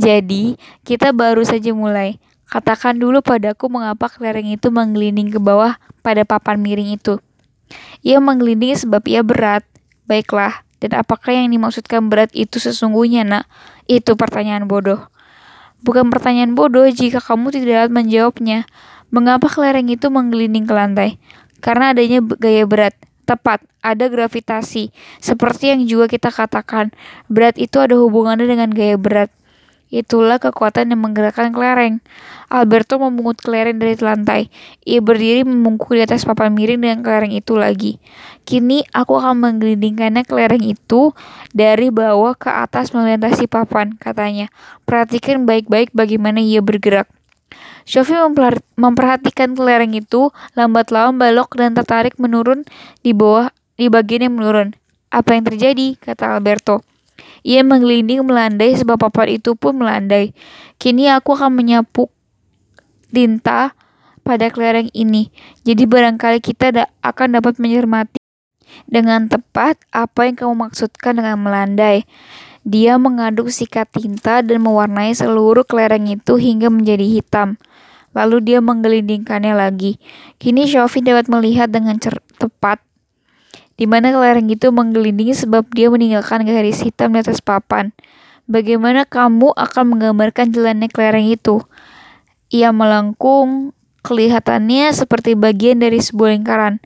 Jadi, 0.00 0.56
kita 0.82 1.12
baru 1.12 1.44
saja 1.44 1.70
mulai. 1.76 2.16
Katakan 2.48 2.96
dulu 2.96 3.20
padaku 3.20 3.68
mengapa 3.68 4.08
kelereng 4.08 4.48
itu 4.48 4.72
menggelinding 4.72 5.32
ke 5.32 5.38
bawah 5.38 5.76
pada 6.00 6.24
papan 6.24 6.58
miring 6.60 6.96
itu. 6.96 7.20
Ia 8.02 8.18
menggelinding 8.18 8.74
sebab 8.74 9.06
ia 9.06 9.22
berat. 9.22 9.62
Baiklah, 10.06 10.66
dan 10.82 10.98
apakah 10.98 11.30
yang 11.30 11.54
dimaksudkan 11.54 12.10
berat 12.10 12.34
itu 12.34 12.58
sesungguhnya, 12.58 13.22
nak? 13.22 13.46
Itu 13.86 14.18
pertanyaan 14.18 14.66
bodoh. 14.66 15.06
Bukan 15.82 16.10
pertanyaan 16.10 16.54
bodoh 16.58 16.86
jika 16.90 17.22
kamu 17.22 17.54
tidak 17.54 17.86
dapat 17.86 17.92
menjawabnya. 18.02 18.66
Mengapa 19.14 19.46
kelereng 19.50 19.86
itu 19.90 20.10
menggelinding 20.10 20.66
ke 20.66 20.74
lantai? 20.74 21.10
Karena 21.62 21.94
adanya 21.94 22.18
gaya 22.22 22.66
berat. 22.66 22.94
Tepat, 23.22 23.62
ada 23.78 24.10
gravitasi. 24.10 24.90
Seperti 25.22 25.70
yang 25.70 25.86
juga 25.86 26.10
kita 26.10 26.34
katakan, 26.34 26.90
berat 27.30 27.54
itu 27.58 27.78
ada 27.78 27.94
hubungannya 27.94 28.50
dengan 28.50 28.70
gaya 28.74 28.98
berat. 28.98 29.30
Itulah 29.92 30.40
kekuatan 30.40 30.88
yang 30.88 31.04
menggerakkan 31.04 31.52
kelereng. 31.52 32.00
Alberto 32.48 32.96
memungut 32.96 33.36
kelereng 33.44 33.76
dari 33.76 33.92
lantai. 34.00 34.48
Ia 34.88 35.04
berdiri 35.04 35.44
membungkuk 35.44 35.92
di 35.92 36.00
atas 36.00 36.24
papan 36.24 36.56
miring 36.56 36.80
dengan 36.80 37.04
kelereng 37.04 37.36
itu 37.36 37.60
lagi. 37.60 38.00
Kini 38.48 38.88
aku 38.96 39.20
akan 39.20 39.44
menggelindingkannya 39.44 40.24
kelereng 40.24 40.64
itu 40.64 41.12
dari 41.52 41.92
bawah 41.92 42.32
ke 42.32 42.48
atas 42.48 42.96
melintasi 42.96 43.44
papan, 43.52 43.92
katanya. 44.00 44.48
Perhatikan 44.88 45.44
baik-baik 45.44 45.92
bagaimana 45.92 46.40
ia 46.40 46.64
bergerak. 46.64 47.12
Sophie 47.84 48.16
memperhatikan 48.80 49.52
kelereng 49.52 49.92
itu, 49.92 50.32
lambat 50.56 50.88
laun 50.88 51.20
belok 51.20 51.52
dan 51.60 51.76
tertarik 51.76 52.16
menurun 52.16 52.64
di 53.04 53.12
bawah 53.12 53.52
di 53.76 53.92
bagian 53.92 54.32
yang 54.32 54.40
menurun. 54.40 54.72
Apa 55.12 55.36
yang 55.36 55.44
terjadi? 55.44 56.00
kata 56.00 56.40
Alberto. 56.40 56.80
Ia 57.42 57.66
menggelinding 57.66 58.22
melandai 58.22 58.78
sebab 58.78 58.98
papan 58.98 59.38
itu 59.38 59.58
pun 59.58 59.78
melandai. 59.82 60.30
Kini 60.78 61.10
aku 61.10 61.34
akan 61.34 61.58
menyapu 61.58 62.10
tinta 63.10 63.74
pada 64.22 64.48
kelereng 64.48 64.88
ini. 64.94 65.34
Jadi 65.66 65.84
barangkali 65.86 66.38
kita 66.38 66.66
da 66.70 66.84
akan 67.02 67.38
dapat 67.38 67.58
mencermati 67.58 68.22
dengan 68.88 69.28
tepat 69.28 69.78
apa 69.92 70.26
yang 70.30 70.36
kamu 70.38 70.54
maksudkan 70.70 71.18
dengan 71.18 71.38
melandai. 71.42 72.06
Dia 72.62 72.94
mengaduk 72.94 73.50
sikat 73.50 73.90
tinta 73.90 74.38
dan 74.38 74.62
mewarnai 74.62 75.10
seluruh 75.10 75.66
kelereng 75.66 76.06
itu 76.06 76.38
hingga 76.38 76.70
menjadi 76.70 77.02
hitam. 77.18 77.58
Lalu 78.14 78.54
dia 78.54 78.58
menggelindingkannya 78.62 79.56
lagi. 79.56 79.98
Kini 80.38 80.70
Sophie 80.70 81.02
dapat 81.02 81.26
melihat 81.26 81.72
dengan 81.74 81.98
tepat 82.38 82.78
di 83.76 83.88
mana 83.88 84.12
kelereng 84.12 84.48
itu 84.52 84.68
menggelindingi 84.68 85.32
sebab 85.32 85.68
dia 85.72 85.88
meninggalkan 85.88 86.44
garis 86.44 86.84
hitam 86.84 87.16
di 87.16 87.24
atas 87.24 87.40
papan. 87.40 87.96
Bagaimana 88.50 89.06
kamu 89.06 89.54
akan 89.54 89.84
menggambarkan 89.96 90.52
jalannya 90.52 90.90
kelereng 90.90 91.30
itu? 91.30 91.62
Ia 92.52 92.74
melengkung, 92.74 93.72
kelihatannya 94.04 94.92
seperti 94.92 95.38
bagian 95.38 95.80
dari 95.80 96.02
sebuah 96.02 96.36
lingkaran. 96.36 96.82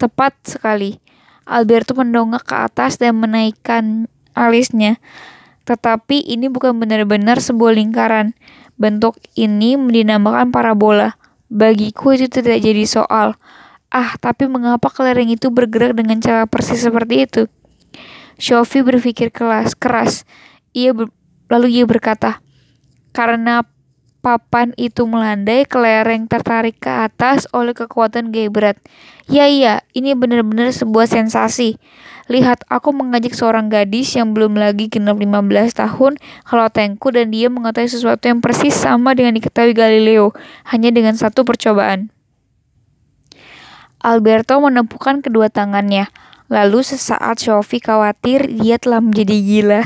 Tepat 0.00 0.34
sekali. 0.42 0.98
Alberto 1.44 1.92
mendongak 1.92 2.48
ke 2.48 2.56
atas 2.56 2.96
dan 2.96 3.20
menaikkan 3.20 4.08
alisnya. 4.32 4.96
Tetapi 5.68 6.24
ini 6.24 6.48
bukan 6.48 6.80
benar-benar 6.80 7.38
sebuah 7.38 7.76
lingkaran. 7.76 8.32
Bentuk 8.80 9.20
ini 9.36 9.76
dinamakan 9.76 10.50
parabola. 10.50 11.20
Bagiku 11.52 12.16
itu 12.16 12.26
tidak 12.26 12.64
jadi 12.64 12.84
soal. 12.88 13.36
Ah, 13.94 14.18
tapi 14.18 14.50
mengapa 14.50 14.90
kelereng 14.90 15.30
itu 15.30 15.54
bergerak 15.54 15.94
dengan 15.94 16.18
cara 16.18 16.50
persis 16.50 16.82
seperti 16.82 17.30
itu? 17.30 17.42
Sophie 18.42 18.82
berpikir 18.82 19.30
keras, 19.30 19.78
keras. 19.78 20.26
Ia 20.74 20.90
ber, 20.90 21.14
lalu 21.46 21.78
ia 21.78 21.86
berkata, 21.86 22.42
karena 23.14 23.62
papan 24.18 24.74
itu 24.74 25.06
melandai, 25.06 25.62
kelereng 25.62 26.26
tertarik 26.26 26.82
ke 26.82 26.90
atas 26.90 27.46
oleh 27.54 27.70
kekuatan 27.70 28.34
gaya 28.34 28.50
berat. 28.50 28.82
Ya 29.30 29.46
iya, 29.46 29.86
ini 29.94 30.18
benar-benar 30.18 30.74
sebuah 30.74 31.06
sensasi. 31.06 31.78
Lihat, 32.26 32.66
aku 32.66 32.90
mengajak 32.90 33.38
seorang 33.38 33.70
gadis 33.70 34.10
yang 34.18 34.34
belum 34.34 34.58
lagi 34.58 34.90
genap 34.90 35.22
15 35.22 35.70
tahun 35.70 36.18
ke 36.18 36.54
lotengku 36.56 37.14
dan 37.14 37.30
dia 37.30 37.46
mengetahui 37.46 37.86
sesuatu 37.86 38.26
yang 38.26 38.42
persis 38.42 38.74
sama 38.74 39.14
dengan 39.14 39.38
diketahui 39.38 39.70
Galileo, 39.70 40.34
hanya 40.66 40.90
dengan 40.90 41.14
satu 41.14 41.46
percobaan. 41.46 42.10
Alberto 44.04 44.60
menepukan 44.60 45.24
kedua 45.24 45.48
tangannya. 45.48 46.12
Lalu 46.52 46.84
sesaat 46.84 47.40
Sophie 47.40 47.80
khawatir 47.80 48.44
dia 48.52 48.76
telah 48.76 49.00
menjadi 49.00 49.36
gila. 49.40 49.82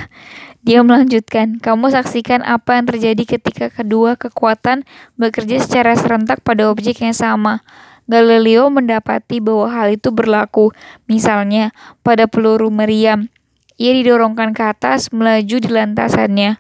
Dia 0.67 0.83
melanjutkan, 0.83 1.63
kamu 1.63 1.95
saksikan 1.95 2.43
apa 2.43 2.75
yang 2.75 2.91
terjadi 2.91 3.39
ketika 3.39 3.71
kedua 3.71 4.19
kekuatan 4.19 4.83
bekerja 5.15 5.63
secara 5.63 5.95
serentak 5.95 6.43
pada 6.43 6.67
objek 6.67 6.99
yang 6.99 7.15
sama. 7.15 7.63
Galileo 8.11 8.67
mendapati 8.67 9.39
bahwa 9.39 9.71
hal 9.71 9.95
itu 9.95 10.11
berlaku. 10.11 10.75
Misalnya, 11.07 11.71
pada 12.03 12.27
peluru 12.27 12.75
meriam, 12.75 13.31
ia 13.79 13.95
didorongkan 13.95 14.51
ke 14.51 14.67
atas 14.67 15.15
melaju 15.15 15.57
di 15.63 15.71
lantasannya 15.71 16.59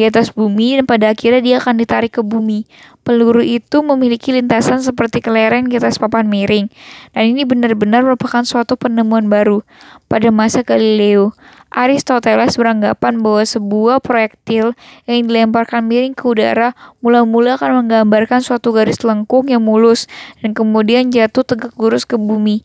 di 0.00 0.08
atas 0.08 0.32
bumi 0.32 0.80
dan 0.80 0.88
pada 0.88 1.12
akhirnya 1.12 1.44
dia 1.44 1.56
akan 1.60 1.76
ditarik 1.76 2.16
ke 2.16 2.24
bumi. 2.24 2.64
Peluru 3.04 3.44
itu 3.44 3.84
memiliki 3.84 4.32
lintasan 4.32 4.80
seperti 4.80 5.20
kelereng 5.20 5.68
di 5.68 5.76
atas 5.76 6.00
papan 6.00 6.24
miring. 6.24 6.72
Dan 7.12 7.36
ini 7.36 7.44
benar-benar 7.44 8.00
merupakan 8.00 8.40
suatu 8.40 8.80
penemuan 8.80 9.28
baru. 9.28 9.60
Pada 10.08 10.32
masa 10.32 10.64
Galileo, 10.64 11.36
Aristoteles 11.68 12.56
beranggapan 12.56 13.20
bahwa 13.20 13.44
sebuah 13.44 14.00
proyektil 14.00 14.72
yang 15.04 15.28
dilemparkan 15.28 15.84
miring 15.84 16.16
ke 16.16 16.24
udara 16.24 16.72
mula-mula 17.04 17.60
akan 17.60 17.84
menggambarkan 17.84 18.40
suatu 18.40 18.72
garis 18.72 19.04
lengkung 19.04 19.52
yang 19.52 19.60
mulus 19.60 20.08
dan 20.40 20.56
kemudian 20.56 21.12
jatuh 21.12 21.44
tegak 21.44 21.76
lurus 21.76 22.08
ke 22.08 22.16
bumi. 22.16 22.64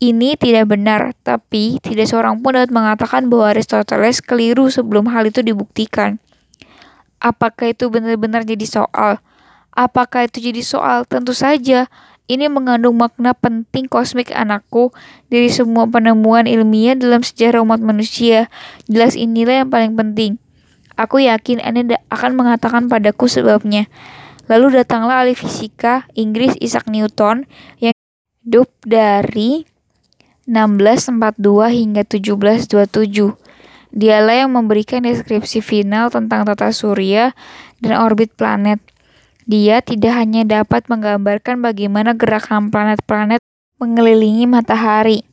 Ini 0.00 0.40
tidak 0.40 0.72
benar, 0.72 1.12
tapi 1.20 1.76
tidak 1.84 2.08
seorang 2.08 2.40
pun 2.40 2.56
dapat 2.56 2.72
mengatakan 2.72 3.28
bahwa 3.28 3.52
Aristoteles 3.52 4.24
keliru 4.24 4.72
sebelum 4.72 5.10
hal 5.12 5.28
itu 5.28 5.44
dibuktikan. 5.44 6.16
Apakah 7.20 7.76
itu 7.76 7.92
benar-benar 7.92 8.48
jadi 8.48 8.64
soal? 8.64 9.20
Apakah 9.76 10.26
itu 10.26 10.40
jadi 10.40 10.64
soal? 10.64 11.04
Tentu 11.04 11.36
saja. 11.36 11.86
Ini 12.30 12.46
mengandung 12.46 12.94
makna 12.94 13.34
penting 13.34 13.90
kosmik 13.90 14.30
anakku 14.30 14.94
dari 15.28 15.50
semua 15.50 15.84
penemuan 15.90 16.46
ilmiah 16.46 16.94
dalam 16.94 17.26
sejarah 17.26 17.60
umat 17.66 17.82
manusia. 17.82 18.46
Jelas 18.86 19.18
inilah 19.18 19.66
yang 19.66 19.70
paling 19.70 19.98
penting. 19.98 20.38
Aku 20.94 21.18
yakin 21.18 21.58
Anda 21.64 21.98
akan 22.12 22.38
mengatakan 22.38 22.86
padaku 22.86 23.26
sebabnya. 23.26 23.90
Lalu 24.52 24.78
datanglah 24.82 25.24
ahli 25.24 25.32
fisika 25.32 26.06
Inggris 26.14 26.54
Isaac 26.60 26.86
Newton 26.86 27.50
yang 27.80 27.96
hidup 28.46 28.68
dari 28.84 29.64
1642 30.44 31.40
hingga 31.72 32.02
1727. 32.04 33.39
Dialah 33.90 34.46
yang 34.46 34.54
memberikan 34.54 35.02
deskripsi 35.02 35.58
final 35.62 36.14
tentang 36.14 36.46
tata 36.46 36.70
surya 36.70 37.34
dan 37.82 37.98
orbit 37.98 38.30
planet. 38.38 38.78
Dia 39.50 39.82
tidak 39.82 40.14
hanya 40.14 40.46
dapat 40.46 40.86
menggambarkan 40.86 41.58
bagaimana 41.58 42.14
gerakan 42.14 42.70
planet-planet 42.70 43.42
mengelilingi 43.82 44.46
matahari. 44.46 45.26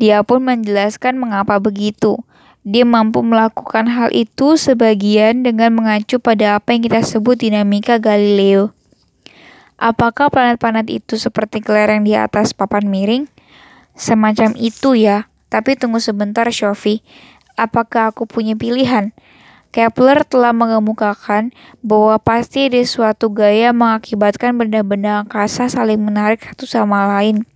Dia 0.00 0.24
pun 0.24 0.40
menjelaskan 0.40 1.20
mengapa 1.20 1.60
begitu. 1.60 2.16
Dia 2.64 2.86
mampu 2.86 3.20
melakukan 3.20 3.90
hal 3.90 4.08
itu 4.14 4.56
sebagian 4.56 5.44
dengan 5.44 5.74
mengacu 5.76 6.16
pada 6.22 6.56
apa 6.56 6.72
yang 6.72 6.86
kita 6.86 7.04
sebut 7.04 7.44
dinamika 7.44 8.00
Galileo. 8.00 8.72
Apakah 9.76 10.30
planet-planet 10.30 10.86
itu 10.88 11.18
seperti 11.18 11.58
kelereng 11.58 12.06
di 12.06 12.14
atas 12.14 12.54
papan 12.54 12.86
miring? 12.86 13.26
Semacam 13.98 14.54
itu 14.54 14.94
ya. 14.94 15.26
Tapi 15.50 15.74
tunggu 15.74 15.98
sebentar, 15.98 16.46
Shofi. 16.48 17.02
Apakah 17.56 18.14
aku 18.14 18.24
punya 18.24 18.56
pilihan? 18.56 19.12
Kepler 19.72 20.28
telah 20.28 20.52
mengemukakan 20.52 21.48
bahwa 21.80 22.20
pasti 22.20 22.68
ada 22.68 22.84
suatu 22.84 23.32
gaya 23.32 23.72
mengakibatkan 23.72 24.52
benda-benda 24.52 25.24
angkasa 25.24 25.72
saling 25.72 25.96
menarik 25.96 26.44
satu 26.44 26.68
sama 26.68 27.08
lain. 27.08 27.48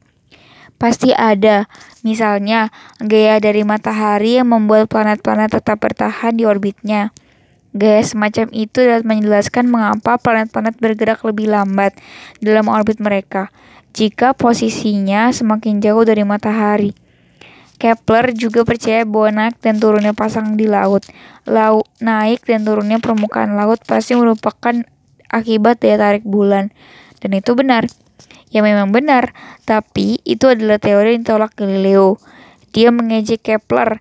Pasti 0.80 1.12
ada, 1.12 1.68
misalnya 2.00 2.72
gaya 3.04 3.36
dari 3.36 3.64
matahari 3.68 4.40
yang 4.40 4.48
membuat 4.48 4.88
planet-planet 4.88 5.60
tetap 5.60 5.76
bertahan 5.80 6.36
di 6.36 6.48
orbitnya. 6.48 7.12
Gaya 7.76 8.00
semacam 8.00 8.48
itu 8.56 8.80
dapat 8.80 9.04
menjelaskan 9.04 9.68
mengapa 9.68 10.16
planet-planet 10.16 10.80
bergerak 10.80 11.20
lebih 11.20 11.52
lambat 11.52 11.92
dalam 12.40 12.72
orbit 12.72 12.96
mereka 12.96 13.52
jika 13.96 14.32
posisinya 14.32 15.32
semakin 15.32 15.80
jauh 15.80 16.04
dari 16.04 16.24
matahari. 16.24 16.96
Kepler 17.76 18.32
juga 18.32 18.64
percaya 18.64 19.04
bahwa 19.04 19.44
naik 19.44 19.60
dan 19.60 19.76
turunnya 19.76 20.16
pasang 20.16 20.56
di 20.56 20.64
laut, 20.64 21.04
laut 21.44 21.84
naik 22.00 22.40
dan 22.48 22.64
turunnya 22.64 22.96
permukaan 23.04 23.52
laut 23.52 23.84
pasti 23.84 24.16
merupakan 24.16 24.80
akibat 25.28 25.84
daya 25.84 26.00
tarik 26.00 26.24
bulan. 26.24 26.72
Dan 27.20 27.36
itu 27.36 27.52
benar. 27.52 27.84
Ya 28.48 28.64
memang 28.64 28.94
benar, 28.94 29.36
tapi 29.68 30.24
itu 30.24 30.48
adalah 30.48 30.80
teori 30.80 31.20
yang 31.20 31.28
ditolak 31.28 31.52
Galileo. 31.52 32.16
Dia 32.72 32.88
mengejek 32.88 33.44
Kepler 33.44 34.00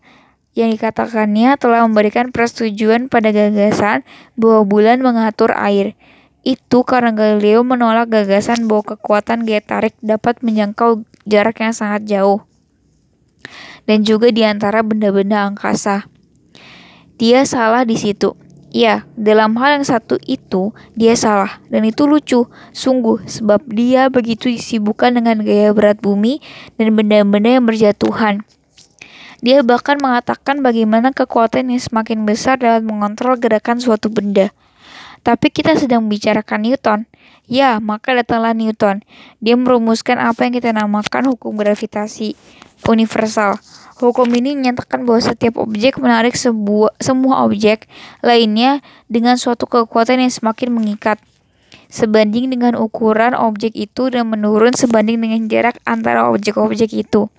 yang 0.55 0.71
dikatakannya 0.71 1.59
telah 1.59 1.83
memberikan 1.83 2.31
persetujuan 2.31 3.11
pada 3.11 3.35
gagasan 3.35 4.07
bahwa 4.39 4.63
bulan 4.63 5.03
mengatur 5.03 5.51
air. 5.51 5.99
Itu 6.47 6.87
karena 6.87 7.11
Galileo 7.11 7.67
menolak 7.67 8.07
gagasan 8.07 8.71
bahwa 8.71 8.95
kekuatan 8.95 9.43
gaya 9.43 9.59
tarik 9.59 9.97
dapat 9.99 10.39
menjangkau 10.39 11.03
jarak 11.27 11.59
yang 11.59 11.75
sangat 11.75 12.07
jauh. 12.07 12.47
Dan 13.85 14.01
juga 14.01 14.33
di 14.33 14.41
antara 14.41 14.81
benda-benda 14.81 15.45
angkasa. 15.45 16.09
Dia 17.15 17.45
salah 17.45 17.85
di 17.85 17.95
situ. 17.95 18.33
Ya, 18.75 19.07
dalam 19.15 19.55
hal 19.55 19.79
yang 19.79 19.87
satu 19.87 20.19
itu, 20.27 20.75
dia 20.99 21.15
salah. 21.15 21.63
Dan 21.71 21.87
itu 21.87 22.03
lucu, 22.03 22.51
sungguh, 22.75 23.23
sebab 23.23 23.63
dia 23.71 24.11
begitu 24.11 24.51
disibukkan 24.51 25.15
dengan 25.15 25.39
gaya 25.39 25.71
berat 25.71 26.03
bumi 26.03 26.43
dan 26.75 26.91
benda-benda 26.91 27.55
yang 27.55 27.63
berjatuhan. 27.63 28.43
Dia 29.39 29.63
bahkan 29.63 29.95
mengatakan 30.01 30.59
bagaimana 30.59 31.15
kekuatan 31.15 31.71
yang 31.71 31.79
semakin 31.79 32.27
besar 32.27 32.59
dapat 32.59 32.83
mengontrol 32.83 33.39
gerakan 33.39 33.79
suatu 33.79 34.11
benda. 34.11 34.51
Tapi 35.23 35.49
kita 35.49 35.79
sedang 35.79 36.03
membicarakan 36.03 36.59
Newton. 36.67 36.99
Ya, 37.45 37.77
maka 37.77 38.17
datanglah 38.17 38.57
Newton. 38.57 39.05
Dia 39.37 39.53
merumuskan 39.53 40.17
apa 40.17 40.49
yang 40.49 40.53
kita 40.57 40.73
namakan 40.73 41.29
hukum 41.29 41.53
gravitasi 41.57 42.33
universal. 42.89 43.61
Hukum 43.95 44.27
ini 44.35 44.59
menyatakan 44.59 45.07
bahwa 45.07 45.23
setiap 45.23 45.61
objek 45.61 45.95
menarik 46.01 46.35
sebuah, 46.35 46.91
semua 46.99 47.47
objek 47.47 47.87
lainnya 48.19 48.83
dengan 49.07 49.39
suatu 49.39 49.69
kekuatan 49.69 50.19
yang 50.19 50.33
semakin 50.33 50.75
mengikat, 50.75 51.21
sebanding 51.87 52.51
dengan 52.51 52.75
ukuran 52.75 53.31
objek 53.31 53.71
itu 53.71 54.11
dan 54.11 54.27
menurun 54.27 54.75
sebanding 54.75 55.23
dengan 55.23 55.47
jarak 55.47 55.79
antara 55.87 56.27
objek-objek 56.27 56.91
itu. 56.91 57.31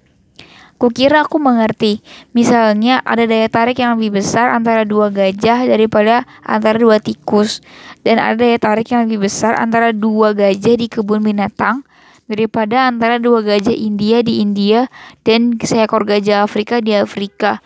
Kukira 0.77 1.25
aku 1.25 1.41
mengerti. 1.41 2.05
Misalnya 2.37 3.01
ada 3.01 3.25
daya 3.25 3.49
tarik 3.49 3.81
yang 3.81 3.97
lebih 3.97 4.21
besar 4.21 4.53
antara 4.53 4.85
dua 4.85 5.09
gajah 5.09 5.65
daripada 5.65 6.29
antara 6.45 6.77
dua 6.77 7.01
tikus. 7.01 7.65
Dan 8.05 8.21
ada 8.21 8.37
daya 8.37 8.61
tarik 8.61 8.93
yang 8.93 9.09
lebih 9.09 9.25
besar 9.25 9.57
antara 9.57 9.97
dua 9.97 10.37
gajah 10.37 10.77
di 10.77 10.87
kebun 10.93 11.25
binatang 11.25 11.81
daripada 12.29 12.93
antara 12.93 13.17
dua 13.17 13.41
gajah 13.41 13.73
India 13.73 14.21
di 14.21 14.45
India 14.45 14.93
dan 15.25 15.57
seekor 15.57 16.05
gajah 16.05 16.45
Afrika 16.45 16.85
di 16.85 16.93
Afrika. 16.93 17.65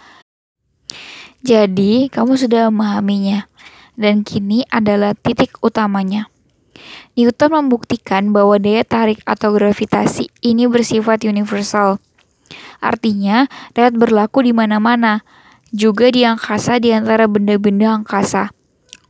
Jadi, 1.41 2.13
kamu 2.13 2.37
sudah 2.37 2.69
memahaminya. 2.69 3.49
Dan 3.97 4.25
kini 4.25 4.65
adalah 4.71 5.13
titik 5.19 5.61
utamanya. 5.61 6.29
Newton 7.19 7.53
membuktikan 7.53 8.33
bahwa 8.33 8.57
daya 8.57 8.87
tarik 8.87 9.21
atau 9.27 9.53
gravitasi 9.53 10.31
ini 10.41 10.65
bersifat 10.71 11.27
universal. 11.27 12.01
Artinya, 12.81 13.47
dapat 13.77 13.97
berlaku 13.97 14.45
di 14.45 14.53
mana-mana, 14.57 15.23
juga 15.71 16.11
di 16.11 16.27
angkasa 16.27 16.83
di 16.83 16.91
antara 16.91 17.31
benda-benda 17.31 17.95
angkasa. 18.03 18.51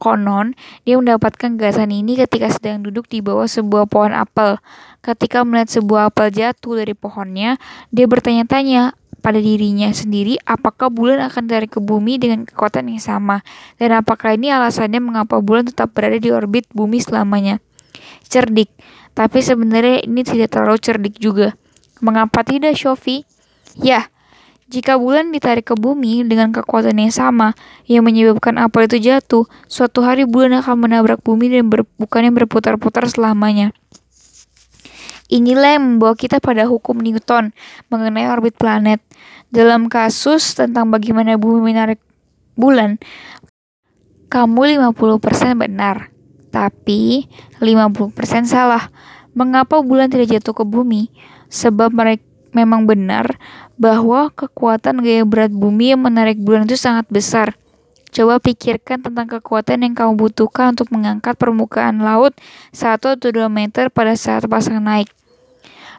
Konon, 0.01 0.57
dia 0.89 0.97
mendapatkan 0.97 1.61
gagasan 1.61 1.93
ini 1.93 2.16
ketika 2.16 2.49
sedang 2.49 2.81
duduk 2.81 3.05
di 3.09 3.21
bawah 3.21 3.45
sebuah 3.45 3.85
pohon 3.85 4.16
apel. 4.16 4.57
Ketika 5.05 5.45
melihat 5.45 5.68
sebuah 5.68 6.09
apel 6.09 6.33
jatuh 6.33 6.81
dari 6.81 6.97
pohonnya, 6.97 7.61
dia 7.93 8.09
bertanya-tanya 8.09 8.97
pada 9.21 9.37
dirinya 9.37 9.93
sendiri 9.93 10.41
apakah 10.49 10.89
bulan 10.89 11.21
akan 11.29 11.45
tarik 11.45 11.77
ke 11.77 11.81
bumi 11.85 12.16
dengan 12.16 12.49
kekuatan 12.49 12.89
yang 12.89 13.05
sama, 13.05 13.45
dan 13.77 13.93
apakah 13.93 14.33
ini 14.33 14.49
alasannya 14.49 14.99
mengapa 14.99 15.37
bulan 15.45 15.68
tetap 15.68 15.93
berada 15.93 16.16
di 16.16 16.33
orbit 16.33 16.64
bumi 16.73 17.05
selamanya. 17.05 17.61
Cerdik, 18.25 18.73
tapi 19.12 19.45
sebenarnya 19.45 20.01
ini 20.09 20.25
tidak 20.25 20.57
terlalu 20.57 20.81
cerdik 20.81 21.21
juga. 21.21 21.53
Mengapa 22.01 22.41
tidak, 22.41 22.81
Shofi? 22.81 23.29
Ya, 23.79 24.11
jika 24.71 24.95
bulan 24.95 25.35
ditarik 25.35 25.66
ke 25.66 25.75
bumi 25.75 26.23
dengan 26.23 26.55
kekuatan 26.55 26.95
yang 26.95 27.11
sama 27.11 27.59
yang 27.91 28.07
menyebabkan 28.07 28.55
apel 28.55 28.87
itu 28.87 29.03
jatuh, 29.03 29.51
suatu 29.66 30.07
hari 30.07 30.31
bulan 30.31 30.62
akan 30.62 30.87
menabrak 30.87 31.27
bumi 31.27 31.51
dan 31.51 31.66
ber, 31.66 31.83
bukannya 31.99 32.31
berputar-putar 32.31 33.11
selamanya. 33.11 33.75
Inilah 35.31 35.79
yang 35.79 35.99
membawa 35.99 36.14
kita 36.14 36.39
pada 36.39 36.71
hukum 36.71 37.03
Newton 37.03 37.51
mengenai 37.91 38.31
orbit 38.31 38.55
planet. 38.55 39.03
Dalam 39.51 39.91
kasus 39.91 40.55
tentang 40.55 40.95
bagaimana 40.95 41.35
bumi 41.35 41.75
menarik 41.75 41.99
bulan, 42.55 43.03
kamu 44.31 44.79
50% 44.79 45.59
benar, 45.59 46.14
tapi 46.55 47.27
50% 47.59 48.14
salah. 48.47 48.95
Mengapa 49.35 49.83
bulan 49.83 50.07
tidak 50.07 50.39
jatuh 50.39 50.62
ke 50.62 50.64
bumi? 50.66 51.11
Sebab 51.51 51.91
mereka 51.91 52.30
memang 52.53 52.86
benar 52.86 53.38
bahwa 53.80 54.28
kekuatan 54.34 55.01
gaya 55.01 55.24
berat 55.24 55.51
bumi 55.55 55.94
yang 55.96 56.03
menarik 56.05 56.38
bulan 56.38 56.66
itu 56.66 56.76
sangat 56.76 57.09
besar. 57.09 57.57
Coba 58.11 58.42
pikirkan 58.42 59.07
tentang 59.07 59.30
kekuatan 59.30 59.86
yang 59.86 59.94
kamu 59.94 60.18
butuhkan 60.18 60.74
untuk 60.74 60.90
mengangkat 60.90 61.38
permukaan 61.38 62.03
laut 62.03 62.34
1 62.74 62.98
atau 62.98 63.30
2 63.30 63.46
meter 63.46 63.86
pada 63.86 64.18
saat 64.18 64.51
pasang 64.51 64.82
naik. 64.82 65.07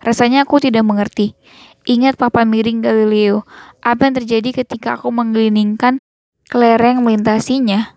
Rasanya 0.04 0.44
aku 0.44 0.60
tidak 0.60 0.84
mengerti. 0.84 1.40
Ingat 1.88 2.20
papa 2.20 2.44
miring 2.44 2.84
Galileo. 2.84 3.48
Apa 3.80 4.12
yang 4.12 4.22
terjadi 4.22 4.62
ketika 4.62 5.00
aku 5.00 5.10
menggelindingkan 5.10 6.04
kelereng 6.52 7.00
melintasinya? 7.02 7.96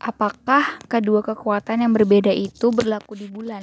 Apakah 0.00 0.80
kedua 0.88 1.20
kekuatan 1.20 1.84
yang 1.84 1.92
berbeda 1.92 2.32
itu 2.32 2.72
berlaku 2.72 3.20
di 3.20 3.28
bulan? 3.28 3.60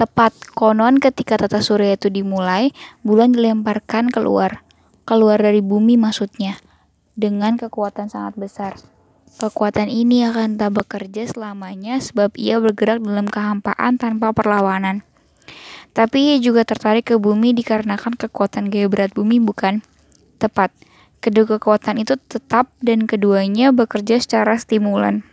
Tepat, 0.00 0.32
konon 0.56 0.96
ketika 0.96 1.36
tata 1.36 1.60
surya 1.60 1.92
itu 1.92 2.08
dimulai, 2.08 2.72
bulan 3.04 3.36
dilemparkan 3.36 4.08
keluar. 4.08 4.64
Keluar 5.04 5.36
dari 5.36 5.60
bumi 5.60 6.00
maksudnya. 6.00 6.56
Dengan 7.12 7.60
kekuatan 7.60 8.08
sangat 8.08 8.40
besar. 8.40 8.80
Kekuatan 9.36 9.92
ini 9.92 10.24
akan 10.24 10.56
tak 10.56 10.72
bekerja 10.72 11.28
selamanya 11.28 12.00
sebab 12.00 12.32
ia 12.40 12.56
bergerak 12.56 13.04
dalam 13.04 13.28
kehampaan 13.28 14.00
tanpa 14.00 14.32
perlawanan. 14.32 15.04
Tapi 15.92 16.32
ia 16.32 16.36
juga 16.40 16.64
tertarik 16.64 17.12
ke 17.12 17.20
bumi 17.20 17.52
dikarenakan 17.52 18.16
kekuatan 18.16 18.72
gaya 18.72 18.88
berat 18.88 19.12
bumi 19.12 19.36
bukan? 19.36 19.84
Tepat. 20.40 20.72
Kedua 21.20 21.44
kekuatan 21.44 22.00
itu 22.00 22.16
tetap 22.16 22.72
dan 22.80 23.04
keduanya 23.04 23.68
bekerja 23.68 24.16
secara 24.16 24.56
stimulan. 24.56 25.28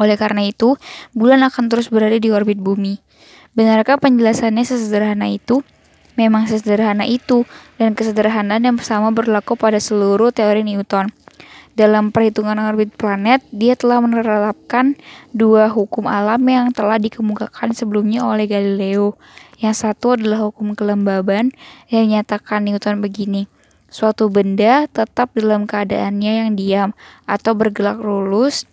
Oleh 0.00 0.16
karena 0.16 0.48
itu, 0.48 0.80
bulan 1.12 1.44
akan 1.44 1.68
terus 1.68 1.92
berada 1.92 2.16
di 2.16 2.32
orbit 2.32 2.56
bumi. 2.56 3.04
Benarkah 3.56 3.96
penjelasannya 3.96 4.68
sesederhana 4.68 5.32
itu? 5.32 5.64
Memang 6.20 6.44
sesederhana 6.44 7.08
itu, 7.08 7.48
dan 7.80 7.96
kesederhanaan 7.96 8.60
yang 8.60 8.76
sama 8.84 9.16
berlaku 9.16 9.56
pada 9.56 9.80
seluruh 9.80 10.28
teori 10.28 10.60
Newton. 10.60 11.08
Dalam 11.72 12.12
perhitungan 12.12 12.60
orbit 12.60 12.92
planet, 13.00 13.40
dia 13.48 13.72
telah 13.72 14.04
menerapkan 14.04 15.00
dua 15.32 15.72
hukum 15.72 16.04
alam 16.04 16.44
yang 16.44 16.68
telah 16.76 17.00
dikemukakan 17.00 17.72
sebelumnya 17.72 18.28
oleh 18.28 18.44
Galileo. 18.44 19.16
Yang 19.56 19.88
satu 19.88 20.20
adalah 20.20 20.52
hukum 20.52 20.76
kelembaban 20.76 21.56
yang 21.88 22.12
nyatakan 22.12 22.60
Newton 22.68 23.00
begini. 23.00 23.48
Suatu 23.88 24.28
benda 24.28 24.84
tetap 24.84 25.32
dalam 25.32 25.64
keadaannya 25.64 26.44
yang 26.44 26.50
diam 26.60 26.90
atau 27.24 27.56
bergerak 27.56 28.04
lurus 28.04 28.68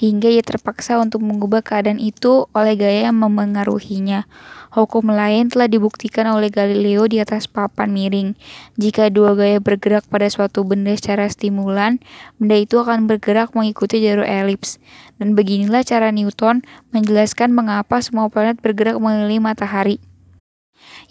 hingga 0.00 0.32
ia 0.32 0.40
terpaksa 0.40 0.96
untuk 0.96 1.20
mengubah 1.20 1.60
keadaan 1.60 2.00
itu 2.00 2.48
oleh 2.56 2.72
gaya 2.80 3.12
yang 3.12 3.20
memengaruhinya. 3.20 4.24
Hukum 4.72 5.12
lain 5.12 5.52
telah 5.52 5.68
dibuktikan 5.68 6.24
oleh 6.32 6.48
Galileo 6.48 7.04
di 7.04 7.20
atas 7.20 7.44
papan 7.44 7.92
miring. 7.92 8.32
Jika 8.80 9.12
dua 9.12 9.36
gaya 9.36 9.60
bergerak 9.60 10.08
pada 10.08 10.24
suatu 10.32 10.64
benda 10.64 10.96
secara 10.96 11.28
stimulan, 11.28 12.00
benda 12.40 12.56
itu 12.56 12.80
akan 12.80 13.04
bergerak 13.04 13.52
mengikuti 13.52 14.00
jalur 14.00 14.24
elips. 14.24 14.80
Dan 15.20 15.36
beginilah 15.36 15.84
cara 15.84 16.08
Newton 16.08 16.64
menjelaskan 16.96 17.52
mengapa 17.52 18.00
semua 18.00 18.32
planet 18.32 18.56
bergerak 18.64 18.96
mengelilingi 18.96 19.44
matahari. 19.44 19.96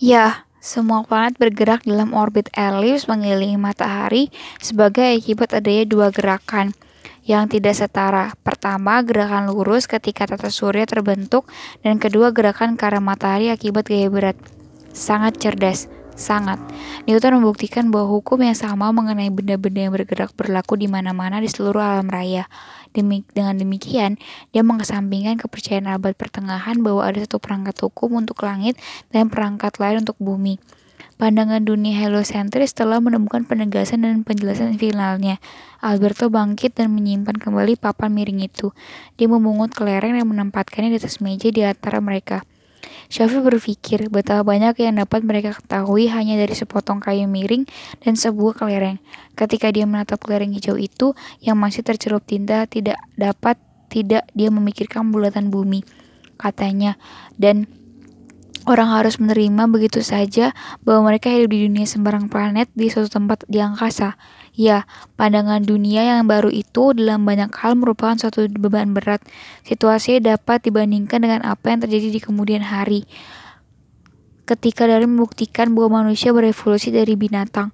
Ya, 0.01 0.49
semua 0.57 1.05
planet 1.05 1.37
bergerak 1.37 1.85
dalam 1.85 2.17
orbit 2.17 2.49
elips 2.57 3.05
mengelilingi 3.05 3.59
matahari 3.61 4.33
sebagai 4.57 5.05
akibat 5.05 5.53
adanya 5.53 5.85
dua 5.85 6.09
gerakan 6.09 6.73
yang 7.23 7.45
tidak 7.45 7.77
setara. 7.77 8.33
Pertama, 8.41 9.01
gerakan 9.05 9.53
lurus 9.53 9.85
ketika 9.85 10.25
tata 10.25 10.49
surya 10.49 10.89
terbentuk, 10.89 11.45
dan 11.85 12.01
kedua, 12.01 12.33
gerakan 12.33 12.79
arah 12.79 13.03
matahari 13.03 13.53
akibat 13.53 13.85
gaya 13.85 14.09
berat. 14.09 14.37
Sangat 14.89 15.37
cerdas, 15.37 15.85
sangat. 16.19 16.59
Newton 17.07 17.39
membuktikan 17.39 17.93
bahwa 17.93 18.19
hukum 18.19 18.43
yang 18.43 18.57
sama 18.57 18.91
mengenai 18.91 19.31
benda-benda 19.31 19.87
yang 19.87 19.93
bergerak 19.95 20.35
berlaku 20.35 20.75
di 20.75 20.91
mana-mana 20.91 21.39
di 21.39 21.47
seluruh 21.47 21.79
alam 21.79 22.11
raya. 22.11 22.49
Demi, 22.89 23.21
dengan 23.37 23.53
demikian, 23.53 24.17
dia 24.49 24.65
mengesampingkan 24.65 25.37
kepercayaan 25.37 25.87
abad 25.93 26.17
pertengahan 26.17 26.81
bahwa 26.81 27.05
ada 27.05 27.21
satu 27.21 27.37
perangkat 27.37 27.77
hukum 27.85 28.17
untuk 28.17 28.41
langit 28.41 28.75
dan 29.13 29.29
perangkat 29.29 29.77
lain 29.77 30.01
untuk 30.01 30.17
bumi. 30.17 30.57
Pandangan 31.19 31.67
dunia 31.67 31.99
heliosentris 31.99 32.71
telah 32.71 33.03
menemukan 33.03 33.43
penegasan 33.43 34.07
dan 34.07 34.23
penjelasan 34.23 34.79
finalnya. 34.79 35.43
Alberto 35.83 36.31
bangkit 36.31 36.79
dan 36.79 36.95
menyimpan 36.95 37.35
kembali 37.35 37.75
papan 37.75 38.15
miring 38.15 38.47
itu. 38.47 38.71
Dia 39.19 39.27
memungut 39.27 39.75
kelereng 39.75 40.15
dan 40.15 40.23
menempatkannya 40.23 40.95
di 40.95 40.97
atas 41.03 41.19
meja 41.19 41.51
di 41.51 41.59
antara 41.67 41.99
mereka. 41.99 42.47
Shafi 43.11 43.43
berpikir 43.43 44.07
betapa 44.07 44.47
banyak 44.47 44.79
yang 44.79 44.95
dapat 44.95 45.27
mereka 45.27 45.59
ketahui 45.59 46.07
hanya 46.07 46.39
dari 46.39 46.55
sepotong 46.55 47.03
kayu 47.03 47.27
miring 47.27 47.67
dan 47.99 48.15
sebuah 48.15 48.55
kelereng. 48.55 49.03
Ketika 49.35 49.75
dia 49.75 49.83
menatap 49.83 50.23
kelereng 50.23 50.55
hijau 50.55 50.79
itu 50.79 51.19
yang 51.43 51.59
masih 51.59 51.83
tercelup 51.83 52.23
tinta 52.23 52.63
tidak 52.63 52.95
dapat 53.19 53.59
tidak 53.91 54.23
dia 54.31 54.47
memikirkan 54.47 55.11
bulatan 55.11 55.51
bumi 55.51 55.83
katanya 56.39 56.95
dan 57.35 57.67
Orang 58.69 58.93
harus 58.93 59.17
menerima 59.17 59.65
begitu 59.65 60.05
saja 60.05 60.53
bahwa 60.85 61.09
mereka 61.09 61.33
hidup 61.33 61.49
di 61.49 61.65
dunia 61.65 61.89
sembarang 61.89 62.29
planet 62.29 62.69
di 62.77 62.85
suatu 62.85 63.09
tempat 63.09 63.41
di 63.49 63.57
angkasa. 63.57 64.13
Ya, 64.53 64.85
pandangan 65.17 65.65
dunia 65.65 66.05
yang 66.05 66.29
baru 66.29 66.53
itu 66.53 66.93
dalam 66.93 67.25
banyak 67.25 67.49
hal 67.49 67.73
merupakan 67.73 68.13
suatu 68.21 68.45
beban 68.45 68.93
berat. 68.93 69.25
Situasi 69.65 70.21
dapat 70.21 70.69
dibandingkan 70.69 71.17
dengan 71.17 71.41
apa 71.49 71.73
yang 71.73 71.81
terjadi 71.81 72.13
di 72.13 72.21
kemudian 72.21 72.61
hari. 72.61 73.09
Ketika 74.45 74.85
dari 74.85 75.09
membuktikan 75.09 75.73
bahwa 75.73 76.05
manusia 76.05 76.29
berevolusi 76.29 76.93
dari 76.93 77.17
binatang. 77.17 77.73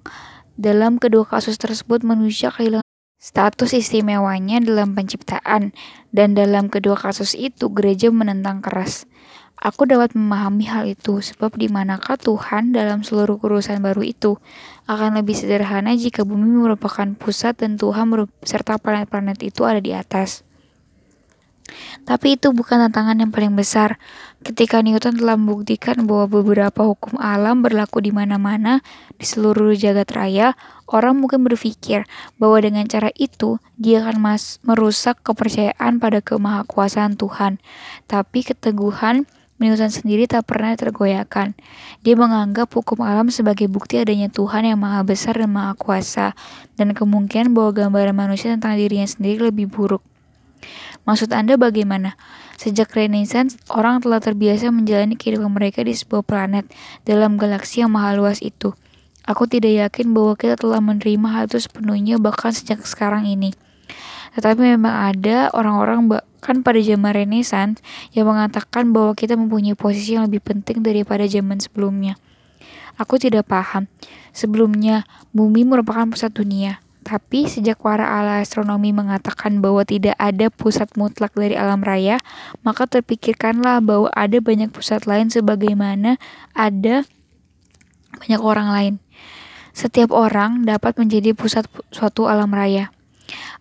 Dalam 0.56 0.96
kedua 0.96 1.28
kasus 1.28 1.60
tersebut, 1.60 2.08
manusia 2.08 2.48
kehilangan 2.48 2.80
status 3.20 3.76
istimewanya 3.76 4.64
dalam 4.64 4.96
penciptaan, 4.96 5.76
dan 6.08 6.32
dalam 6.32 6.72
kedua 6.72 6.96
kasus 6.96 7.36
itu 7.36 7.68
gereja 7.68 8.08
menentang 8.08 8.64
keras. 8.64 9.04
Aku 9.56 9.88
dapat 9.88 10.12
memahami 10.12 10.68
hal 10.68 10.84
itu, 10.84 11.24
sebab 11.24 11.56
di 11.56 11.72
manakah 11.72 12.20
Tuhan 12.20 12.76
dalam 12.76 13.00
seluruh 13.00 13.40
urusan 13.40 13.80
baru 13.80 14.04
itu 14.04 14.36
akan 14.84 15.16
lebih 15.16 15.32
sederhana 15.32 15.96
jika 15.96 16.28
bumi 16.28 16.44
merupakan 16.44 17.08
pusat 17.16 17.56
dan 17.56 17.80
Tuhan 17.80 18.12
serta 18.44 18.76
planet-planet 18.76 19.40
itu 19.40 19.64
ada 19.64 19.80
di 19.80 19.96
atas. 19.96 20.44
Tapi 22.06 22.38
itu 22.38 22.54
bukan 22.54 22.86
tantangan 22.86 23.18
yang 23.18 23.34
paling 23.34 23.58
besar. 23.58 23.98
Ketika 24.46 24.78
Newton 24.78 25.18
telah 25.18 25.34
membuktikan 25.34 26.06
bahwa 26.06 26.30
beberapa 26.30 26.86
hukum 26.86 27.18
alam 27.18 27.66
berlaku 27.66 27.98
di 27.98 28.14
mana-mana 28.14 28.86
di 29.18 29.26
seluruh 29.26 29.74
jagat 29.74 30.14
raya, 30.14 30.54
orang 30.86 31.18
mungkin 31.18 31.42
berpikir 31.42 32.06
bahwa 32.38 32.62
dengan 32.62 32.86
cara 32.86 33.10
itu 33.18 33.58
dia 33.74 34.06
akan 34.06 34.22
merusak 34.62 35.18
kepercayaan 35.26 35.98
pada 35.98 36.22
kemahakuasaan 36.22 37.18
Tuhan. 37.18 37.58
Tapi 38.06 38.46
keteguhan 38.46 39.26
Newton 39.56 39.88
sendiri 39.88 40.28
tak 40.28 40.44
pernah 40.44 40.76
tergoyahkan. 40.76 41.56
Dia 42.04 42.14
menganggap 42.14 42.68
hukum 42.76 43.00
alam 43.00 43.32
sebagai 43.32 43.72
bukti 43.72 43.96
adanya 43.96 44.28
Tuhan 44.28 44.68
yang 44.68 44.76
maha 44.76 45.00
besar 45.00 45.40
dan 45.40 45.48
maha 45.48 45.72
kuasa, 45.72 46.36
dan 46.76 46.92
kemungkinan 46.92 47.56
bahwa 47.56 47.72
gambaran 47.72 48.12
manusia 48.12 48.52
tentang 48.52 48.76
dirinya 48.76 49.08
sendiri 49.08 49.48
lebih 49.48 49.72
buruk. 49.72 50.04
Maksud 51.08 51.32
Anda 51.32 51.56
bagaimana? 51.56 52.20
Sejak 52.60 52.92
Renaissance, 52.92 53.56
orang 53.72 54.04
telah 54.04 54.20
terbiasa 54.20 54.68
menjalani 54.72 55.16
kehidupan 55.16 55.52
mereka 55.52 55.80
di 55.84 55.92
sebuah 55.92 56.24
planet 56.24 56.68
dalam 57.08 57.40
galaksi 57.40 57.84
yang 57.84 57.92
maha 57.92 58.16
luas 58.16 58.40
itu. 58.44 58.76
Aku 59.26 59.48
tidak 59.48 59.72
yakin 59.72 60.12
bahwa 60.12 60.38
kita 60.38 60.54
telah 60.60 60.78
menerima 60.78 61.28
hal 61.32 61.44
itu 61.48 61.58
sepenuhnya 61.64 62.20
bahkan 62.20 62.52
sejak 62.52 62.84
sekarang 62.84 63.26
ini. 63.26 63.56
Tetapi 64.36 64.76
memang 64.76 65.16
ada 65.16 65.48
orang-orang 65.56 66.20
bahkan 66.46 66.62
pada 66.62 66.78
zaman 66.78 67.10
Renaissance 67.10 67.82
yang 68.14 68.30
mengatakan 68.30 68.94
bahwa 68.94 69.18
kita 69.18 69.34
mempunyai 69.34 69.74
posisi 69.74 70.14
yang 70.14 70.30
lebih 70.30 70.38
penting 70.46 70.78
daripada 70.78 71.26
zaman 71.26 71.58
sebelumnya. 71.58 72.14
Aku 73.02 73.18
tidak 73.18 73.50
paham. 73.50 73.90
Sebelumnya, 74.30 75.10
bumi 75.34 75.66
merupakan 75.66 76.06
pusat 76.06 76.30
dunia. 76.38 76.78
Tapi 77.02 77.50
sejak 77.50 77.82
para 77.82 78.06
ahli 78.06 78.46
astronomi 78.46 78.94
mengatakan 78.94 79.58
bahwa 79.58 79.82
tidak 79.82 80.14
ada 80.22 80.46
pusat 80.46 80.86
mutlak 80.94 81.34
dari 81.34 81.58
alam 81.58 81.82
raya, 81.82 82.22
maka 82.62 82.86
terpikirkanlah 82.86 83.82
bahwa 83.82 84.06
ada 84.14 84.38
banyak 84.38 84.70
pusat 84.70 85.02
lain 85.10 85.26
sebagaimana 85.26 86.14
ada 86.54 87.02
banyak 88.22 88.38
orang 88.38 88.68
lain. 88.70 88.94
Setiap 89.74 90.14
orang 90.14 90.62
dapat 90.62 90.94
menjadi 90.94 91.34
pusat 91.34 91.66
suatu 91.90 92.30
alam 92.30 92.54
raya. 92.54 92.94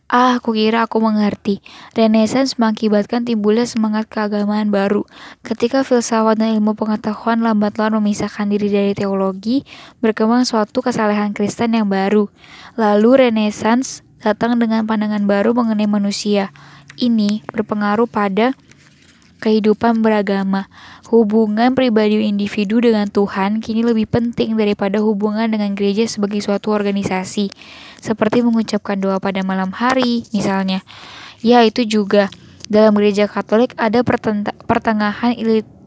Ah, 0.05 0.37
aku 0.37 0.53
kira 0.53 0.85
aku 0.85 1.01
mengerti. 1.01 1.65
Renaissance 1.97 2.61
mengakibatkan 2.61 3.25
timbulnya 3.25 3.65
semangat 3.65 4.05
keagamaan 4.05 4.69
baru. 4.69 5.01
Ketika 5.41 5.81
filsafat 5.81 6.37
dan 6.37 6.53
ilmu 6.61 6.77
pengetahuan 6.77 7.41
lambat 7.41 7.81
laun 7.81 7.97
memisahkan 7.97 8.45
diri 8.45 8.69
dari 8.69 8.93
teologi, 8.93 9.65
berkembang 10.05 10.45
suatu 10.45 10.85
kesalahan 10.85 11.33
Kristen 11.33 11.73
yang 11.73 11.89
baru. 11.89 12.29
Lalu 12.77 13.27
Renaissance 13.27 14.05
datang 14.21 14.61
dengan 14.61 14.85
pandangan 14.85 15.25
baru 15.25 15.57
mengenai 15.57 15.89
manusia. 15.89 16.53
Ini 17.01 17.41
berpengaruh 17.49 18.05
pada 18.05 18.53
kehidupan 19.41 20.05
beragama. 20.05 20.69
Hubungan 21.09 21.73
pribadi 21.73 22.29
individu 22.29 22.77
dengan 22.77 23.09
Tuhan 23.09 23.57
kini 23.57 23.81
lebih 23.81 24.05
penting 24.05 24.53
daripada 24.53 25.01
hubungan 25.01 25.49
dengan 25.49 25.73
gereja 25.73 26.05
sebagai 26.05 26.45
suatu 26.45 26.73
organisasi 26.73 27.49
seperti 28.05 28.45
mengucapkan 28.45 29.01
doa 29.01 29.17
pada 29.17 29.41
malam 29.41 29.73
hari, 29.73 30.29
misalnya. 30.29 30.85
Ya, 31.41 31.65
itu 31.65 31.81
juga. 31.89 32.29
Dalam 32.69 32.93
gereja 32.97 33.25
Katolik 33.25 33.73
ada 33.77 34.01
pertengahan 34.65 35.37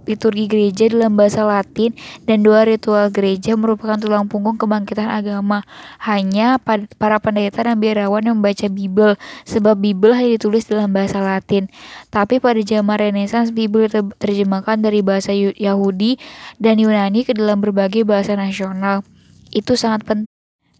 liturgi 0.08 0.48
gereja 0.48 0.88
dalam 0.88 1.20
bahasa 1.20 1.44
Latin 1.44 1.92
dan 2.24 2.40
dua 2.40 2.64
ritual 2.64 3.12
gereja 3.12 3.58
merupakan 3.58 3.98
tulang 4.00 4.24
punggung 4.30 4.56
kebangkitan 4.56 5.10
agama. 5.10 5.66
Hanya 5.98 6.56
para 6.96 7.18
pendeta 7.18 7.66
dan 7.66 7.76
biarawan 7.76 8.24
yang 8.30 8.38
membaca 8.38 8.70
Bible, 8.70 9.18
sebab 9.42 9.74
Bible 9.76 10.14
hanya 10.14 10.38
ditulis 10.38 10.70
dalam 10.70 10.94
bahasa 10.94 11.18
Latin. 11.18 11.66
Tapi 12.14 12.38
pada 12.38 12.62
zaman 12.62 12.96
Renaissance, 12.96 13.50
Bible 13.50 13.90
terjemahkan 14.22 14.78
dari 14.78 15.02
bahasa 15.02 15.34
Yahudi 15.34 16.16
dan 16.62 16.78
Yunani 16.78 17.26
ke 17.26 17.34
dalam 17.34 17.58
berbagai 17.58 18.06
bahasa 18.06 18.38
nasional. 18.38 19.02
Itu 19.50 19.74
sangat 19.74 20.06
penting 20.06 20.30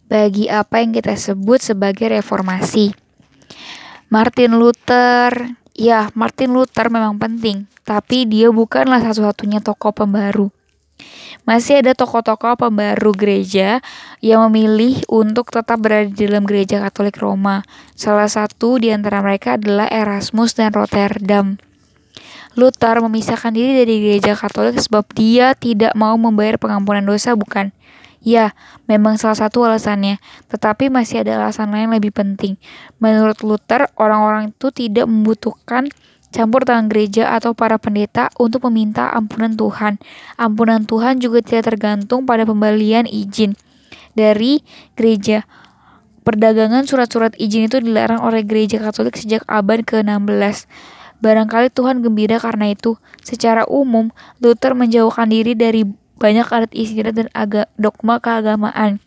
bagi 0.08 0.48
apa 0.48 0.80
yang 0.80 0.96
kita 0.96 1.14
sebut 1.14 1.60
sebagai 1.60 2.08
reformasi. 2.08 2.96
Martin 4.08 4.56
Luther, 4.56 5.52
ya 5.76 6.08
Martin 6.16 6.56
Luther 6.56 6.88
memang 6.88 7.20
penting, 7.20 7.68
tapi 7.84 8.24
dia 8.24 8.48
bukanlah 8.48 9.04
satu-satunya 9.04 9.60
tokoh 9.60 9.92
pembaru. 9.92 10.48
Masih 11.44 11.80
ada 11.80 11.96
tokoh-tokoh 11.96 12.60
pembaru 12.60 13.12
gereja 13.16 13.80
yang 14.20 14.48
memilih 14.48 15.00
untuk 15.08 15.48
tetap 15.48 15.80
berada 15.80 16.08
di 16.08 16.28
dalam 16.28 16.44
gereja 16.44 16.82
Katolik 16.84 17.16
Roma. 17.20 17.64
Salah 17.96 18.28
satu 18.28 18.76
di 18.76 18.92
antara 18.92 19.24
mereka 19.24 19.56
adalah 19.56 19.88
Erasmus 19.88 20.52
dan 20.56 20.76
Rotterdam. 20.76 21.56
Luther 22.58 22.98
memisahkan 23.00 23.54
diri 23.54 23.80
dari 23.80 23.96
gereja 24.02 24.34
Katolik 24.34 24.76
sebab 24.82 25.06
dia 25.14 25.54
tidak 25.54 25.94
mau 25.94 26.18
membayar 26.18 26.58
pengampunan 26.58 27.06
dosa, 27.06 27.32
bukan? 27.38 27.70
Ya, 28.18 28.58
memang 28.90 29.14
salah 29.14 29.38
satu 29.38 29.62
alasannya, 29.62 30.18
tetapi 30.50 30.90
masih 30.90 31.22
ada 31.22 31.38
alasan 31.38 31.70
lain 31.70 31.94
lebih 31.94 32.10
penting. 32.10 32.58
Menurut 32.98 33.40
Luther, 33.46 33.86
orang-orang 33.94 34.50
itu 34.50 34.74
tidak 34.74 35.06
membutuhkan 35.06 35.86
campur 36.28 36.66
tangan 36.66 36.92
gereja 36.92 37.32
atau 37.32 37.56
para 37.56 37.80
pendeta 37.80 38.28
untuk 38.36 38.68
meminta 38.68 39.08
ampunan 39.14 39.54
Tuhan. 39.54 40.02
Ampunan 40.36 40.84
Tuhan 40.84 41.22
juga 41.22 41.40
tidak 41.40 41.74
tergantung 41.74 42.28
pada 42.28 42.44
pembelian 42.44 43.08
izin 43.08 43.56
dari 44.12 44.60
gereja. 44.98 45.46
Perdagangan 46.26 46.84
surat-surat 46.84 47.32
izin 47.40 47.72
itu 47.72 47.80
dilarang 47.80 48.20
oleh 48.20 48.44
gereja 48.44 48.76
Katolik 48.76 49.16
sejak 49.16 49.40
abad 49.48 49.80
ke-16. 49.80 50.68
Barangkali 51.24 51.72
Tuhan 51.72 52.04
gembira 52.04 52.36
karena 52.36 52.68
itu. 52.68 53.00
Secara 53.24 53.64
umum, 53.64 54.12
Luther 54.44 54.76
menjauhkan 54.76 55.32
diri 55.32 55.56
dari 55.56 55.88
banyak 56.18 56.46
adat 56.50 56.74
istiadat 56.74 57.14
dan 57.14 57.28
aga, 57.32 57.70
dogma 57.78 58.18
keagamaan 58.18 58.98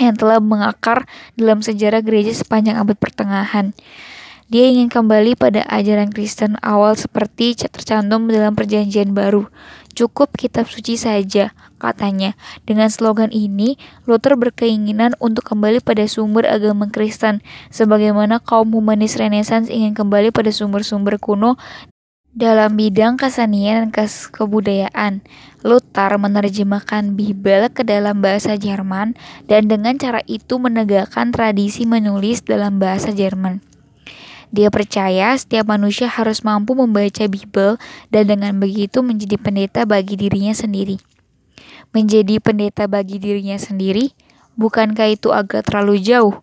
yang 0.00 0.18
telah 0.18 0.42
mengakar 0.42 1.06
dalam 1.38 1.62
sejarah 1.62 2.02
gereja 2.02 2.34
sepanjang 2.34 2.74
abad 2.80 2.98
pertengahan. 2.98 3.76
Dia 4.52 4.68
ingin 4.68 4.92
kembali 4.92 5.40
pada 5.40 5.64
ajaran 5.72 6.12
Kristen 6.12 6.60
awal 6.60 7.00
seperti 7.00 7.56
tercantum 7.56 8.28
dalam 8.28 8.52
perjanjian 8.52 9.16
baru. 9.16 9.48
Cukup 9.96 10.36
kitab 10.36 10.68
suci 10.68 11.00
saja, 11.00 11.56
katanya. 11.80 12.36
Dengan 12.68 12.92
slogan 12.92 13.32
ini, 13.32 13.80
Luther 14.04 14.36
berkeinginan 14.36 15.16
untuk 15.16 15.48
kembali 15.48 15.80
pada 15.80 16.04
sumber 16.04 16.44
agama 16.44 16.90
Kristen, 16.92 17.40
sebagaimana 17.72 18.36
kaum 18.42 18.74
humanis 18.74 19.16
Renaissance 19.16 19.72
ingin 19.72 19.96
kembali 19.96 20.28
pada 20.28 20.52
sumber-sumber 20.52 21.16
kuno 21.16 21.56
dalam 22.34 22.74
bidang 22.74 23.14
kesenian 23.14 23.94
dan 23.94 24.10
kebudayaan, 24.34 25.22
Luther 25.62 26.18
menerjemahkan 26.18 27.14
Bible 27.14 27.70
ke 27.70 27.86
dalam 27.86 28.18
bahasa 28.18 28.58
Jerman 28.58 29.14
dan 29.46 29.70
dengan 29.70 29.94
cara 30.02 30.18
itu 30.26 30.58
menegakkan 30.58 31.30
tradisi 31.30 31.86
menulis 31.86 32.42
dalam 32.42 32.82
bahasa 32.82 33.14
Jerman. 33.14 33.62
Dia 34.50 34.70
percaya 34.70 35.34
setiap 35.38 35.70
manusia 35.70 36.10
harus 36.10 36.42
mampu 36.42 36.74
membaca 36.74 37.26
Bible 37.30 37.78
dan 38.10 38.24
dengan 38.26 38.58
begitu 38.58 39.02
menjadi 39.02 39.38
pendeta 39.38 39.86
bagi 39.86 40.18
dirinya 40.18 40.54
sendiri. 40.54 40.98
Menjadi 41.94 42.42
pendeta 42.42 42.90
bagi 42.90 43.22
dirinya 43.22 43.58
sendiri, 43.58 44.10
bukankah 44.58 45.06
itu 45.14 45.30
agak 45.30 45.70
terlalu 45.70 46.02
jauh? 46.02 46.42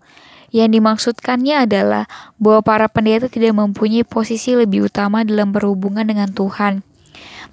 Yang 0.52 0.70
dimaksudkannya 0.78 1.64
adalah 1.64 2.12
bahwa 2.36 2.60
para 2.60 2.92
pendeta 2.92 3.32
tidak 3.32 3.56
mempunyai 3.56 4.04
posisi 4.04 4.52
lebih 4.52 4.92
utama 4.92 5.24
dalam 5.24 5.56
berhubungan 5.56 6.04
dengan 6.04 6.28
Tuhan. 6.36 6.84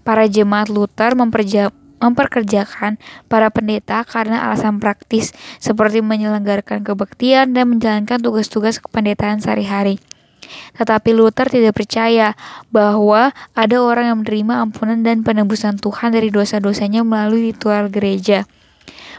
Para 0.02 0.26
jemaat 0.26 0.66
Luther 0.66 1.14
memperkerjakan 1.14 2.98
para 3.30 3.48
pendeta 3.54 4.02
karena 4.02 4.50
alasan 4.50 4.82
praktis 4.82 5.30
seperti 5.62 6.02
menyelenggarakan 6.02 6.82
kebaktian 6.82 7.54
dan 7.54 7.70
menjalankan 7.70 8.18
tugas-tugas 8.18 8.82
kependetaan 8.82 9.38
sehari-hari. 9.38 10.02
Tetapi 10.74 11.12
Luther 11.12 11.46
tidak 11.52 11.76
percaya 11.76 12.34
bahwa 12.72 13.36
ada 13.52 13.76
orang 13.78 14.10
yang 14.10 14.18
menerima 14.24 14.54
ampunan 14.64 15.06
dan 15.06 15.22
penebusan 15.22 15.78
Tuhan 15.78 16.10
dari 16.16 16.32
dosa-dosanya 16.34 17.04
melalui 17.06 17.52
ritual 17.52 17.92
gereja. 17.92 18.48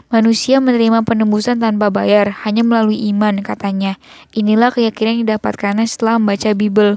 Manusia 0.08 0.62
menerima 0.64 1.04
penembusan 1.04 1.60
tanpa 1.60 1.92
bayar, 1.92 2.32
hanya 2.48 2.64
melalui 2.64 2.96
iman, 3.12 3.44
katanya. 3.44 4.00
Inilah 4.32 4.72
keyakinan 4.72 5.20
yang 5.20 5.22
didapatkannya 5.28 5.84
setelah 5.84 6.16
membaca 6.16 6.56
Bible. 6.56 6.96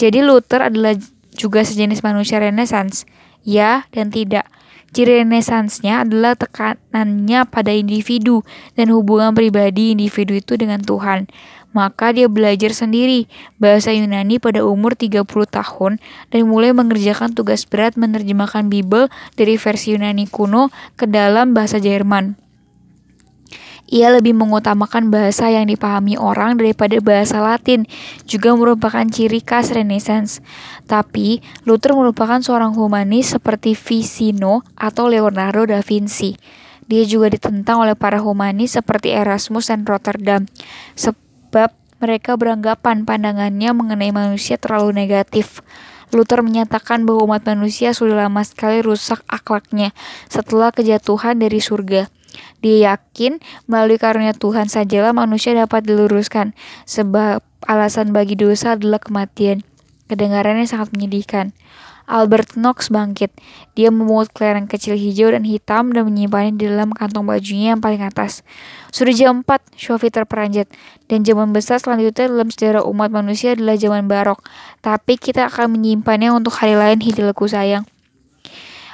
Jadi 0.00 0.24
Luther 0.24 0.72
adalah 0.72 0.96
juga 1.36 1.60
sejenis 1.60 2.00
manusia 2.00 2.40
renaissance. 2.40 3.04
Ya 3.44 3.90
dan 3.92 4.08
tidak. 4.08 4.48
Ciri 4.92 5.24
renaissance-nya 5.24 6.04
adalah 6.04 6.36
tekanannya 6.36 7.48
pada 7.48 7.72
individu 7.72 8.44
dan 8.76 8.92
hubungan 8.92 9.32
pribadi 9.32 9.96
individu 9.96 10.36
itu 10.36 10.52
dengan 10.60 10.84
Tuhan. 10.84 11.32
Maka 11.72 12.12
dia 12.12 12.28
belajar 12.28 12.76
sendiri 12.76 13.26
bahasa 13.56 13.92
Yunani 13.96 14.36
pada 14.36 14.60
umur 14.64 14.92
30 14.92 15.24
tahun 15.24 15.92
dan 16.28 16.40
mulai 16.44 16.76
mengerjakan 16.76 17.32
tugas 17.32 17.64
berat 17.64 17.96
menerjemahkan 17.96 18.68
Bible 18.68 19.08
dari 19.36 19.56
versi 19.56 19.96
Yunani 19.96 20.28
kuno 20.28 20.68
ke 21.00 21.08
dalam 21.08 21.56
bahasa 21.56 21.80
Jerman. 21.80 22.36
Ia 23.92 24.08
lebih 24.08 24.32
mengutamakan 24.32 25.12
bahasa 25.12 25.52
yang 25.52 25.68
dipahami 25.68 26.16
orang 26.16 26.56
daripada 26.56 26.96
bahasa 27.04 27.44
Latin, 27.44 27.84
juga 28.24 28.56
merupakan 28.56 29.04
ciri 29.04 29.44
khas 29.44 29.68
Renaissance. 29.68 30.40
Tapi, 30.88 31.44
Luther 31.68 31.92
merupakan 31.92 32.40
seorang 32.40 32.72
humanis 32.72 33.36
seperti 33.36 33.76
Vicino 33.76 34.64
atau 34.80 35.12
Leonardo 35.12 35.68
da 35.68 35.84
Vinci. 35.84 36.40
Dia 36.88 37.04
juga 37.04 37.28
ditentang 37.36 37.84
oleh 37.84 37.92
para 37.92 38.16
humanis 38.24 38.80
seperti 38.80 39.12
Erasmus 39.12 39.68
dan 39.68 39.84
Rotterdam, 39.84 40.48
sebab 41.52 41.68
mereka 42.00 42.40
beranggapan 42.40 43.04
pandangannya 43.04 43.76
mengenai 43.76 44.08
manusia 44.08 44.56
terlalu 44.56 44.96
negatif. 45.04 45.60
Luther 46.08 46.40
menyatakan 46.40 47.04
bahwa 47.04 47.28
umat 47.28 47.44
manusia 47.44 47.92
sudah 47.92 48.24
lama 48.24 48.40
sekali 48.40 48.80
rusak 48.80 49.20
akhlaknya 49.28 49.92
setelah 50.32 50.72
kejatuhan 50.72 51.36
dari 51.36 51.60
surga. 51.60 52.08
Dia 52.64 52.96
yakin 52.96 53.36
melalui 53.68 54.00
karunia 54.00 54.32
Tuhan 54.32 54.72
sajalah 54.72 55.12
manusia 55.12 55.52
dapat 55.52 55.84
diluruskan, 55.84 56.56
sebab 56.88 57.44
alasan 57.68 58.16
bagi 58.16 58.40
dosa 58.40 58.72
adalah 58.72 58.96
kematian. 58.96 59.60
Kedengarannya 60.08 60.64
sangat 60.64 60.96
menyedihkan. 60.96 61.52
Albert 62.12 62.60
Knox 62.60 62.92
bangkit. 62.92 63.32
Dia 63.72 63.88
memungut 63.88 64.28
kelereng 64.36 64.68
kecil 64.68 65.00
hijau 65.00 65.32
dan 65.32 65.48
hitam 65.48 65.96
dan 65.96 66.04
menyimpannya 66.04 66.60
di 66.60 66.68
dalam 66.68 66.92
kantong 66.92 67.24
bajunya 67.24 67.72
yang 67.72 67.80
paling 67.80 68.04
atas. 68.04 68.44
Sudah 68.92 69.16
jam 69.16 69.40
4, 69.40 69.80
Sophie 69.80 70.12
terperanjat. 70.12 70.68
Dan 71.08 71.24
zaman 71.24 71.56
besar 71.56 71.80
selanjutnya 71.80 72.28
dalam 72.28 72.52
sejarah 72.52 72.84
umat 72.84 73.08
manusia 73.08 73.56
adalah 73.56 73.80
zaman 73.80 74.12
barok. 74.12 74.44
Tapi 74.84 75.16
kita 75.16 75.48
akan 75.48 75.80
menyimpannya 75.80 76.28
untuk 76.36 76.52
hari 76.60 76.76
lain 76.76 77.00
hidupku 77.00 77.48
sayang. 77.48 77.88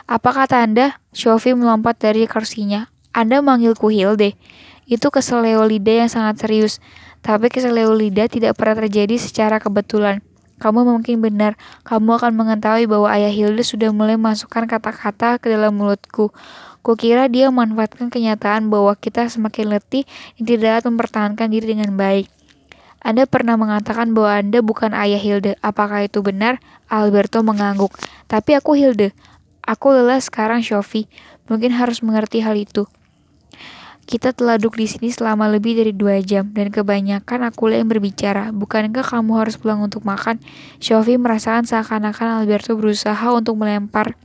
Apa 0.07 0.31
kata 0.31 0.63
Anda? 0.63 1.03
Sophie 1.11 1.59
melompat 1.59 1.99
dari 1.99 2.31
kursinya. 2.31 2.87
Anda 3.11 3.43
manggilku 3.43 3.91
Hilde. 3.91 4.39
Itu 4.87 5.11
kesel 5.11 5.43
Leolida 5.43 6.07
yang 6.07 6.09
sangat 6.09 6.47
serius. 6.47 6.79
Tapi 7.21 7.51
kesel 7.51 7.75
Leolida 7.75 8.31
tidak 8.31 8.55
pernah 8.55 8.87
terjadi 8.87 9.19
secara 9.19 9.59
kebetulan. 9.59 10.23
Kamu 10.59 10.83
mungkin 10.83 11.23
benar, 11.23 11.55
kamu 11.87 12.19
akan 12.19 12.35
mengetahui 12.35 12.91
bahwa 12.91 13.07
ayah 13.15 13.31
Hilde 13.31 13.63
sudah 13.63 13.95
mulai 13.95 14.19
masukkan 14.19 14.67
kata-kata 14.67 15.39
ke 15.39 15.47
dalam 15.51 15.79
mulutku. 15.79 16.35
Kukira 16.83 17.31
dia 17.31 17.51
memanfaatkan 17.51 18.11
kenyataan 18.11 18.67
bahwa 18.67 18.95
kita 18.99 19.31
semakin 19.31 19.71
letih 19.71 20.03
dan 20.39 20.43
tidak 20.47 20.61
dapat 20.83 20.85
mempertahankan 20.91 21.49
diri 21.51 21.79
dengan 21.79 21.95
baik. 21.95 22.27
Anda 22.99 23.31
pernah 23.31 23.55
mengatakan 23.55 24.11
bahwa 24.11 24.43
Anda 24.43 24.59
bukan 24.59 24.91
ayah 24.91 25.23
Hilde. 25.23 25.55
Apakah 25.63 26.03
itu 26.11 26.19
benar? 26.19 26.59
Alberto 26.91 27.47
mengangguk. 27.47 27.95
Tapi 28.27 28.59
aku 28.59 28.75
Hilde. 28.75 29.15
Aku 29.63 29.95
lelah 29.95 30.19
sekarang, 30.19 30.67
Sophie. 30.67 31.07
Mungkin 31.47 31.71
harus 31.77 32.03
mengerti 32.03 32.43
hal 32.43 32.59
itu. 32.59 32.91
Kita 34.09 34.33
telah 34.33 34.57
duduk 34.57 34.81
di 34.81 34.89
sini 34.89 35.13
selama 35.13 35.53
lebih 35.53 35.77
dari 35.77 35.93
dua 35.93 36.25
jam, 36.25 36.49
dan 36.57 36.73
kebanyakan 36.73 37.45
akulah 37.45 37.77
yang 37.77 37.93
berbicara. 37.93 38.57
Bukankah 38.57 39.05
kamu 39.05 39.37
harus 39.37 39.61
pulang 39.61 39.85
untuk 39.85 40.01
makan? 40.09 40.41
Sophie 40.81 41.21
merasakan 41.21 41.69
seakan-akan 41.69 42.41
Alberto 42.41 42.73
berusaha 42.73 43.29
untuk 43.37 43.61
melempar 43.61 44.17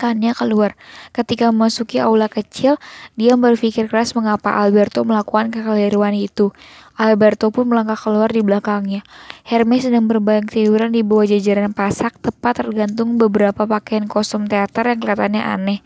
kannya 0.00 0.32
keluar. 0.32 0.80
Ketika 1.12 1.52
memasuki 1.52 2.00
aula 2.00 2.32
kecil, 2.32 2.80
dia 3.20 3.36
berpikir 3.36 3.92
keras 3.92 4.16
mengapa 4.16 4.56
Alberto 4.56 5.04
melakukan 5.04 5.52
kekeliruan 5.52 6.16
itu. 6.16 6.56
Alberto 6.96 7.52
pun 7.52 7.68
melangkah 7.68 8.00
keluar 8.00 8.32
di 8.32 8.40
belakangnya. 8.40 9.04
Hermes 9.44 9.84
sedang 9.84 10.08
berbayang 10.08 10.48
tiduran 10.48 10.96
di 10.96 11.04
bawah 11.04 11.28
jajaran 11.28 11.76
pasak, 11.76 12.16
tepat 12.24 12.64
tergantung 12.64 13.20
beberapa 13.20 13.68
pakaian 13.68 14.08
kostum 14.08 14.48
teater 14.48 14.88
yang 14.88 15.04
kelihatannya 15.04 15.44
aneh. 15.44 15.80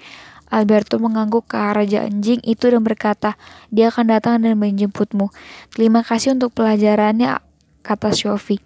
Alberto 0.51 0.99
mengangguk 0.99 1.47
ke 1.47 1.57
arah 1.57 1.87
anjing 1.87 2.43
itu 2.43 2.67
dan 2.67 2.83
berkata, 2.83 3.39
dia 3.71 3.89
akan 3.89 4.11
datang 4.19 4.43
dan 4.43 4.59
menjemputmu. 4.59 5.31
Terima 5.71 6.03
kasih 6.03 6.35
untuk 6.35 6.51
pelajarannya, 6.53 7.39
kata 7.87 8.11
Sophie. 8.11 8.59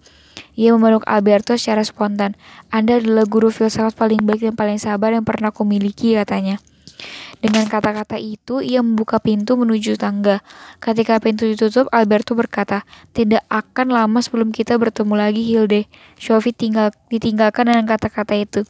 Ia 0.56 0.74
memeluk 0.74 1.04
Alberto 1.06 1.54
secara 1.54 1.84
spontan. 1.84 2.34
Anda 2.72 2.98
adalah 2.98 3.26
guru 3.28 3.50
filsafat 3.52 3.94
paling 3.94 4.22
baik 4.22 4.50
dan 4.50 4.54
paling 4.56 4.80
sabar 4.80 5.12
yang 5.12 5.26
pernah 5.26 5.52
kumiliki, 5.52 6.16
katanya. 6.16 6.58
Dengan 7.44 7.68
kata-kata 7.68 8.16
itu, 8.16 8.64
ia 8.64 8.80
membuka 8.80 9.20
pintu 9.20 9.58
menuju 9.60 10.00
tangga. 10.00 10.40
Ketika 10.80 11.20
pintu 11.20 11.44
ditutup, 11.44 11.92
Alberto 11.92 12.32
berkata, 12.32 12.88
Tidak 13.12 13.44
akan 13.52 13.92
lama 13.92 14.24
sebelum 14.24 14.48
kita 14.48 14.80
bertemu 14.80 15.12
lagi, 15.12 15.44
Hilde. 15.44 15.84
Sophie 16.16 16.56
tinggal, 16.56 16.94
ditinggalkan 17.12 17.68
dengan 17.68 17.84
kata-kata 17.84 18.32
itu. 18.32 18.64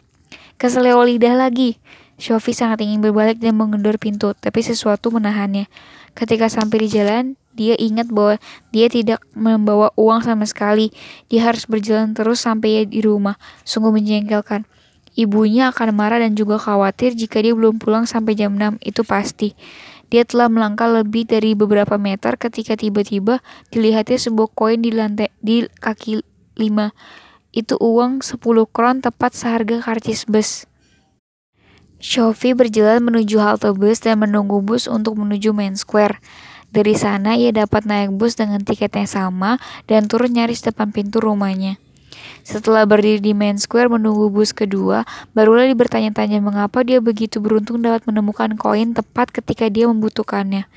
Keseleo 0.58 1.06
lidah 1.06 1.38
lagi. 1.38 1.78
Sophie 2.14 2.54
sangat 2.54 2.82
ingin 2.86 3.02
berbalik 3.02 3.42
dan 3.42 3.58
mengendur 3.58 3.98
pintu, 3.98 4.32
tapi 4.38 4.62
sesuatu 4.62 5.10
menahannya. 5.10 5.66
Ketika 6.14 6.46
sampai 6.46 6.86
di 6.86 6.88
jalan, 6.94 7.24
dia 7.54 7.74
ingat 7.78 8.10
bahwa 8.10 8.38
dia 8.70 8.86
tidak 8.86 9.22
membawa 9.34 9.90
uang 9.98 10.22
sama 10.22 10.46
sekali. 10.46 10.94
Dia 11.26 11.50
harus 11.50 11.66
berjalan 11.66 12.14
terus 12.14 12.42
sampai 12.42 12.86
di 12.86 13.02
rumah. 13.02 13.38
Sungguh 13.66 13.90
menjengkelkan. 13.90 14.66
Ibunya 15.14 15.70
akan 15.70 15.94
marah 15.94 16.18
dan 16.18 16.34
juga 16.34 16.58
khawatir 16.58 17.14
jika 17.14 17.38
dia 17.38 17.54
belum 17.54 17.78
pulang 17.78 18.02
sampai 18.02 18.34
jam 18.34 18.58
6, 18.58 18.82
itu 18.82 19.06
pasti. 19.06 19.54
Dia 20.10 20.26
telah 20.26 20.50
melangkah 20.50 20.90
lebih 20.90 21.26
dari 21.26 21.54
beberapa 21.54 21.98
meter 21.98 22.34
ketika 22.34 22.74
tiba-tiba 22.74 23.38
dilihatnya 23.70 24.18
sebuah 24.18 24.50
koin 24.54 24.82
di 24.82 24.90
lantai 24.90 25.30
di 25.38 25.66
kaki 25.70 26.22
lima. 26.58 26.90
Itu 27.54 27.78
uang 27.78 28.26
10 28.26 28.42
kron 28.74 29.02
tepat 29.02 29.38
seharga 29.38 29.78
karcis 29.82 30.26
bus. 30.26 30.66
Shofi 32.04 32.52
berjalan 32.52 33.00
menuju 33.00 33.40
halte 33.40 33.72
bus 33.72 34.04
dan 34.04 34.20
menunggu 34.20 34.60
bus 34.60 34.84
untuk 34.84 35.16
menuju 35.16 35.56
Main 35.56 35.72
Square. 35.72 36.20
Dari 36.68 36.92
sana 36.92 37.32
ia 37.32 37.48
dapat 37.48 37.88
naik 37.88 38.12
bus 38.20 38.36
dengan 38.36 38.60
tiket 38.60 38.92
yang 38.92 39.08
sama 39.08 39.56
dan 39.88 40.04
turun 40.04 40.36
nyaris 40.36 40.60
depan 40.60 40.92
pintu 40.92 41.24
rumahnya. 41.24 41.80
Setelah 42.44 42.84
berdiri 42.84 43.24
di 43.24 43.32
Main 43.32 43.56
Square 43.56 43.88
menunggu 43.88 44.28
bus 44.28 44.52
kedua, 44.52 45.08
barulah 45.32 45.64
dia 45.64 45.72
bertanya-tanya 45.72 46.44
mengapa 46.44 46.84
dia 46.84 47.00
begitu 47.00 47.40
beruntung 47.40 47.80
dapat 47.80 48.04
menemukan 48.04 48.52
koin 48.60 48.92
tepat 48.92 49.32
ketika 49.32 49.72
dia 49.72 49.88
membutuhkannya. 49.88 50.68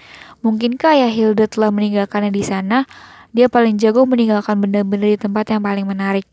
Mungkinkah 0.47 0.95
ayah 0.95 1.11
Hilda 1.11 1.51
telah 1.51 1.75
meninggalkannya 1.75 2.32
di 2.32 2.47
sana? 2.47 2.88
Dia 3.36 3.51
paling 3.51 3.75
jago 3.75 4.07
meninggalkan 4.07 4.63
benda-benda 4.63 5.11
di 5.11 5.19
tempat 5.19 5.51
yang 5.51 5.59
paling 5.59 5.84
menarik. 5.91 6.23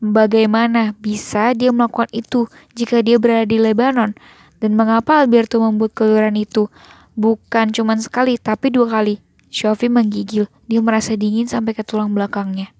Bagaimana 0.00 0.96
bisa 0.96 1.52
dia 1.52 1.68
melakukan 1.68 2.08
itu 2.16 2.48
jika 2.72 3.04
dia 3.04 3.20
berada 3.20 3.44
di 3.44 3.60
Lebanon? 3.60 4.16
Dan 4.56 4.72
mengapa 4.72 5.20
Alberto 5.20 5.60
membuat 5.60 5.92
keluaran 5.92 6.40
itu? 6.40 6.72
Bukan 7.20 7.76
cuma 7.76 7.92
sekali, 8.00 8.40
tapi 8.40 8.72
dua 8.72 8.88
kali. 8.88 9.20
Shofi 9.52 9.92
menggigil. 9.92 10.48
Dia 10.72 10.80
merasa 10.80 11.20
dingin 11.20 11.44
sampai 11.44 11.76
ke 11.76 11.84
tulang 11.84 12.16
belakangnya. 12.16 12.72